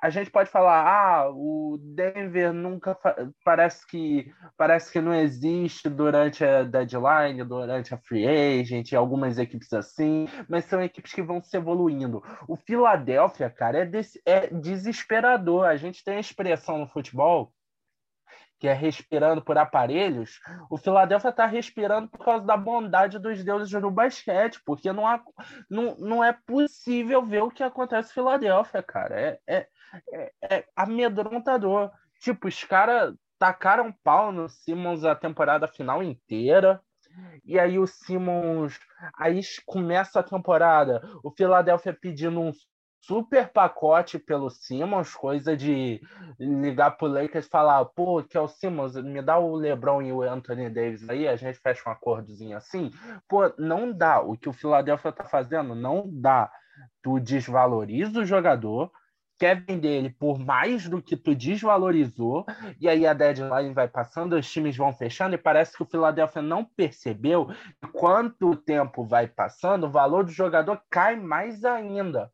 a 0.00 0.10
gente 0.10 0.30
pode 0.30 0.50
falar, 0.50 0.86
ah, 0.86 1.30
o 1.30 1.78
Denver 1.80 2.52
nunca 2.52 2.96
parece 3.44 3.86
que 3.86 4.32
parece 4.56 4.92
que 4.92 5.00
não 5.00 5.14
existe 5.14 5.88
durante 5.88 6.44
a 6.44 6.62
deadline, 6.62 7.44
durante 7.44 7.94
a 7.94 7.98
free 7.98 8.26
agent, 8.26 8.92
algumas 8.92 9.38
equipes 9.38 9.72
assim, 9.72 10.28
mas 10.48 10.64
são 10.64 10.82
equipes 10.82 11.12
que 11.12 11.22
vão 11.22 11.42
se 11.42 11.56
evoluindo. 11.56 12.22
O 12.46 12.56
Philadelphia, 12.56 13.50
cara, 13.50 13.78
é, 13.78 13.84
des 13.84 14.18
é 14.26 14.46
desesperador. 14.48 15.66
A 15.66 15.76
gente 15.76 16.04
tem 16.04 16.16
a 16.16 16.20
expressão 16.20 16.78
no 16.78 16.88
futebol 16.88 17.52
que 18.58 18.66
é 18.66 18.72
respirando 18.72 19.40
por 19.40 19.56
aparelhos, 19.56 20.40
o 20.68 20.76
Philadelphia 20.76 21.30
está 21.30 21.46
respirando 21.46 22.08
por 22.08 22.24
causa 22.24 22.44
da 22.44 22.56
bondade 22.56 23.18
dos 23.18 23.42
deuses 23.44 23.72
no 23.80 23.90
basquete, 23.90 24.60
porque 24.64 24.92
não, 24.92 25.06
há, 25.06 25.22
não, 25.70 25.96
não 25.96 26.24
é 26.24 26.32
possível 26.32 27.22
ver 27.22 27.42
o 27.42 27.50
que 27.50 27.62
acontece 27.62 28.10
em 28.10 28.14
Filadélfia, 28.14 28.82
cara. 28.82 29.20
É, 29.20 29.38
é, 29.46 29.68
é, 30.12 30.32
é 30.42 30.64
amedrontador. 30.76 31.90
Tipo, 32.20 32.48
os 32.48 32.64
caras 32.64 33.14
tacaram 33.38 33.92
pau 34.04 34.32
no 34.32 34.48
Simmons 34.48 35.04
a 35.04 35.14
temporada 35.14 35.68
final 35.68 36.02
inteira. 36.02 36.80
E 37.44 37.58
aí 37.58 37.78
o 37.78 37.86
Simmons. 37.86 38.78
Aí 39.16 39.40
começa 39.66 40.20
a 40.20 40.22
temporada. 40.22 41.02
O 41.22 41.30
Philadelphia 41.30 41.96
pedindo 41.98 42.40
um 42.40 42.52
super 43.00 43.48
pacote 43.48 44.18
pelo 44.18 44.50
Simmons, 44.50 45.14
coisa 45.14 45.56
de 45.56 46.00
ligar 46.38 46.92
pro 46.92 47.06
Lakers 47.06 47.46
e 47.46 47.48
falar, 47.48 47.84
pô, 47.86 48.22
que 48.22 48.36
é 48.36 48.40
o 48.40 48.48
Simmons, 48.48 48.96
me 48.96 49.22
dá 49.22 49.38
o 49.38 49.54
LeBron 49.54 50.02
e 50.02 50.12
o 50.12 50.22
Anthony 50.22 50.68
Davis 50.68 51.08
aí, 51.08 51.26
a 51.26 51.36
gente 51.36 51.58
fecha 51.58 51.88
um 51.88 51.92
acordozinho 51.92 52.56
assim. 52.56 52.90
Pô, 53.28 53.52
não 53.56 53.92
dá. 53.92 54.20
O 54.20 54.36
que 54.36 54.48
o 54.48 54.52
Philadelphia 54.52 55.12
tá 55.12 55.24
fazendo 55.24 55.74
não 55.74 56.08
dá. 56.12 56.50
Tu 57.02 57.18
desvaloriza 57.20 58.20
o 58.20 58.26
jogador, 58.26 58.90
quer 59.38 59.64
vender 59.64 59.88
ele 59.88 60.10
por 60.10 60.38
mais 60.38 60.88
do 60.88 61.00
que 61.00 61.16
tu 61.16 61.34
desvalorizou, 61.34 62.44
e 62.80 62.88
aí 62.88 63.06
a 63.06 63.14
deadline 63.14 63.72
vai 63.72 63.88
passando, 63.88 64.36
os 64.36 64.50
times 64.50 64.76
vão 64.76 64.92
fechando, 64.92 65.34
e 65.34 65.38
parece 65.38 65.76
que 65.76 65.82
o 65.82 65.86
Philadelphia 65.86 66.42
não 66.42 66.64
percebeu 66.64 67.48
quanto 67.92 68.56
tempo 68.56 69.04
vai 69.04 69.28
passando, 69.28 69.86
o 69.86 69.90
valor 69.90 70.24
do 70.24 70.32
jogador 70.32 70.80
cai 70.90 71.16
mais 71.16 71.64
ainda. 71.64 72.30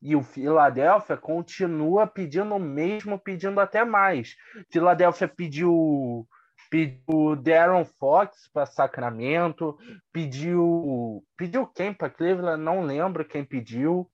E 0.00 0.14
o 0.14 0.22
Philadelphia 0.22 1.16
continua 1.16 2.06
pedindo 2.06 2.54
o 2.54 2.60
mesmo, 2.60 3.18
pedindo 3.18 3.60
até 3.60 3.84
mais. 3.84 4.36
Philadelphia 4.70 5.26
pediu 5.28 6.26
pediu 6.70 7.34
Darren 7.36 7.84
Fox 7.84 8.48
para 8.52 8.66
Sacramento, 8.66 9.76
pediu 10.12 11.24
pediu 11.36 11.66
quem 11.66 11.92
para 11.92 12.10
Cleveland, 12.10 12.62
não 12.62 12.82
lembro 12.82 13.24
quem 13.24 13.44
pediu. 13.44 14.08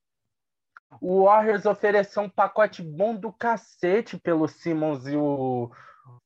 O 1.00 1.24
Warriors 1.24 1.66
ofereceu 1.66 2.22
um 2.22 2.28
pacote 2.28 2.82
bom 2.82 3.14
do 3.14 3.32
cacete 3.32 4.18
pelo 4.18 4.48
Simmons 4.48 5.06
e 5.06 5.16
o 5.16 5.70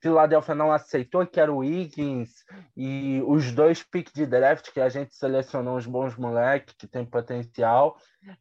Philadelphia 0.01 0.55
não 0.55 0.73
aceitou, 0.73 1.27
que 1.27 1.41
era 1.41 1.53
o 1.53 1.59
Wiggins 1.59 2.45
e 2.77 3.23
os 3.27 3.53
dois 3.53 3.83
piques 3.83 4.13
de 4.13 4.27
draft 4.27 4.73
que 4.73 4.81
a 4.81 4.89
gente 4.89 5.15
selecionou 5.15 5.77
uns 5.77 5.87
bons 5.87 6.17
moleques 6.17 6.75
que 6.79 6.87
tem 6.87 7.05
potencial 7.05 7.97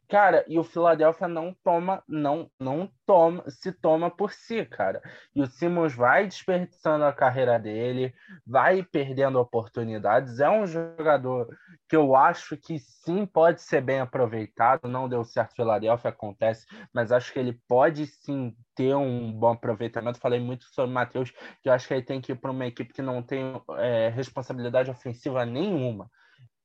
Cara, 0.08 0.44
e 0.48 0.58
o 0.58 0.64
Philadelphia 0.64 1.28
não 1.28 1.54
toma, 1.62 2.02
não, 2.08 2.50
não 2.58 2.90
toma, 3.06 3.48
se 3.48 3.72
toma 3.72 4.10
por 4.10 4.32
si, 4.32 4.64
cara. 4.64 5.00
E 5.34 5.40
o 5.40 5.46
Simmons 5.46 5.94
vai 5.94 6.26
desperdiçando 6.26 7.04
a 7.04 7.12
carreira 7.12 7.58
dele, 7.58 8.12
vai 8.46 8.82
perdendo 8.82 9.38
oportunidades. 9.38 10.40
É 10.40 10.50
um 10.50 10.66
jogador 10.66 11.48
que 11.88 11.96
eu 11.96 12.16
acho 12.16 12.56
que 12.56 12.78
sim 12.78 13.24
pode 13.24 13.62
ser 13.62 13.80
bem 13.80 14.00
aproveitado. 14.00 14.88
Não 14.88 15.08
deu 15.08 15.24
certo 15.24 15.54
Philadelphia, 15.54 16.10
acontece, 16.10 16.66
mas 16.92 17.12
acho 17.12 17.32
que 17.32 17.38
ele 17.38 17.58
pode 17.68 18.06
sim 18.06 18.54
ter 18.74 18.94
um 18.94 19.32
bom 19.32 19.52
aproveitamento. 19.52 20.18
Falei 20.18 20.40
muito 20.40 20.64
sobre 20.66 20.90
o 20.90 20.94
Matheus, 20.94 21.30
que 21.62 21.68
eu 21.68 21.72
acho 21.72 21.86
que 21.86 21.94
ele 21.94 22.02
tem 22.02 22.20
que 22.20 22.32
ir 22.32 22.36
para 22.36 22.50
uma 22.50 22.66
equipe 22.66 22.92
que 22.92 23.02
não 23.02 23.22
tem 23.22 23.62
é, 23.78 24.08
responsabilidade 24.08 24.90
ofensiva 24.90 25.46
nenhuma 25.46 26.10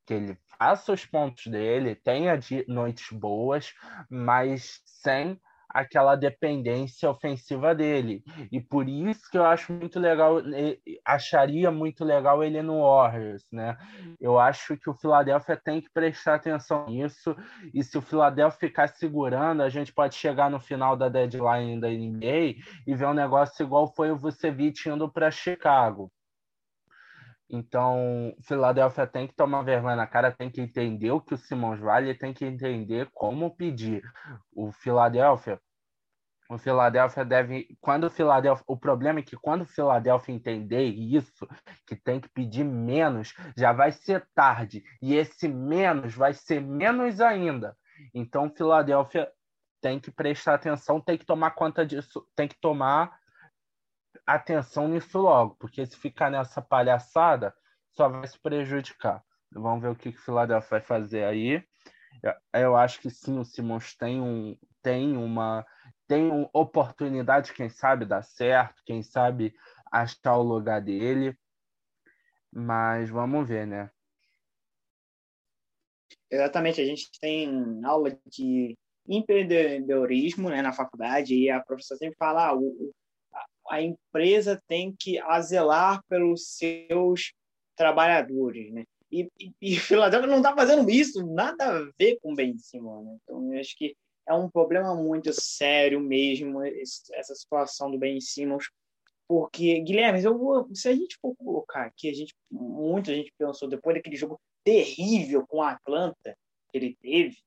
que 0.05 0.13
ele 0.13 0.37
faça 0.57 0.93
os 0.93 1.05
pontos 1.05 1.47
dele, 1.47 1.95
tenha 1.95 2.39
noites 2.67 3.11
boas, 3.11 3.73
mas 4.09 4.81
sem 4.85 5.39
aquela 5.73 6.15
dependência 6.15 7.09
ofensiva 7.09 7.73
dele. 7.73 8.23
E 8.51 8.61
por 8.61 8.87
isso 8.87 9.23
que 9.31 9.37
eu 9.39 9.43
acho 9.43 9.73
muito 9.73 9.99
legal, 9.99 10.37
acharia 11.03 11.71
muito 11.71 12.05
legal 12.05 12.43
ele 12.43 12.61
no 12.61 12.83
Warriors, 12.83 13.43
né? 13.51 13.75
Eu 14.21 14.37
acho 14.37 14.77
que 14.77 14.87
o 14.87 14.93
Philadelphia 14.93 15.57
tem 15.57 15.81
que 15.81 15.89
prestar 15.91 16.35
atenção 16.35 16.85
nisso, 16.85 17.35
e 17.73 17.83
se 17.83 17.97
o 17.97 18.01
Philadelphia 18.01 18.69
ficar 18.69 18.87
segurando, 18.87 19.63
a 19.63 19.69
gente 19.69 19.91
pode 19.91 20.13
chegar 20.13 20.47
no 20.47 20.59
final 20.59 20.95
da 20.95 21.09
deadline 21.09 21.81
da 21.81 21.89
NBA 21.89 22.61
e 22.85 22.95
ver 22.95 23.07
um 23.07 23.13
negócio 23.13 23.63
igual 23.63 23.91
foi 23.95 24.11
o 24.11 24.17
Vucevic 24.17 24.87
indo 24.87 25.11
para 25.11 25.31
Chicago. 25.31 26.11
Então, 27.55 28.35
Filadélfia 28.41 29.05
tem 29.05 29.27
que 29.27 29.35
tomar 29.35 29.61
vergonha 29.61 29.95
na 29.95 30.07
cara, 30.07 30.31
tem 30.31 30.49
que 30.49 30.59
entender 30.59 31.11
o 31.11 31.21
que 31.21 31.35
o 31.35 31.37
Simões 31.37 31.79
vale, 31.79 32.15
tem 32.15 32.33
que 32.33 32.43
entender 32.43 33.07
como 33.13 33.55
pedir. 33.55 34.01
O 34.51 34.71
Filadélfia, 34.71 35.61
o 36.49 36.57
Filadélfia 36.57 37.23
deve, 37.23 37.77
quando 37.79 38.05
o 38.05 38.73
o 38.73 38.75
problema 38.75 39.19
é 39.19 39.21
que 39.21 39.35
quando 39.35 39.61
o 39.61 39.67
Filadélfia 39.67 40.33
entender 40.33 40.85
isso, 40.85 41.47
que 41.85 41.95
tem 41.95 42.19
que 42.19 42.27
pedir 42.27 42.63
menos, 42.63 43.35
já 43.55 43.71
vai 43.71 43.91
ser 43.91 44.27
tarde 44.33 44.83
e 44.99 45.13
esse 45.13 45.47
menos 45.47 46.15
vai 46.15 46.33
ser 46.33 46.59
menos 46.59 47.21
ainda. 47.21 47.77
Então, 48.15 48.49
Filadélfia 48.49 49.31
tem 49.79 49.99
que 49.99 50.09
prestar 50.09 50.55
atenção, 50.55 50.99
tem 50.99 51.19
que 51.19 51.25
tomar 51.25 51.51
conta 51.51 51.85
disso, 51.85 52.25
tem 52.35 52.47
que 52.47 52.59
tomar 52.59 53.15
atenção 54.25 54.87
nisso 54.87 55.19
logo, 55.19 55.55
porque 55.55 55.85
se 55.85 55.97
ficar 55.97 56.29
nessa 56.29 56.61
palhaçada, 56.61 57.53
só 57.91 58.09
vai 58.09 58.27
se 58.27 58.39
prejudicar. 58.39 59.23
Vamos 59.51 59.81
ver 59.81 59.89
o 59.89 59.95
que 59.95 60.09
o 60.09 60.13
Philadelphia 60.13 60.69
vai 60.69 60.81
fazer 60.81 61.23
aí. 61.25 61.63
Eu 62.53 62.75
acho 62.75 62.99
que 62.99 63.09
sim, 63.09 63.37
o 63.37 63.45
Simons 63.45 63.95
tem, 63.95 64.21
um, 64.21 64.57
tem 64.81 65.17
uma 65.17 65.65
tem 66.07 66.29
uma 66.29 66.49
oportunidade, 66.53 67.53
quem 67.53 67.69
sabe 67.69 68.05
dar 68.05 68.23
certo, 68.23 68.81
quem 68.85 69.01
sabe 69.01 69.55
achar 69.91 70.37
o 70.37 70.43
lugar 70.43 70.81
dele. 70.81 71.37
Mas 72.51 73.09
vamos 73.09 73.47
ver, 73.47 73.65
né? 73.65 73.89
Exatamente, 76.29 76.81
a 76.81 76.85
gente 76.85 77.09
tem 77.19 77.83
aula 77.83 78.17
de 78.27 78.77
empreendedorismo 79.07 80.49
né, 80.49 80.61
na 80.61 80.71
faculdade 80.71 81.35
e 81.35 81.49
a 81.49 81.61
professora 81.61 81.97
sempre 81.97 82.17
fala 82.17 82.47
ah, 82.47 82.55
o, 82.55 82.93
a 83.73 83.81
empresa 83.81 84.61
tem 84.67 84.95
que 84.97 85.17
azelar 85.19 86.03
pelos 86.07 86.47
seus 86.47 87.33
trabalhadores, 87.75 88.71
né? 88.71 88.83
E, 89.11 89.27
e, 89.39 89.51
e 89.61 89.75
Filadélfia 89.77 90.29
não 90.29 90.37
está 90.37 90.55
fazendo 90.55 90.89
isso, 90.89 91.25
nada 91.25 91.65
a 91.65 91.91
ver 91.97 92.19
com 92.21 92.35
Ben 92.35 92.57
Simmons, 92.57 93.05
né? 93.05 93.17
Então, 93.23 93.53
eu 93.53 93.59
acho 93.59 93.75
que 93.75 93.95
é 94.27 94.33
um 94.33 94.49
problema 94.49 94.95
muito 94.95 95.33
sério 95.33 95.99
mesmo 95.99 96.63
essa 96.63 97.35
situação 97.35 97.91
do 97.91 97.97
Ben 97.97 98.21
Simmons, 98.21 98.69
porque 99.27 99.79
Guilherme, 99.81 100.23
eu 100.23 100.37
vou, 100.37 100.69
se 100.73 100.87
a 100.87 100.93
gente 100.93 101.17
for 101.19 101.35
colocar 101.35 101.85
aqui, 101.85 102.09
a 102.09 102.13
gente 102.13 102.33
muita 102.51 103.13
gente 103.13 103.33
pensou 103.37 103.67
depois 103.67 103.95
daquele 103.95 104.15
jogo 104.15 104.39
terrível 104.63 105.45
com 105.47 105.61
a 105.61 105.71
Atlanta 105.71 106.37
que 106.69 106.77
ele 106.77 106.95
teve, 107.01 107.37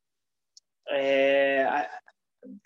é, 0.88 1.64
a, 1.64 2.00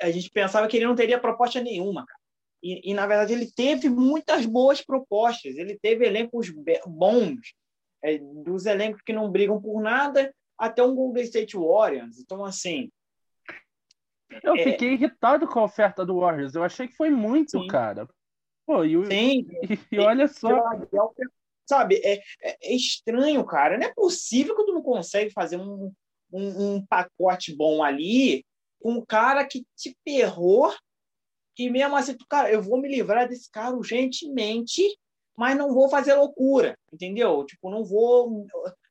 a, 0.03 0.11
gente 0.11 0.31
pensava 0.31 0.67
que 0.67 0.77
ele 0.77 0.87
não 0.87 0.95
teria 0.95 1.21
proposta 1.21 1.61
nenhuma, 1.61 2.05
cara. 2.05 2.20
E, 2.63 2.91
e, 2.91 2.95
na 2.95 3.07
verdade, 3.07 3.33
ele 3.33 3.51
teve 3.51 3.89
muitas 3.89 4.45
boas 4.45 4.83
propostas, 4.83 5.57
ele 5.57 5.79
teve 5.79 6.07
elencos 6.07 6.53
bons, 6.87 7.55
é, 8.03 8.19
dos 8.19 8.67
elencos 8.67 9.03
que 9.03 9.13
não 9.13 9.31
brigam 9.31 9.61
por 9.61 9.81
nada 9.81 10.35
até 10.59 10.83
um 10.83 10.95
Golden 10.95 11.25
State 11.25 11.57
Warriors. 11.57 12.19
Então, 12.19 12.45
assim. 12.45 12.91
Eu 14.43 14.55
é... 14.55 14.63
fiquei 14.65 14.93
irritado 14.93 15.49
com 15.49 15.61
a 15.61 15.65
oferta 15.65 16.05
do 16.05 16.21
Warriors. 16.21 16.55
Eu 16.55 16.63
achei 16.63 16.87
que 16.87 16.97
foi 16.97 17.11
muito, 17.11 17.59
Sim. 17.63 17.67
cara. 17.67 18.09
Pô, 18.67 18.85
e. 18.85 19.07
Sim. 19.07 19.47
E, 19.91 19.97
e 19.97 19.99
olha 19.99 20.29
só. 20.29 20.63
Sabe, 21.67 22.01
é, 22.05 22.15
é, 22.43 22.57
é, 22.63 22.75
estranho, 22.75 23.45
cara. 23.45 23.79
Não 23.79 23.87
é 23.87 23.95
possível 23.95 24.57
que 24.57 24.65
tu 24.65 24.73
não 24.73 24.83
consegue 24.83 25.31
fazer 25.31 25.57
um, 25.57 25.93
um, 26.33 26.75
um 26.75 26.87
pacote 26.87 27.55
bom 27.55 27.83
ali 27.83 28.45
com 28.81 28.95
um 28.95 29.05
cara 29.05 29.45
que 29.45 29.65
te 29.77 29.97
ferrou 30.03 30.73
e 31.59 31.70
mesmo 31.70 31.96
assim, 31.96 32.14
tu, 32.14 32.26
cara, 32.28 32.51
eu 32.51 32.62
vou 32.62 32.80
me 32.80 32.88
livrar 32.88 33.28
desse 33.28 33.51
cara 33.51 33.76
urgentemente, 33.76 34.82
mas 35.36 35.57
não 35.57 35.72
vou 35.72 35.88
fazer 35.88 36.14
loucura, 36.14 36.76
entendeu? 36.92 37.44
Tipo, 37.44 37.70
não 37.70 37.84
vou, 37.84 38.46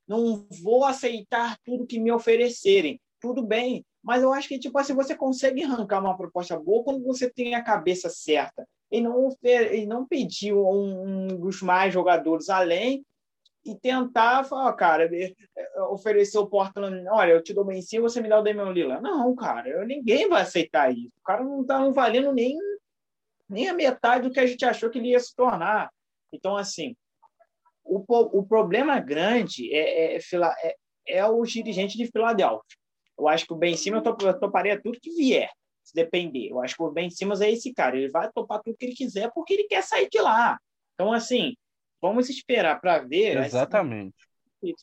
não 0.07 0.47
vou 0.62 0.86
aceitar 0.86 1.57
tudo 1.64 1.86
que 1.86 1.99
me 1.99 2.12
oferecerem. 2.12 2.99
Tudo 3.22 3.43
bem, 3.43 3.86
mas 4.01 4.24
eu 4.24 4.32
acho 4.32 4.47
que 4.47 4.57
tipo 4.57 4.78
assim 4.78 4.93
você 4.93 5.16
consegue 5.16 5.64
arrancar 5.64 5.99
uma 5.99 6.16
proposta 6.16 6.57
boa 6.57 6.84
quando 6.84 7.03
você 7.03 7.30
tem 7.30 7.53
a 7.53 7.64
cabeça 7.64 8.10
certa 8.10 8.66
e 8.91 9.01
não 9.01 9.30
e 9.43 9.86
não 9.86 10.07
pedir 10.07 10.53
um, 10.53 11.28
um 11.28 11.28
dos 11.28 11.62
mais 11.62 11.93
jogadores 11.93 12.49
além 12.49 13.05
e 13.66 13.76
tentar 13.76 14.43
falar, 14.45 14.74
cara, 14.74 15.10
oferecer 15.89 16.38
o 16.38 16.47
Portland, 16.47 17.05
olha, 17.10 17.34
eu 17.34 17.43
te 17.43 17.53
dou 17.53 17.66
bem 17.66 17.82
sim, 17.82 17.99
você 17.99 18.22
me 18.22 18.30
dá 18.30 18.39
o 18.39 18.43
Damian 18.43 18.72
Lillard. 18.72 19.03
Não, 19.03 19.36
cara, 19.36 19.86
ninguém 19.86 20.28
vai 20.28 20.41
aceitar 20.41 20.91
isso. 20.91 21.12
O 21.20 21.24
cara 21.24 21.43
não 21.43 21.64
tá 21.66 21.80
não 21.80 21.93
valendo 21.93 22.32
nem, 22.34 22.57
nem 23.47 23.68
a 23.68 23.74
metade 23.74 24.28
do 24.28 24.34
que 24.34 24.39
a 24.39 24.47
gente 24.47 24.64
achou 24.66 24.89
que 24.89 24.97
ele 24.97 25.10
ia 25.10 25.20
se 25.20 25.36
tornar. 25.36 25.91
Então, 26.32 26.55
assim, 26.55 26.95
o, 27.84 28.03
o 28.07 28.45
problema 28.45 28.99
grande 28.99 29.74
é, 29.74 30.16
é, 30.16 30.18
é, 30.18 30.76
é 31.07 31.26
o 31.26 31.43
dirigente 31.43 31.97
de 31.97 32.07
Filadélfia. 32.07 32.78
Eu 33.18 33.28
acho 33.28 33.45
que 33.45 33.53
o 33.53 33.57
Ben 33.57 33.76
Simmons 33.76 34.03
eu 34.05 34.39
toparia 34.39 34.82
tudo 34.82 34.99
que 35.01 35.12
vier, 35.12 35.49
se 35.84 35.93
depender. 35.93 36.49
Eu 36.49 36.62
acho 36.62 36.76
que 36.76 36.84
o 36.84 36.91
Ben 36.91 37.10
Simmons 37.10 37.41
é 37.41 37.51
esse 37.51 37.74
cara. 37.74 37.97
Ele 37.97 38.10
vai 38.10 38.32
topar 38.32 38.62
tudo 38.64 38.78
que 38.78 38.86
ele 38.86 38.95
quiser 38.95 39.30
porque 39.34 39.53
ele 39.53 39.66
quer 39.66 39.84
sair 39.84 40.07
de 40.10 40.22
lá. 40.22 40.57
Então, 40.93 41.12
assim, 41.12 41.55
Vamos 42.02 42.30
esperar 42.30 42.80
para 42.80 43.00
ver. 43.00 43.38
Exatamente. 43.38 44.16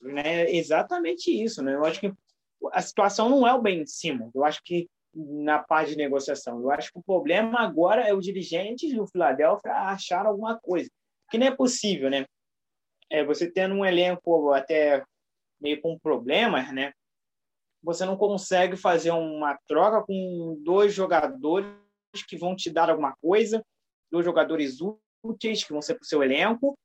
né? 0.03 0.51
Exatamente 0.51 1.31
isso, 1.31 1.63
né? 1.63 1.75
Eu 1.75 1.85
acho 1.85 2.01
que 2.01 2.13
a 2.73 2.83
situação 2.83 3.29
não 3.29 3.47
é 3.47 3.53
o 3.53 3.61
bem 3.61 3.81
em 3.81 3.87
cima. 3.87 4.31
Eu 4.35 4.45
acho 4.45 4.63
que 4.63 4.89
na 5.17 5.59
parte 5.59 5.93
de 5.93 5.97
negociação. 5.97 6.61
Eu 6.61 6.71
acho 6.71 6.93
que 6.93 6.99
o 6.99 7.03
problema 7.03 7.61
agora 7.61 8.07
é 8.07 8.13
o 8.13 8.21
dirigente 8.21 8.93
do 8.95 9.07
Philadelphia 9.07 9.73
achar 9.73 10.27
alguma 10.27 10.59
coisa. 10.59 10.91
Que 11.31 11.39
não 11.39 11.47
é 11.47 11.51
possível, 11.51 12.11
né? 12.11 12.27
É, 13.11 13.25
você 13.25 13.51
tendo 13.51 13.75
um 13.75 13.85
elenco 13.85 14.53
até 14.53 15.03
meio 15.61 15.81
com 15.81 15.99
problemas, 15.99 16.73
né? 16.73 16.93
Você 17.83 18.05
não 18.05 18.17
consegue 18.17 18.77
fazer 18.77 19.11
uma 19.13 19.59
troca 19.67 20.05
com 20.05 20.61
dois 20.63 20.93
jogadores 20.93 21.73
que 22.29 22.37
vão 22.37 22.55
te 22.55 22.71
dar 22.71 22.91
alguma 22.91 23.15
coisa, 23.23 23.65
dois 24.11 24.25
jogadores 24.25 24.79
úteis 25.23 25.65
que 25.65 25.73
vão 25.73 25.81
ser 25.81 25.95
para 25.95 26.03
o 26.03 26.07
seu 26.07 26.23
elenco, 26.23 26.77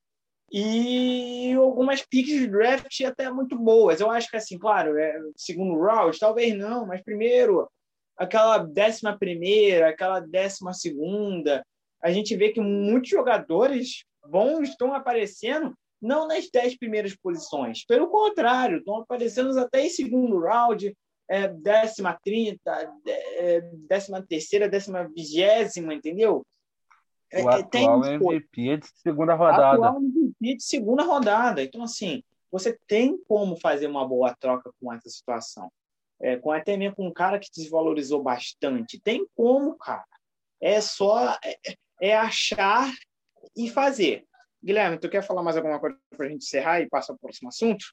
e 0.52 1.54
algumas 1.54 2.02
picks 2.02 2.34
de 2.34 2.46
draft 2.46 3.00
até 3.02 3.30
muito 3.30 3.58
boas. 3.58 4.00
Eu 4.00 4.10
acho 4.10 4.28
que, 4.28 4.36
assim, 4.36 4.58
claro, 4.58 4.98
é, 4.98 5.18
segundo 5.34 5.80
round, 5.80 6.18
talvez 6.18 6.54
não, 6.54 6.86
mas 6.86 7.02
primeiro, 7.02 7.68
aquela 8.16 8.58
décima 8.58 9.18
primeira, 9.18 9.88
aquela 9.88 10.20
décima 10.20 10.74
segunda, 10.74 11.64
a 12.02 12.12
gente 12.12 12.36
vê 12.36 12.50
que 12.50 12.60
muitos 12.60 13.08
jogadores 13.08 14.04
bons 14.26 14.68
estão 14.68 14.92
aparecendo 14.92 15.74
não 16.00 16.26
nas 16.26 16.50
dez 16.50 16.76
primeiras 16.76 17.14
posições, 17.14 17.86
pelo 17.86 18.08
contrário, 18.08 18.78
estão 18.78 18.96
aparecendo 18.96 19.56
até 19.58 19.86
em 19.86 19.88
segundo 19.88 20.40
round, 20.40 20.94
é, 21.30 21.48
décima 21.48 22.18
trinta, 22.22 22.92
é, 23.06 23.60
décima 23.88 24.20
terceira, 24.20 24.68
décima 24.68 25.08
vigésima, 25.08 25.94
entendeu? 25.94 26.44
É, 27.32 27.42
o 27.42 27.50
é, 27.50 27.54
atual 27.54 28.00
tem, 28.02 28.14
MVP 28.14 28.76
de 28.76 28.88
segunda 29.00 29.34
rodada. 29.34 29.86
Atual 29.86 30.02
MVP 30.02 30.56
de 30.56 30.62
segunda 30.62 31.02
rodada. 31.02 31.62
Então, 31.62 31.82
assim, 31.82 32.22
você 32.50 32.78
tem 32.86 33.16
como 33.24 33.56
fazer 33.56 33.86
uma 33.86 34.06
boa 34.06 34.34
troca 34.34 34.70
com 34.78 34.92
essa 34.92 35.08
situação. 35.08 35.72
É, 36.20 36.36
com 36.36 36.52
até 36.52 36.76
mesmo 36.76 36.96
com 36.96 37.06
um 37.08 37.12
cara 37.12 37.38
que 37.38 37.48
desvalorizou 37.54 38.22
bastante. 38.22 39.00
Tem 39.00 39.26
como, 39.34 39.76
cara. 39.76 40.04
É 40.60 40.80
só 40.80 41.36
é, 41.42 41.58
é 42.00 42.16
achar 42.16 42.92
e 43.56 43.70
fazer. 43.70 44.26
Guilherme, 44.62 44.98
tu 44.98 45.08
quer 45.08 45.22
falar 45.22 45.42
mais 45.42 45.56
alguma 45.56 45.80
coisa 45.80 45.98
para 46.10 46.26
a 46.26 46.28
gente 46.28 46.44
encerrar 46.44 46.80
e 46.80 46.88
passar 46.88 47.14
para 47.14 47.16
o 47.16 47.20
próximo 47.20 47.48
assunto? 47.48 47.84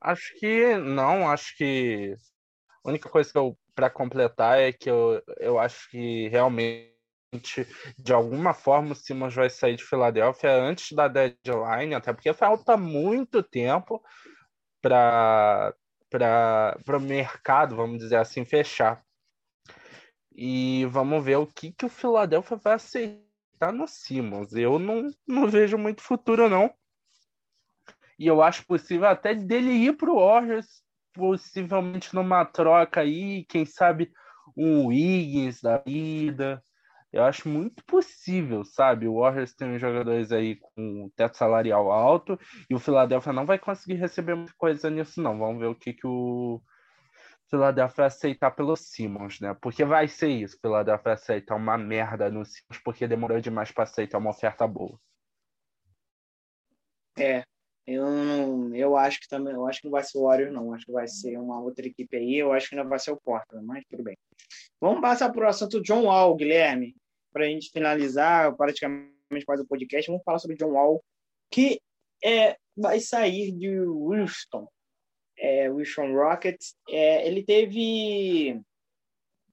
Acho 0.00 0.34
que 0.38 0.76
não, 0.76 1.28
acho 1.28 1.56
que 1.56 2.14
a 2.84 2.88
única 2.88 3.08
coisa 3.08 3.30
que 3.30 3.38
eu 3.38 3.58
para 3.74 3.90
completar 3.90 4.58
é 4.58 4.72
que 4.72 4.90
eu, 4.90 5.22
eu 5.38 5.58
acho 5.58 5.90
que 5.90 6.28
realmente 6.28 6.94
de 7.98 8.12
alguma 8.12 8.54
forma 8.54 8.92
o 8.92 8.94
Simmons 8.94 9.34
vai 9.34 9.50
sair 9.50 9.76
de 9.76 9.84
Filadélfia 9.84 10.52
antes 10.52 10.92
da 10.92 11.08
deadline, 11.08 11.94
até 11.94 12.12
porque 12.12 12.32
falta 12.32 12.76
muito 12.76 13.42
tempo 13.42 14.02
para 14.80 15.74
o 16.96 17.00
mercado, 17.00 17.76
vamos 17.76 17.98
dizer 17.98 18.16
assim, 18.16 18.44
fechar. 18.44 19.04
E 20.32 20.84
vamos 20.86 21.24
ver 21.24 21.36
o 21.36 21.46
que, 21.46 21.72
que 21.72 21.86
o 21.86 21.88
Philadelphia 21.88 22.56
vai 22.56 22.74
aceitar 22.74 23.72
no 23.72 23.86
Simmons. 23.86 24.52
Eu 24.52 24.78
não, 24.78 25.10
não 25.26 25.48
vejo 25.48 25.78
muito 25.78 26.02
futuro, 26.02 26.48
não. 26.48 26.72
E 28.18 28.26
eu 28.26 28.42
acho 28.42 28.66
possível 28.66 29.08
até 29.08 29.34
dele 29.34 29.70
ir 29.70 29.96
para 29.96 30.10
o 30.10 30.18
Warriors, 30.18 30.82
possivelmente 31.14 32.14
numa 32.14 32.44
troca 32.44 33.00
aí, 33.00 33.44
quem 33.46 33.64
sabe 33.64 34.12
um 34.56 34.86
Wiggins 34.86 35.60
da 35.62 35.78
vida. 35.78 36.62
Eu 37.12 37.22
acho 37.24 37.48
muito 37.48 37.84
possível, 37.84 38.64
sabe? 38.64 39.06
O 39.06 39.20
Warriors 39.20 39.54
tem 39.54 39.78
jogadores 39.78 40.32
aí 40.32 40.56
com 40.56 41.08
teto 41.16 41.36
salarial 41.36 41.90
alto 41.92 42.38
e 42.68 42.74
o 42.74 42.80
Philadelphia 42.80 43.32
não 43.32 43.46
vai 43.46 43.58
conseguir 43.58 43.94
receber 43.94 44.34
muita 44.34 44.52
coisa 44.58 44.90
nisso, 44.90 45.22
não. 45.22 45.38
Vamos 45.38 45.60
ver 45.60 45.68
o 45.68 45.76
que, 45.76 45.92
que 45.92 46.06
o 46.06 46.60
Philadelphia 47.48 48.06
aceitar 48.06 48.50
pelo 48.50 48.74
Simmons, 48.74 49.38
né? 49.40 49.54
Porque 49.60 49.84
vai 49.84 50.08
ser 50.08 50.28
isso. 50.28 50.58
Philadelphia 50.60 51.12
aceitar 51.12 51.54
uma 51.54 51.78
merda 51.78 52.28
no 52.30 52.44
Simmons 52.44 52.82
porque 52.84 53.06
demorou 53.06 53.40
demais 53.40 53.70
para 53.70 53.84
aceitar 53.84 54.18
uma 54.18 54.30
oferta 54.30 54.66
boa. 54.66 54.98
É, 57.16 57.44
eu 57.86 58.10
não, 58.10 58.74
eu 58.74 58.96
acho 58.96 59.20
que 59.20 59.28
também, 59.28 59.52
eu 59.52 59.66
acho 59.66 59.80
que 59.80 59.86
não 59.86 59.92
vai 59.92 60.02
ser 60.02 60.18
o 60.18 60.22
Warriors 60.22 60.52
não, 60.52 60.72
acho 60.72 60.86
que 60.86 60.92
vai 60.92 61.06
ser 61.06 61.36
uma 61.38 61.60
outra 61.60 61.86
equipe 61.86 62.16
aí, 62.16 62.36
eu 62.36 62.52
acho 62.52 62.68
que 62.68 62.74
ainda 62.74 62.88
vai 62.88 62.98
ser 62.98 63.10
o 63.10 63.20
Portland, 63.20 63.64
mas 63.66 63.84
tudo 63.90 64.02
bem. 64.02 64.16
Vamos 64.80 65.00
passar 65.00 65.30
para 65.30 65.44
o 65.44 65.48
assunto 65.48 65.82
John 65.82 66.04
Wall, 66.04 66.34
Guilherme. 66.34 66.94
Para 67.32 67.44
a 67.44 67.48
gente 67.48 67.70
finalizar 67.70 68.56
praticamente 68.56 69.44
quase 69.44 69.62
o 69.62 69.66
podcast, 69.66 70.10
vamos 70.10 70.22
falar 70.24 70.38
sobre 70.38 70.56
John 70.56 70.72
Wall, 70.72 71.04
que 71.50 71.80
é, 72.22 72.56
vai 72.76 73.00
sair 73.00 73.52
de 73.52 73.80
Houston, 73.80 74.68
é, 75.36 75.70
Houston 75.70 76.12
Rockets. 76.14 76.74
É, 76.88 77.26
ele 77.26 77.44
teve 77.44 78.60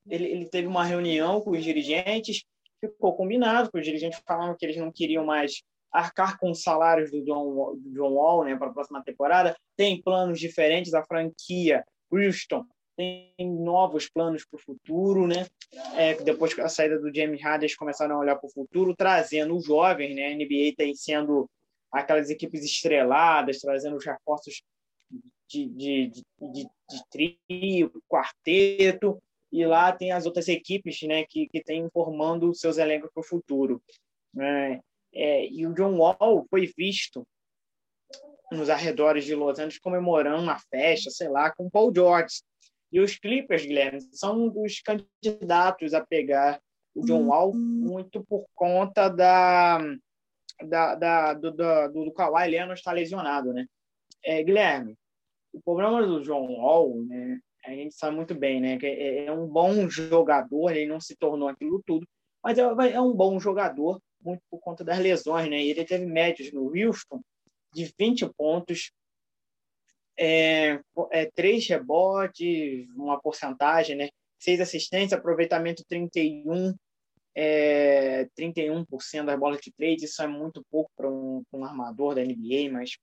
ele, 0.07 0.25
ele 0.25 0.45
teve 0.45 0.67
uma 0.67 0.84
reunião 0.84 1.41
com 1.41 1.51
os 1.51 1.63
dirigentes, 1.63 2.43
ficou 2.79 3.15
combinado, 3.15 3.69
que 3.71 3.77
os 3.77 3.86
dirigentes 3.86 4.21
falaram 4.25 4.55
que 4.57 4.65
eles 4.65 4.77
não 4.77 4.91
queriam 4.91 5.25
mais 5.25 5.63
arcar 5.91 6.39
com 6.39 6.51
os 6.51 6.61
salários 6.61 7.11
do 7.11 7.23
John, 7.23 7.75
John 7.93 8.13
Wall 8.13 8.45
né, 8.45 8.55
para 8.55 8.67
a 8.67 8.73
próxima 8.73 9.03
temporada. 9.03 9.55
Tem 9.75 10.01
planos 10.01 10.39
diferentes, 10.39 10.93
a 10.93 11.03
franquia 11.03 11.83
Houston 12.11 12.65
tem 12.95 13.33
novos 13.39 14.07
planos 14.09 14.45
para 14.45 14.57
o 14.57 14.61
futuro, 14.61 15.25
né? 15.25 15.47
É, 15.95 16.15
depois 16.15 16.55
da 16.55 16.67
saída 16.69 16.99
do 16.99 17.13
James 17.13 17.41
Harden, 17.41 17.65
eles 17.65 17.75
começaram 17.75 18.15
a 18.15 18.19
olhar 18.19 18.35
para 18.35 18.47
o 18.47 18.51
futuro, 18.51 18.95
trazendo 18.95 19.55
os 19.55 19.65
jovens, 19.65 20.15
né? 20.15 20.27
A 20.27 20.35
NBA 20.35 20.75
tem 20.77 20.93
sendo 20.93 21.49
aquelas 21.91 22.29
equipes 22.29 22.63
estreladas, 22.63 23.59
trazendo 23.59 23.95
os 23.95 24.05
reforços 24.05 24.61
de, 25.49 25.65
de, 25.67 26.07
de, 26.09 26.23
de, 26.39 26.63
de 26.63 27.09
trio, 27.09 27.91
quarteto, 28.07 29.21
e 29.51 29.65
lá 29.65 29.91
tem 29.91 30.11
as 30.11 30.25
outras 30.25 30.47
equipes, 30.47 31.01
né? 31.03 31.23
Que, 31.23 31.47
que 31.47 31.63
têm 31.63 31.89
formando 31.89 32.53
seus 32.53 32.77
elencos 32.77 33.09
para 33.13 33.21
o 33.21 33.25
futuro. 33.25 33.81
É, 34.39 34.79
é, 35.14 35.47
e 35.47 35.66
o 35.66 35.74
John 35.74 35.97
Wall 35.97 36.45
foi 36.49 36.72
visto 36.78 37.26
nos 38.51 38.70
arredores 38.70 39.26
de 39.26 39.34
Los 39.34 39.59
Angeles 39.59 39.80
comemorando 39.80 40.43
uma 40.43 40.59
festa, 40.59 41.09
sei 41.09 41.30
lá, 41.30 41.51
com 41.51 41.70
Paul 41.70 41.93
George. 41.93 42.41
E 42.91 42.99
os 42.99 43.18
Clippers, 43.18 43.66
Guilherme, 43.66 44.01
são 44.12 44.45
um 44.45 44.49
dos 44.49 44.82
candidatos 44.82 45.93
a 45.93 46.05
pegar 46.05 46.62
o 46.93 47.05
John 47.05 47.28
Wall 47.28 47.53
muito 47.53 48.22
por 48.26 48.45
conta 48.53 49.07
da, 49.07 49.80
da, 50.62 50.95
da 50.95 51.34
do, 51.34 51.51
do, 51.51 51.88
do 51.88 52.12
Kawhi 52.12 52.49
Leonard 52.49 52.78
estar 52.78 52.91
lesionado, 52.91 53.53
né? 53.53 53.66
É, 54.24 54.43
Guilherme, 54.43 54.97
o 55.53 55.62
problema 55.62 56.05
do 56.05 56.22
John 56.22 56.47
Wall, 56.47 57.03
né, 57.05 57.39
a 57.66 57.72
gente 57.72 57.95
sabe 57.95 58.16
muito 58.16 58.36
bem, 58.36 58.59
né, 58.59 58.78
que 58.78 58.86
é, 58.86 59.26
é 59.26 59.32
um 59.32 59.47
bom 59.47 59.89
jogador, 59.89 60.72
ele 60.72 60.86
não 60.86 60.99
se 60.99 61.16
tornou 61.16 61.47
aquilo 61.47 61.82
tudo, 61.86 62.05
mas 62.43 62.57
é, 62.57 62.62
é 62.62 63.01
um 63.01 63.14
bom 63.14 63.39
jogador 63.39 63.99
muito 64.24 64.41
por 64.49 64.59
conta 64.59 64.84
das 64.84 64.99
lesões, 64.99 65.49
né? 65.49 65.61
Ele 65.63 65.86
teve 65.86 66.05
médios 66.05 66.51
no 66.51 66.67
Houston 66.76 67.22
de 67.74 67.93
20 67.97 68.30
pontos, 68.34 68.91
é, 70.17 70.80
é, 71.11 71.26
três 71.34 71.67
rebotes, 71.67 72.88
uma 72.95 73.19
porcentagem, 73.19 73.95
né? 73.95 74.09
Seis 74.39 74.59
assistências, 74.59 75.13
aproveitamento 75.13 75.84
31, 75.88 76.76
é, 77.36 78.28
31% 78.38 79.26
das 79.26 79.39
bolas 79.39 79.61
de 79.61 79.72
trade. 79.72 80.05
Isso 80.05 80.22
é 80.22 80.28
muito 80.28 80.63
pouco 80.69 80.91
para 80.95 81.09
um, 81.09 81.43
um, 81.53 81.63
armador 81.63 82.15
da 82.15 82.24
NBA, 82.24 82.72
mas 82.72 82.97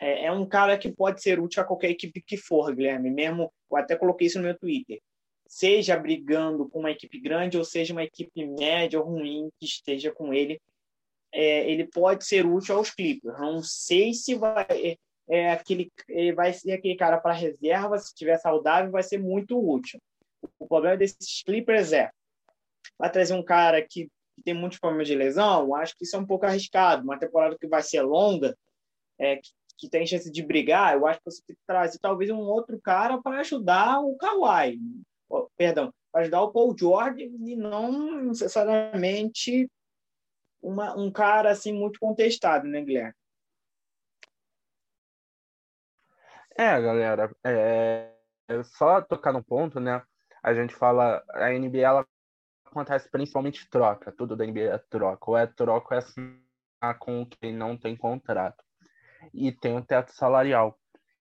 é, 0.00 0.26
é, 0.26 0.32
um 0.32 0.46
cara 0.46 0.78
que 0.78 0.92
pode 0.92 1.22
ser 1.22 1.40
útil 1.40 1.62
a 1.62 1.66
qualquer 1.66 1.90
equipe 1.90 2.22
que 2.22 2.36
for, 2.36 2.74
Guilherme. 2.74 3.10
Mesmo, 3.10 3.52
eu 3.70 3.76
até 3.76 3.96
coloquei 3.96 4.26
isso 4.26 4.38
no 4.38 4.44
meu 4.44 4.58
Twitter. 4.58 5.00
Seja 5.48 5.96
brigando 5.96 6.68
com 6.68 6.80
uma 6.80 6.90
equipe 6.90 7.18
grande 7.18 7.58
ou 7.58 7.64
seja 7.64 7.92
uma 7.92 8.04
equipe 8.04 8.46
média 8.46 9.00
ou 9.00 9.06
ruim 9.06 9.48
que 9.58 9.64
esteja 9.66 10.12
com 10.12 10.32
ele, 10.32 10.60
é, 11.32 11.68
ele 11.70 11.86
pode 11.86 12.24
ser 12.24 12.46
útil 12.46 12.76
aos 12.76 12.90
Clippers. 12.90 13.38
Não 13.40 13.62
sei 13.62 14.12
se 14.12 14.34
vai 14.34 14.98
é 15.28 15.52
aquele, 15.52 15.92
ele 16.08 16.32
vai 16.32 16.52
ser 16.52 16.72
aquele 16.72 16.96
cara 16.96 17.18
para 17.18 17.34
reserva, 17.34 17.98
se 17.98 18.06
estiver 18.06 18.38
saudável, 18.38 18.90
vai 18.90 19.02
ser 19.02 19.18
muito 19.18 19.58
útil. 19.58 20.00
O 20.58 20.66
problema 20.66 20.96
desses 20.96 21.42
Clippers 21.42 21.92
é, 21.92 22.10
vai 22.98 23.12
trazer 23.12 23.34
um 23.34 23.42
cara 23.42 23.82
que, 23.82 24.08
que 24.34 24.42
tem 24.42 24.54
muitos 24.54 24.78
problemas 24.78 25.06
de 25.06 25.14
lesão, 25.14 25.74
acho 25.74 25.94
que 25.96 26.04
isso 26.04 26.16
é 26.16 26.18
um 26.18 26.26
pouco 26.26 26.46
arriscado. 26.46 27.04
Uma 27.04 27.18
temporada 27.18 27.58
que 27.58 27.66
vai 27.66 27.82
ser 27.82 28.00
longa, 28.00 28.56
é, 29.18 29.36
que, 29.36 29.50
que, 29.76 29.90
tem 29.90 30.06
chance 30.06 30.30
de 30.30 30.42
brigar, 30.42 30.94
eu 30.94 31.06
acho 31.06 31.18
que 31.18 31.30
você 31.30 31.42
tem 31.46 31.56
que 31.56 31.62
trazer 31.66 31.98
talvez 31.98 32.30
um 32.30 32.38
outro 32.38 32.80
cara 32.80 33.20
para 33.20 33.40
ajudar 33.40 34.00
o 34.00 34.16
Kawhi. 34.16 34.80
Perdão, 35.56 35.92
para 36.10 36.22
ajudar 36.22 36.42
o 36.42 36.52
Paul 36.52 36.76
George 36.78 37.24
e 37.24 37.56
não 37.56 38.22
necessariamente 38.22 39.70
uma, 40.62 40.96
um 40.96 41.10
cara 41.10 41.50
assim 41.50 41.72
muito 41.72 42.00
contestado, 42.00 42.66
né, 42.66 42.82
Guilherme? 42.82 43.14
É, 46.56 46.80
galera, 46.80 47.30
é, 47.44 48.12
é 48.48 48.62
só 48.64 49.00
tocar 49.00 49.32
no 49.32 49.44
ponto, 49.44 49.78
né? 49.78 50.02
A 50.42 50.52
gente 50.52 50.74
fala, 50.74 51.22
a 51.30 51.50
NBA 51.50 51.78
ela 51.78 52.06
acontece 52.64 53.08
principalmente 53.10 53.68
troca, 53.70 54.12
tudo 54.12 54.36
da 54.36 54.44
NBA 54.44 54.74
é 54.74 54.78
troca, 54.78 55.30
ou 55.30 55.36
é 55.36 55.46
troca 55.46 55.94
ou 55.94 55.94
é 55.94 55.98
assinar 55.98 56.98
com 56.98 57.24
quem 57.26 57.54
não 57.54 57.76
tem 57.76 57.96
contrato. 57.96 58.64
E 59.32 59.52
tem 59.52 59.76
um 59.76 59.82
teto 59.82 60.12
salarial. 60.12 60.78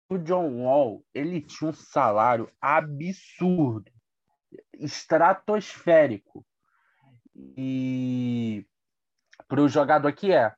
O 0.09 0.17
John 0.17 0.63
Wall, 0.63 1.03
ele 1.13 1.41
tinha 1.41 1.69
um 1.69 1.73
salário 1.73 2.49
absurdo, 2.61 3.91
estratosférico. 4.73 6.45
E 7.35 8.65
para 9.47 9.61
o 9.61 9.69
jogador 9.69 10.11
que 10.13 10.31
é, 10.31 10.53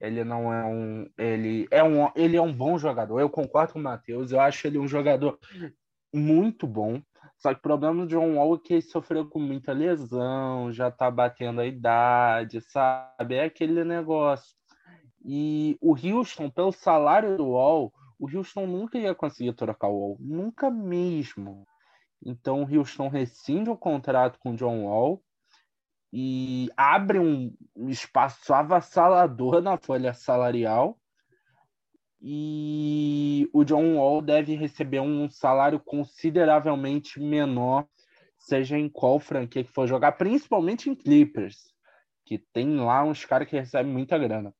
ele 0.00 0.24
não 0.24 0.52
é 0.52 0.64
um. 0.64 1.08
Ele 1.16 1.68
é 1.70 1.82
um, 1.82 2.10
ele 2.16 2.36
é 2.36 2.42
um 2.42 2.52
bom 2.52 2.76
jogador. 2.76 3.20
Eu 3.20 3.30
concordo 3.30 3.74
com 3.74 3.78
o 3.78 3.82
Matheus. 3.82 4.32
Eu 4.32 4.40
acho 4.40 4.66
ele 4.66 4.78
um 4.78 4.88
jogador 4.88 5.38
muito 6.12 6.66
bom. 6.66 7.00
Só 7.38 7.52
que 7.52 7.58
o 7.58 7.62
problema 7.62 8.04
do 8.04 8.08
John 8.08 8.36
Wall 8.36 8.56
é 8.56 8.58
que 8.58 8.74
ele 8.74 8.82
sofreu 8.82 9.28
com 9.28 9.38
muita 9.38 9.72
lesão, 9.72 10.72
já 10.72 10.90
tá 10.90 11.10
batendo 11.10 11.60
a 11.60 11.66
idade, 11.66 12.60
sabe? 12.60 13.34
É 13.34 13.44
aquele 13.44 13.84
negócio. 13.84 14.54
E 15.24 15.76
o 15.80 15.94
Houston, 15.94 16.50
pelo 16.50 16.72
salário 16.72 17.36
do 17.36 17.50
Wall, 17.50 17.92
o 18.18 18.28
Houston 18.28 18.66
nunca 18.66 18.98
ia 18.98 19.14
conseguir 19.14 19.52
trocar 19.54 19.88
o 19.88 19.98
Wall. 19.98 20.16
Nunca 20.20 20.70
mesmo. 20.70 21.64
Então 22.24 22.62
o 22.62 22.78
Houston 22.78 23.08
rescinde 23.08 23.70
o 23.70 23.76
contrato 23.76 24.38
com 24.38 24.52
o 24.52 24.56
John 24.56 24.84
Wall 24.84 25.22
e 26.12 26.70
abre 26.76 27.18
um 27.18 27.54
espaço 27.88 28.52
avassalador 28.52 29.60
na 29.60 29.78
folha 29.78 30.12
salarial. 30.12 30.98
E 32.20 33.48
o 33.52 33.64
John 33.64 33.96
Wall 33.96 34.22
deve 34.22 34.54
receber 34.54 35.00
um 35.00 35.28
salário 35.28 35.80
consideravelmente 35.80 37.18
menor, 37.18 37.86
seja 38.38 38.78
em 38.78 38.88
qual 38.88 39.18
franquia 39.18 39.64
que 39.64 39.72
for 39.72 39.88
jogar, 39.88 40.12
principalmente 40.12 40.88
em 40.88 40.94
Clippers, 40.94 41.74
que 42.24 42.38
tem 42.52 42.76
lá 42.76 43.02
uns 43.02 43.24
caras 43.24 43.48
que 43.48 43.58
recebem 43.58 43.92
muita 43.92 44.16
grana. 44.18 44.54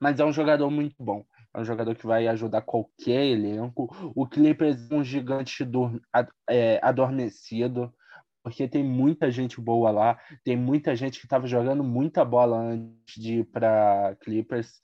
Mas 0.00 0.18
é 0.18 0.24
um 0.24 0.32
jogador 0.32 0.70
muito 0.70 0.96
bom. 0.98 1.24
É 1.56 1.60
um 1.60 1.64
jogador 1.64 1.94
que 1.94 2.06
vai 2.06 2.28
ajudar 2.28 2.60
qualquer 2.60 3.24
elenco. 3.24 3.88
O 4.14 4.26
Clippers 4.26 4.90
é 4.90 4.94
um 4.94 5.02
gigante 5.02 5.66
é, 6.50 6.78
adormecido 6.82 7.90
porque 8.46 8.68
tem 8.68 8.84
muita 8.84 9.28
gente 9.28 9.60
boa 9.60 9.90
lá, 9.90 10.20
tem 10.44 10.56
muita 10.56 10.94
gente 10.94 11.18
que 11.18 11.26
estava 11.26 11.48
jogando 11.48 11.82
muita 11.82 12.24
bola 12.24 12.56
antes 12.56 13.20
de 13.20 13.40
ir 13.40 13.44
para 13.44 14.14
Clippers. 14.20 14.80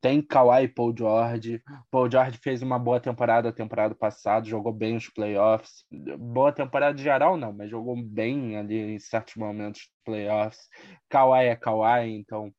tem 0.00 0.22
Kawhi 0.22 0.64
e 0.64 0.68
Paul 0.68 0.94
George. 0.96 1.62
Paul 1.90 2.10
George 2.10 2.38
fez 2.38 2.62
uma 2.62 2.78
boa 2.78 2.98
temporada 2.98 3.50
a 3.50 3.52
temporada 3.52 3.94
passada, 3.94 4.46
jogou 4.46 4.72
bem 4.72 4.96
os 4.96 5.10
playoffs. 5.10 5.84
Boa 6.18 6.50
temporada 6.50 6.96
geral, 6.96 7.36
não, 7.36 7.52
mas 7.52 7.68
jogou 7.68 7.94
bem 8.02 8.56
ali 8.56 8.94
em 8.94 8.98
certos 8.98 9.34
momentos 9.34 9.90
playoffs. 10.02 10.66
Kawhi 11.10 11.48
é 11.48 11.56
Kawhi, 11.56 12.10
então 12.10 12.50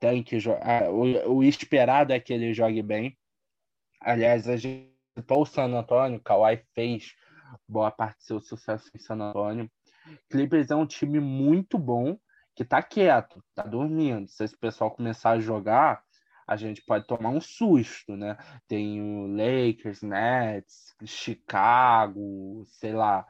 tem 0.00 0.22
que 0.22 0.40
jogar. 0.40 0.90
O, 0.90 1.36
o 1.36 1.44
esperado 1.44 2.12
é 2.12 2.18
que 2.18 2.32
ele 2.32 2.52
jogue 2.54 2.82
bem. 2.82 3.16
Aliás, 4.00 4.48
a 4.48 4.56
gente 4.56 4.90
o 5.28 5.44
San 5.44 5.74
Antonio, 5.74 6.20
Kawhi 6.20 6.62
fez 6.74 7.14
boa 7.68 7.90
parte 7.90 8.18
do 8.18 8.24
seu 8.24 8.40
sucesso 8.40 8.90
em 8.94 8.98
San 8.98 9.20
Antonio. 9.20 9.70
Clippers 10.30 10.70
é 10.70 10.76
um 10.76 10.86
time 10.86 11.20
muito 11.20 11.78
bom 11.78 12.18
que 12.54 12.64
tá 12.64 12.82
quieto, 12.82 13.42
tá 13.54 13.62
dormindo. 13.62 14.28
Se 14.28 14.44
esse 14.44 14.56
pessoal 14.56 14.90
começar 14.90 15.32
a 15.32 15.40
jogar, 15.40 16.02
a 16.46 16.56
gente 16.56 16.82
pode 16.82 17.06
tomar 17.06 17.30
um 17.30 17.40
susto, 17.40 18.16
né? 18.16 18.36
Tem 18.66 19.00
o 19.00 19.26
Lakers, 19.26 20.02
Nets, 20.02 20.94
Chicago, 21.04 22.64
sei 22.66 22.92
lá, 22.92 23.26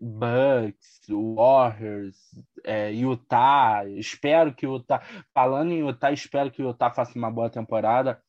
Bucks, 0.00 1.00
Warriors, 1.08 2.16
é, 2.64 2.90
Utah. 2.92 3.84
Espero 3.88 4.54
que 4.54 4.66
o 4.66 4.76
Utah, 4.76 5.02
falando 5.32 5.72
em 5.72 5.86
Utah, 5.86 6.12
espero 6.12 6.50
que 6.50 6.62
o 6.62 6.68
Utah 6.68 6.90
faça 6.90 7.18
uma 7.18 7.30
boa 7.30 7.50
temporada 7.50 8.20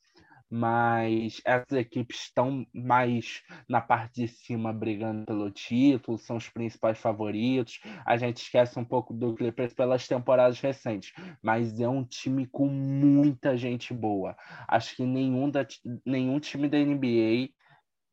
mas 0.50 1.42
essas 1.46 1.78
equipes 1.78 2.22
estão 2.22 2.66
mais 2.74 3.44
na 3.68 3.82
parte 3.82 4.22
de 4.22 4.28
cima 4.28 4.72
brigando 4.72 5.26
pelo 5.26 5.52
título, 5.52 6.18
são 6.18 6.38
os 6.38 6.50
principais 6.50 6.98
favoritos. 6.98 7.82
A 8.06 8.16
gente 8.18 8.38
esquece 8.38 8.80
um 8.80 8.86
pouco 8.86 9.14
do 9.14 9.36
Clippers 9.36 9.74
pelas 9.74 10.08
temporadas 10.08 10.60
recentes, 10.60 11.14
mas 11.42 11.80
é 11.80 11.88
um 11.88 12.04
time 12.04 12.48
com 12.48 12.68
muita 12.68 13.58
gente 13.58 13.94
boa. 13.94 14.36
Acho 14.68 14.96
que 14.96 15.06
nenhum, 15.06 15.50
da, 15.50 15.66
nenhum 16.06 16.40
time 16.40 16.70
da 16.70 16.78
NBA 16.78 17.50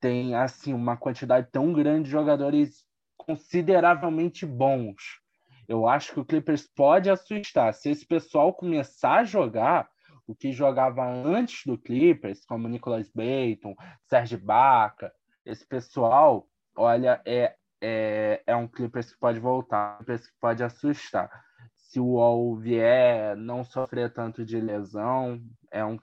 tem 0.01 0.35
assim 0.35 0.75
uma 0.75 0.97
quantidade 0.97 1.49
tão 1.51 1.73
grande 1.73 2.05
de 2.05 2.11
jogadores 2.11 2.85
consideravelmente 3.25 4.45
bons. 4.47 5.21
Eu 5.67 5.89
acho 5.89 6.13
que 6.13 6.21
o 6.21 6.25
Clippers 6.25 6.69
pode 6.75 7.09
assustar. 7.09 7.73
Se 7.73 7.91
esse 7.91 8.07
pessoal 8.07 8.53
começar 8.53 9.21
a 9.21 9.25
jogar, 9.25 9.89
o 10.27 10.35
que 10.35 10.53
jogava 10.53 11.05
antes 11.07 11.63
do 11.67 11.79
Clippers, 11.79 12.45
como 12.45 12.69
Nicholas 12.69 13.11
Bayton, 13.15 13.75
Serge 14.09 14.37
Baca, 14.37 15.13
esse 15.45 15.67
pessoal, 15.67 16.47
olha, 16.77 17.21
é, 17.27 17.55
é, 17.81 18.43
é 18.47 18.57
um 18.57 18.69
Clippers 18.69 19.13
que 19.13 19.19
pode 19.19 19.39
voltar, 19.39 19.95
um 19.95 19.99
Clippers 19.99 20.27
que 20.27 20.37
pode 20.41 20.63
assustar. 20.63 21.31
Se 21.77 22.01
o 22.01 22.15
Wall 22.15 22.57
vier, 22.57 23.37
não 23.37 23.65
sofrer 23.65 24.13
tanto 24.13 24.45
de 24.45 24.61
lesão, 24.61 25.41
é 25.71 25.85
um 25.85 25.99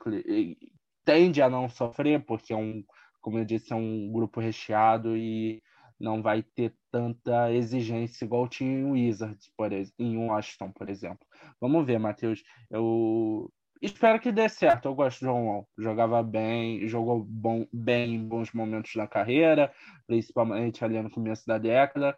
tende 1.04 1.42
a 1.42 1.50
não 1.50 1.68
sofrer, 1.68 2.24
porque 2.26 2.54
é 2.54 2.56
um, 2.56 2.84
como 3.20 3.40
eu 3.40 3.46
disse, 3.46 3.74
é 3.74 3.76
um 3.76 4.12
grupo 4.12 4.40
recheado 4.40 5.18
e 5.18 5.62
não 6.02 6.22
vai 6.22 6.42
ter 6.42 6.74
tanta 6.92 7.52
exigência 7.54 8.26
igual 8.26 8.48
tinha 8.48 8.72
em 8.72 8.92
Wizards, 8.92 9.52
por 9.56 9.72
exemplo, 9.72 9.96
em 10.00 10.18
Washington, 10.18 10.72
por 10.72 10.90
exemplo. 10.90 11.26
Vamos 11.60 11.86
ver, 11.86 12.00
Matheus. 12.00 12.44
Eu 12.70 13.52
espero 13.82 14.20
que 14.20 14.32
dê 14.32 14.50
certo. 14.50 14.88
Eu 14.88 14.96
gosto 14.96 15.20
do 15.20 15.28
John 15.28 15.46
Wall. 15.46 15.70
Jogava 15.78 16.24
bem, 16.24 16.88
jogou 16.88 17.24
bom, 17.24 17.68
bem 17.72 18.16
em 18.16 18.28
bons 18.28 18.52
momentos 18.52 18.92
da 18.96 19.08
carreira, 19.08 19.72
principalmente 20.08 20.84
ali 20.84 21.02
no 21.02 21.12
começo 21.12 21.46
da 21.46 21.58
década. 21.58 22.18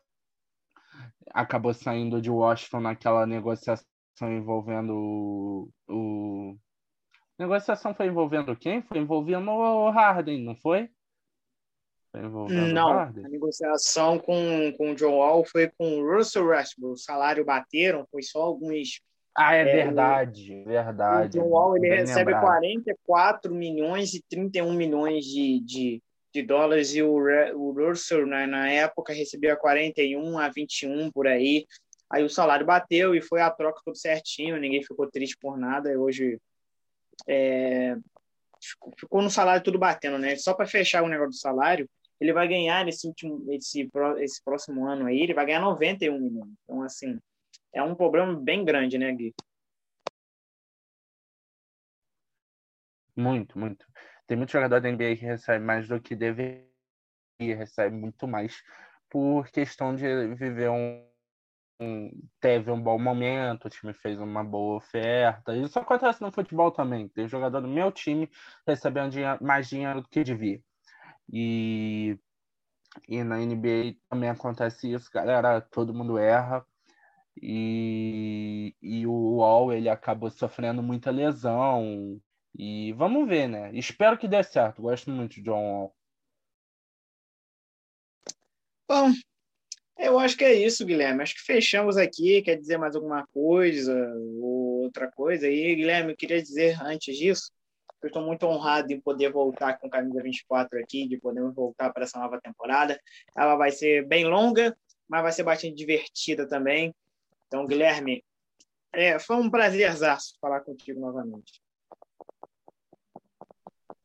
Acabou 1.31 1.73
saindo 1.73 2.21
de 2.21 2.29
Washington 2.29 2.79
naquela 2.79 3.25
negociação 3.25 3.85
envolvendo 4.21 4.93
o, 4.95 5.69
o... 5.89 6.57
negociação 7.37 7.93
foi 7.93 8.07
envolvendo 8.07 8.55
quem? 8.55 8.81
Foi 8.83 8.99
envolvendo 8.99 9.49
o 9.49 9.89
Harden, 9.89 10.43
não 10.43 10.55
foi? 10.55 10.89
Foi 12.21 12.55
não, 12.55 12.99
a 12.99 13.11
negociação 13.11 14.19
com, 14.19 14.71
com 14.77 14.91
o 14.91 14.95
John 14.95 15.17
Wall 15.17 15.43
foi 15.43 15.67
com 15.69 15.99
o 15.99 16.15
Russell 16.15 16.45
Westbrook. 16.45 16.93
O 16.93 16.97
salário 16.97 17.43
bateram, 17.43 18.05
foi 18.11 18.21
só 18.21 18.41
alguns 18.41 19.01
ah, 19.35 19.55
é, 19.55 19.61
é 19.61 19.63
verdade, 19.63 20.63
verdade. 20.63 21.39
O 21.39 21.41
John 21.41 21.49
Wall 21.49 21.77
ele 21.77 21.89
recebe 21.89 22.31
lembrado. 22.31 22.43
44 22.43 23.53
milhões 23.53 24.13
e 24.13 24.23
31 24.29 24.71
milhões 24.73 25.25
de, 25.25 25.59
de, 25.61 26.03
de 26.31 26.43
dólares 26.43 26.93
e 26.93 27.01
o, 27.01 27.15
o 27.55 27.71
Russell 27.71 28.27
né, 28.27 28.45
na 28.45 28.69
época 28.69 29.11
recebia 29.11 29.55
41 29.55 30.37
a 30.37 30.49
21 30.49 31.11
por 31.11 31.25
aí. 31.25 31.65
Aí 32.11 32.23
o 32.23 32.29
salário 32.29 32.63
bateu 32.63 33.15
e 33.15 33.21
foi 33.21 33.41
a 33.41 33.49
troca 33.49 33.81
tudo 33.83 33.97
certinho, 33.97 34.59
ninguém 34.59 34.83
ficou 34.83 35.09
triste 35.09 35.35
por 35.41 35.57
nada. 35.57 35.91
E 35.91 35.97
hoje 35.97 36.39
é, 37.27 37.97
ficou 38.99 39.19
no 39.19 39.31
salário 39.31 39.63
tudo 39.63 39.79
batendo, 39.79 40.19
né? 40.19 40.35
Só 40.35 40.53
para 40.53 40.67
fechar 40.67 41.01
o 41.01 41.09
negócio 41.09 41.31
do 41.31 41.37
salário, 41.37 41.89
ele 42.23 42.31
vai 42.31 42.47
ganhar 42.47 42.85
nesse 42.85 43.05
último 43.05 43.43
esse, 43.51 43.89
esse 44.19 44.41
próximo 44.45 44.87
ano 44.87 45.07
aí, 45.07 45.19
ele 45.19 45.33
vai 45.33 45.45
ganhar 45.45 45.59
91 45.59 46.17
milhões. 46.17 46.53
Então 46.63 46.81
assim, 46.81 47.19
é 47.73 47.83
um 47.83 47.93
problema 47.93 48.33
bem 48.33 48.63
grande, 48.63 48.97
né, 48.97 49.11
Gui? 49.11 49.33
Muito, 53.13 53.59
muito. 53.59 53.85
Tem 54.25 54.37
muito 54.37 54.53
jogador 54.53 54.79
da 54.79 54.89
NBA 54.89 55.17
que 55.17 55.25
recebe 55.25 55.63
mais 55.63 55.85
do 55.85 56.01
que 56.01 56.15
deveria, 56.15 56.65
recebe 57.39 57.93
muito 57.93 58.25
mais 58.25 58.63
por 59.09 59.49
questão 59.49 59.93
de 59.93 60.33
viver 60.33 60.69
um, 60.69 61.05
um, 61.81 62.09
teve 62.39 62.71
um 62.71 62.81
bom 62.81 62.97
momento, 62.97 63.65
o 63.65 63.69
time 63.69 63.93
fez 63.93 64.17
uma 64.17 64.45
boa 64.45 64.77
oferta. 64.77 65.53
Isso 65.57 65.77
acontece 65.77 66.21
no 66.21 66.31
futebol 66.31 66.71
também. 66.71 67.09
Tem 67.09 67.27
jogador 67.27 67.59
do 67.59 67.67
meu 67.67 67.91
time 67.91 68.31
recebendo 68.65 69.11
dinheiro, 69.11 69.43
mais 69.43 69.67
dinheiro 69.67 70.01
do 70.01 70.07
que 70.07 70.23
devia. 70.23 70.61
E, 71.31 72.17
e 73.07 73.23
na 73.23 73.37
NBA 73.37 73.95
também 74.09 74.29
acontece 74.29 74.91
isso, 74.91 75.09
galera. 75.11 75.61
Todo 75.61 75.93
mundo 75.93 76.17
erra 76.17 76.65
e, 77.41 78.75
e 78.81 79.07
o 79.07 79.37
Wall 79.37 79.73
ele 79.73 79.89
acabou 79.89 80.29
sofrendo 80.29 80.83
muita 80.83 81.11
lesão. 81.11 82.21
E 82.55 82.93
vamos 82.93 83.27
ver, 83.27 83.47
né? 83.47 83.71
Espero 83.73 84.17
que 84.17 84.27
dê 84.27 84.43
certo. 84.43 84.81
Gosto 84.81 85.09
muito 85.09 85.35
de 85.35 85.41
John 85.41 85.63
Wall. 85.63 85.95
Bom, 88.87 89.11
eu 89.97 90.19
acho 90.19 90.37
que 90.37 90.43
é 90.43 90.53
isso, 90.53 90.85
Guilherme. 90.85 91.23
Acho 91.23 91.35
que 91.35 91.41
fechamos 91.41 91.97
aqui. 91.97 92.41
Quer 92.43 92.57
dizer 92.57 92.77
mais 92.77 92.95
alguma 92.95 93.25
coisa 93.27 93.93
ou 94.39 94.83
outra 94.83 95.09
coisa 95.11 95.47
aí? 95.47 95.75
Guilherme, 95.75 96.11
eu 96.11 96.17
queria 96.17 96.41
dizer 96.41 96.79
antes 96.81 97.17
disso 97.17 97.51
eu 98.03 98.07
estou 98.07 98.21
muito 98.21 98.45
honrado 98.45 98.91
em 98.91 98.99
poder 98.99 99.31
voltar 99.31 99.79
com 99.79 99.89
Camisa 99.89 100.21
24 100.21 100.77
aqui, 100.79 101.07
de 101.07 101.17
podermos 101.17 101.55
voltar 101.55 101.91
para 101.93 102.03
essa 102.03 102.19
nova 102.19 102.39
temporada. 102.39 102.99
Ela 103.35 103.55
vai 103.55 103.71
ser 103.71 104.05
bem 104.05 104.25
longa, 104.25 104.77
mas 105.07 105.21
vai 105.21 105.31
ser 105.31 105.43
bastante 105.43 105.73
divertida 105.73 106.45
também. 106.47 106.93
Então, 107.47 107.65
Guilherme, 107.65 108.23
é, 108.91 109.17
foi 109.17 109.37
um 109.37 109.49
prazerzaço 109.49 110.37
falar 110.41 110.59
contigo 110.59 110.99
novamente. 110.99 111.61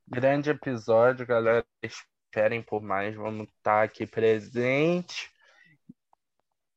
Grande 0.06 0.50
episódio, 0.50 1.26
galera. 1.26 1.66
Esperem 1.82 2.62
por 2.62 2.80
mais. 2.80 3.16
Vamos 3.16 3.48
estar 3.48 3.82
aqui 3.82 4.06
presente. 4.06 5.28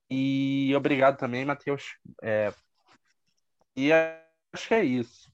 E 0.09 0.73
obrigado 0.75 1.17
também, 1.17 1.45
Matheus. 1.45 1.97
É... 2.21 2.51
E 3.75 3.93
acho 3.93 4.67
que 4.67 4.73
é 4.73 4.83
isso. 4.83 5.30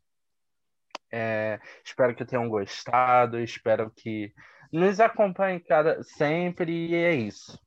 É... 1.11 1.59
Espero 1.83 2.15
que 2.15 2.25
tenham 2.25 2.49
gostado. 2.49 3.39
Espero 3.39 3.91
que 3.91 4.33
nos 4.71 4.99
acompanhem 4.99 5.59
cada... 5.59 6.01
sempre. 6.03 6.89
E 6.89 6.95
é 6.95 7.15
isso. 7.15 7.59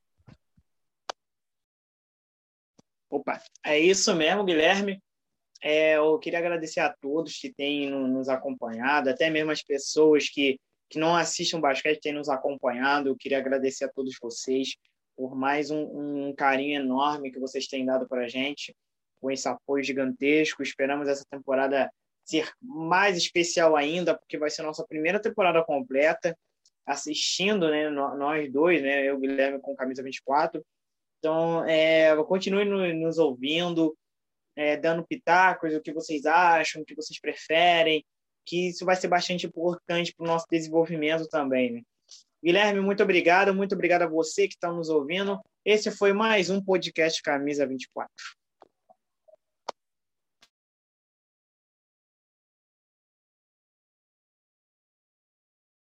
Opa, 3.09 3.41
é 3.65 3.77
isso 3.77 4.15
mesmo, 4.15 4.45
Guilherme. 4.45 5.01
É, 5.61 5.97
eu 5.97 6.17
queria 6.17 6.39
agradecer 6.39 6.79
a 6.79 6.93
todos 7.01 7.37
que 7.37 7.53
têm 7.53 7.89
nos 7.89 8.27
acompanhado, 8.29 9.09
até 9.09 9.29
mesmo 9.29 9.51
as 9.51 9.61
pessoas 9.61 10.27
que, 10.27 10.59
que 10.89 10.97
não 10.97 11.15
assistem 11.15 11.59
basquete 11.59 12.01
têm 12.01 12.13
nos 12.13 12.29
acompanhado. 12.29 13.09
Eu 13.09 13.15
queria 13.15 13.37
agradecer 13.37 13.85
a 13.85 13.89
todos 13.89 14.17
vocês 14.19 14.75
por 15.15 15.35
mais 15.35 15.69
um, 15.69 16.29
um 16.29 16.35
carinho 16.35 16.81
enorme 16.81 17.31
que 17.31 17.39
vocês 17.39 17.67
têm 17.67 17.85
dado 17.85 18.07
para 18.07 18.23
a 18.23 18.27
gente, 18.27 18.75
com 19.19 19.29
esse 19.29 19.47
apoio 19.47 19.83
gigantesco. 19.83 20.63
Esperamos 20.63 21.07
essa 21.07 21.25
temporada 21.29 21.91
ser 22.23 22.51
mais 22.61 23.17
especial 23.17 23.75
ainda, 23.75 24.17
porque 24.17 24.37
vai 24.37 24.49
ser 24.49 24.63
nossa 24.63 24.85
primeira 24.85 25.21
temporada 25.21 25.63
completa, 25.63 26.37
assistindo, 26.85 27.69
né, 27.69 27.89
nós 27.89 28.51
dois, 28.51 28.81
né, 28.81 29.05
eu, 29.05 29.19
Guilherme, 29.19 29.59
com 29.59 29.75
camisa 29.75 30.03
24 30.03 30.63
então, 31.21 31.63
é, 31.65 32.15
continue 32.23 32.65
nos 32.65 33.19
ouvindo, 33.19 33.95
é, 34.55 34.75
dando 34.75 35.05
pitacos, 35.05 35.75
o 35.75 35.79
que 35.79 35.93
vocês 35.93 36.25
acham, 36.25 36.81
o 36.81 36.85
que 36.85 36.95
vocês 36.95 37.19
preferem, 37.19 38.03
que 38.43 38.69
isso 38.69 38.83
vai 38.83 38.95
ser 38.95 39.07
bastante 39.07 39.45
importante 39.45 40.15
para 40.15 40.23
o 40.23 40.27
nosso 40.27 40.47
desenvolvimento 40.49 41.27
também. 41.29 41.73
Né? 41.73 41.81
Guilherme, 42.43 42.81
muito 42.81 43.03
obrigado, 43.03 43.53
muito 43.53 43.75
obrigado 43.75 44.01
a 44.01 44.07
você 44.07 44.47
que 44.47 44.55
está 44.55 44.71
nos 44.71 44.89
ouvindo. 44.89 45.39
Esse 45.63 45.91
foi 45.91 46.11
mais 46.11 46.49
um 46.49 46.59
podcast 46.59 47.21
Camisa 47.21 47.67
24. 47.67 48.09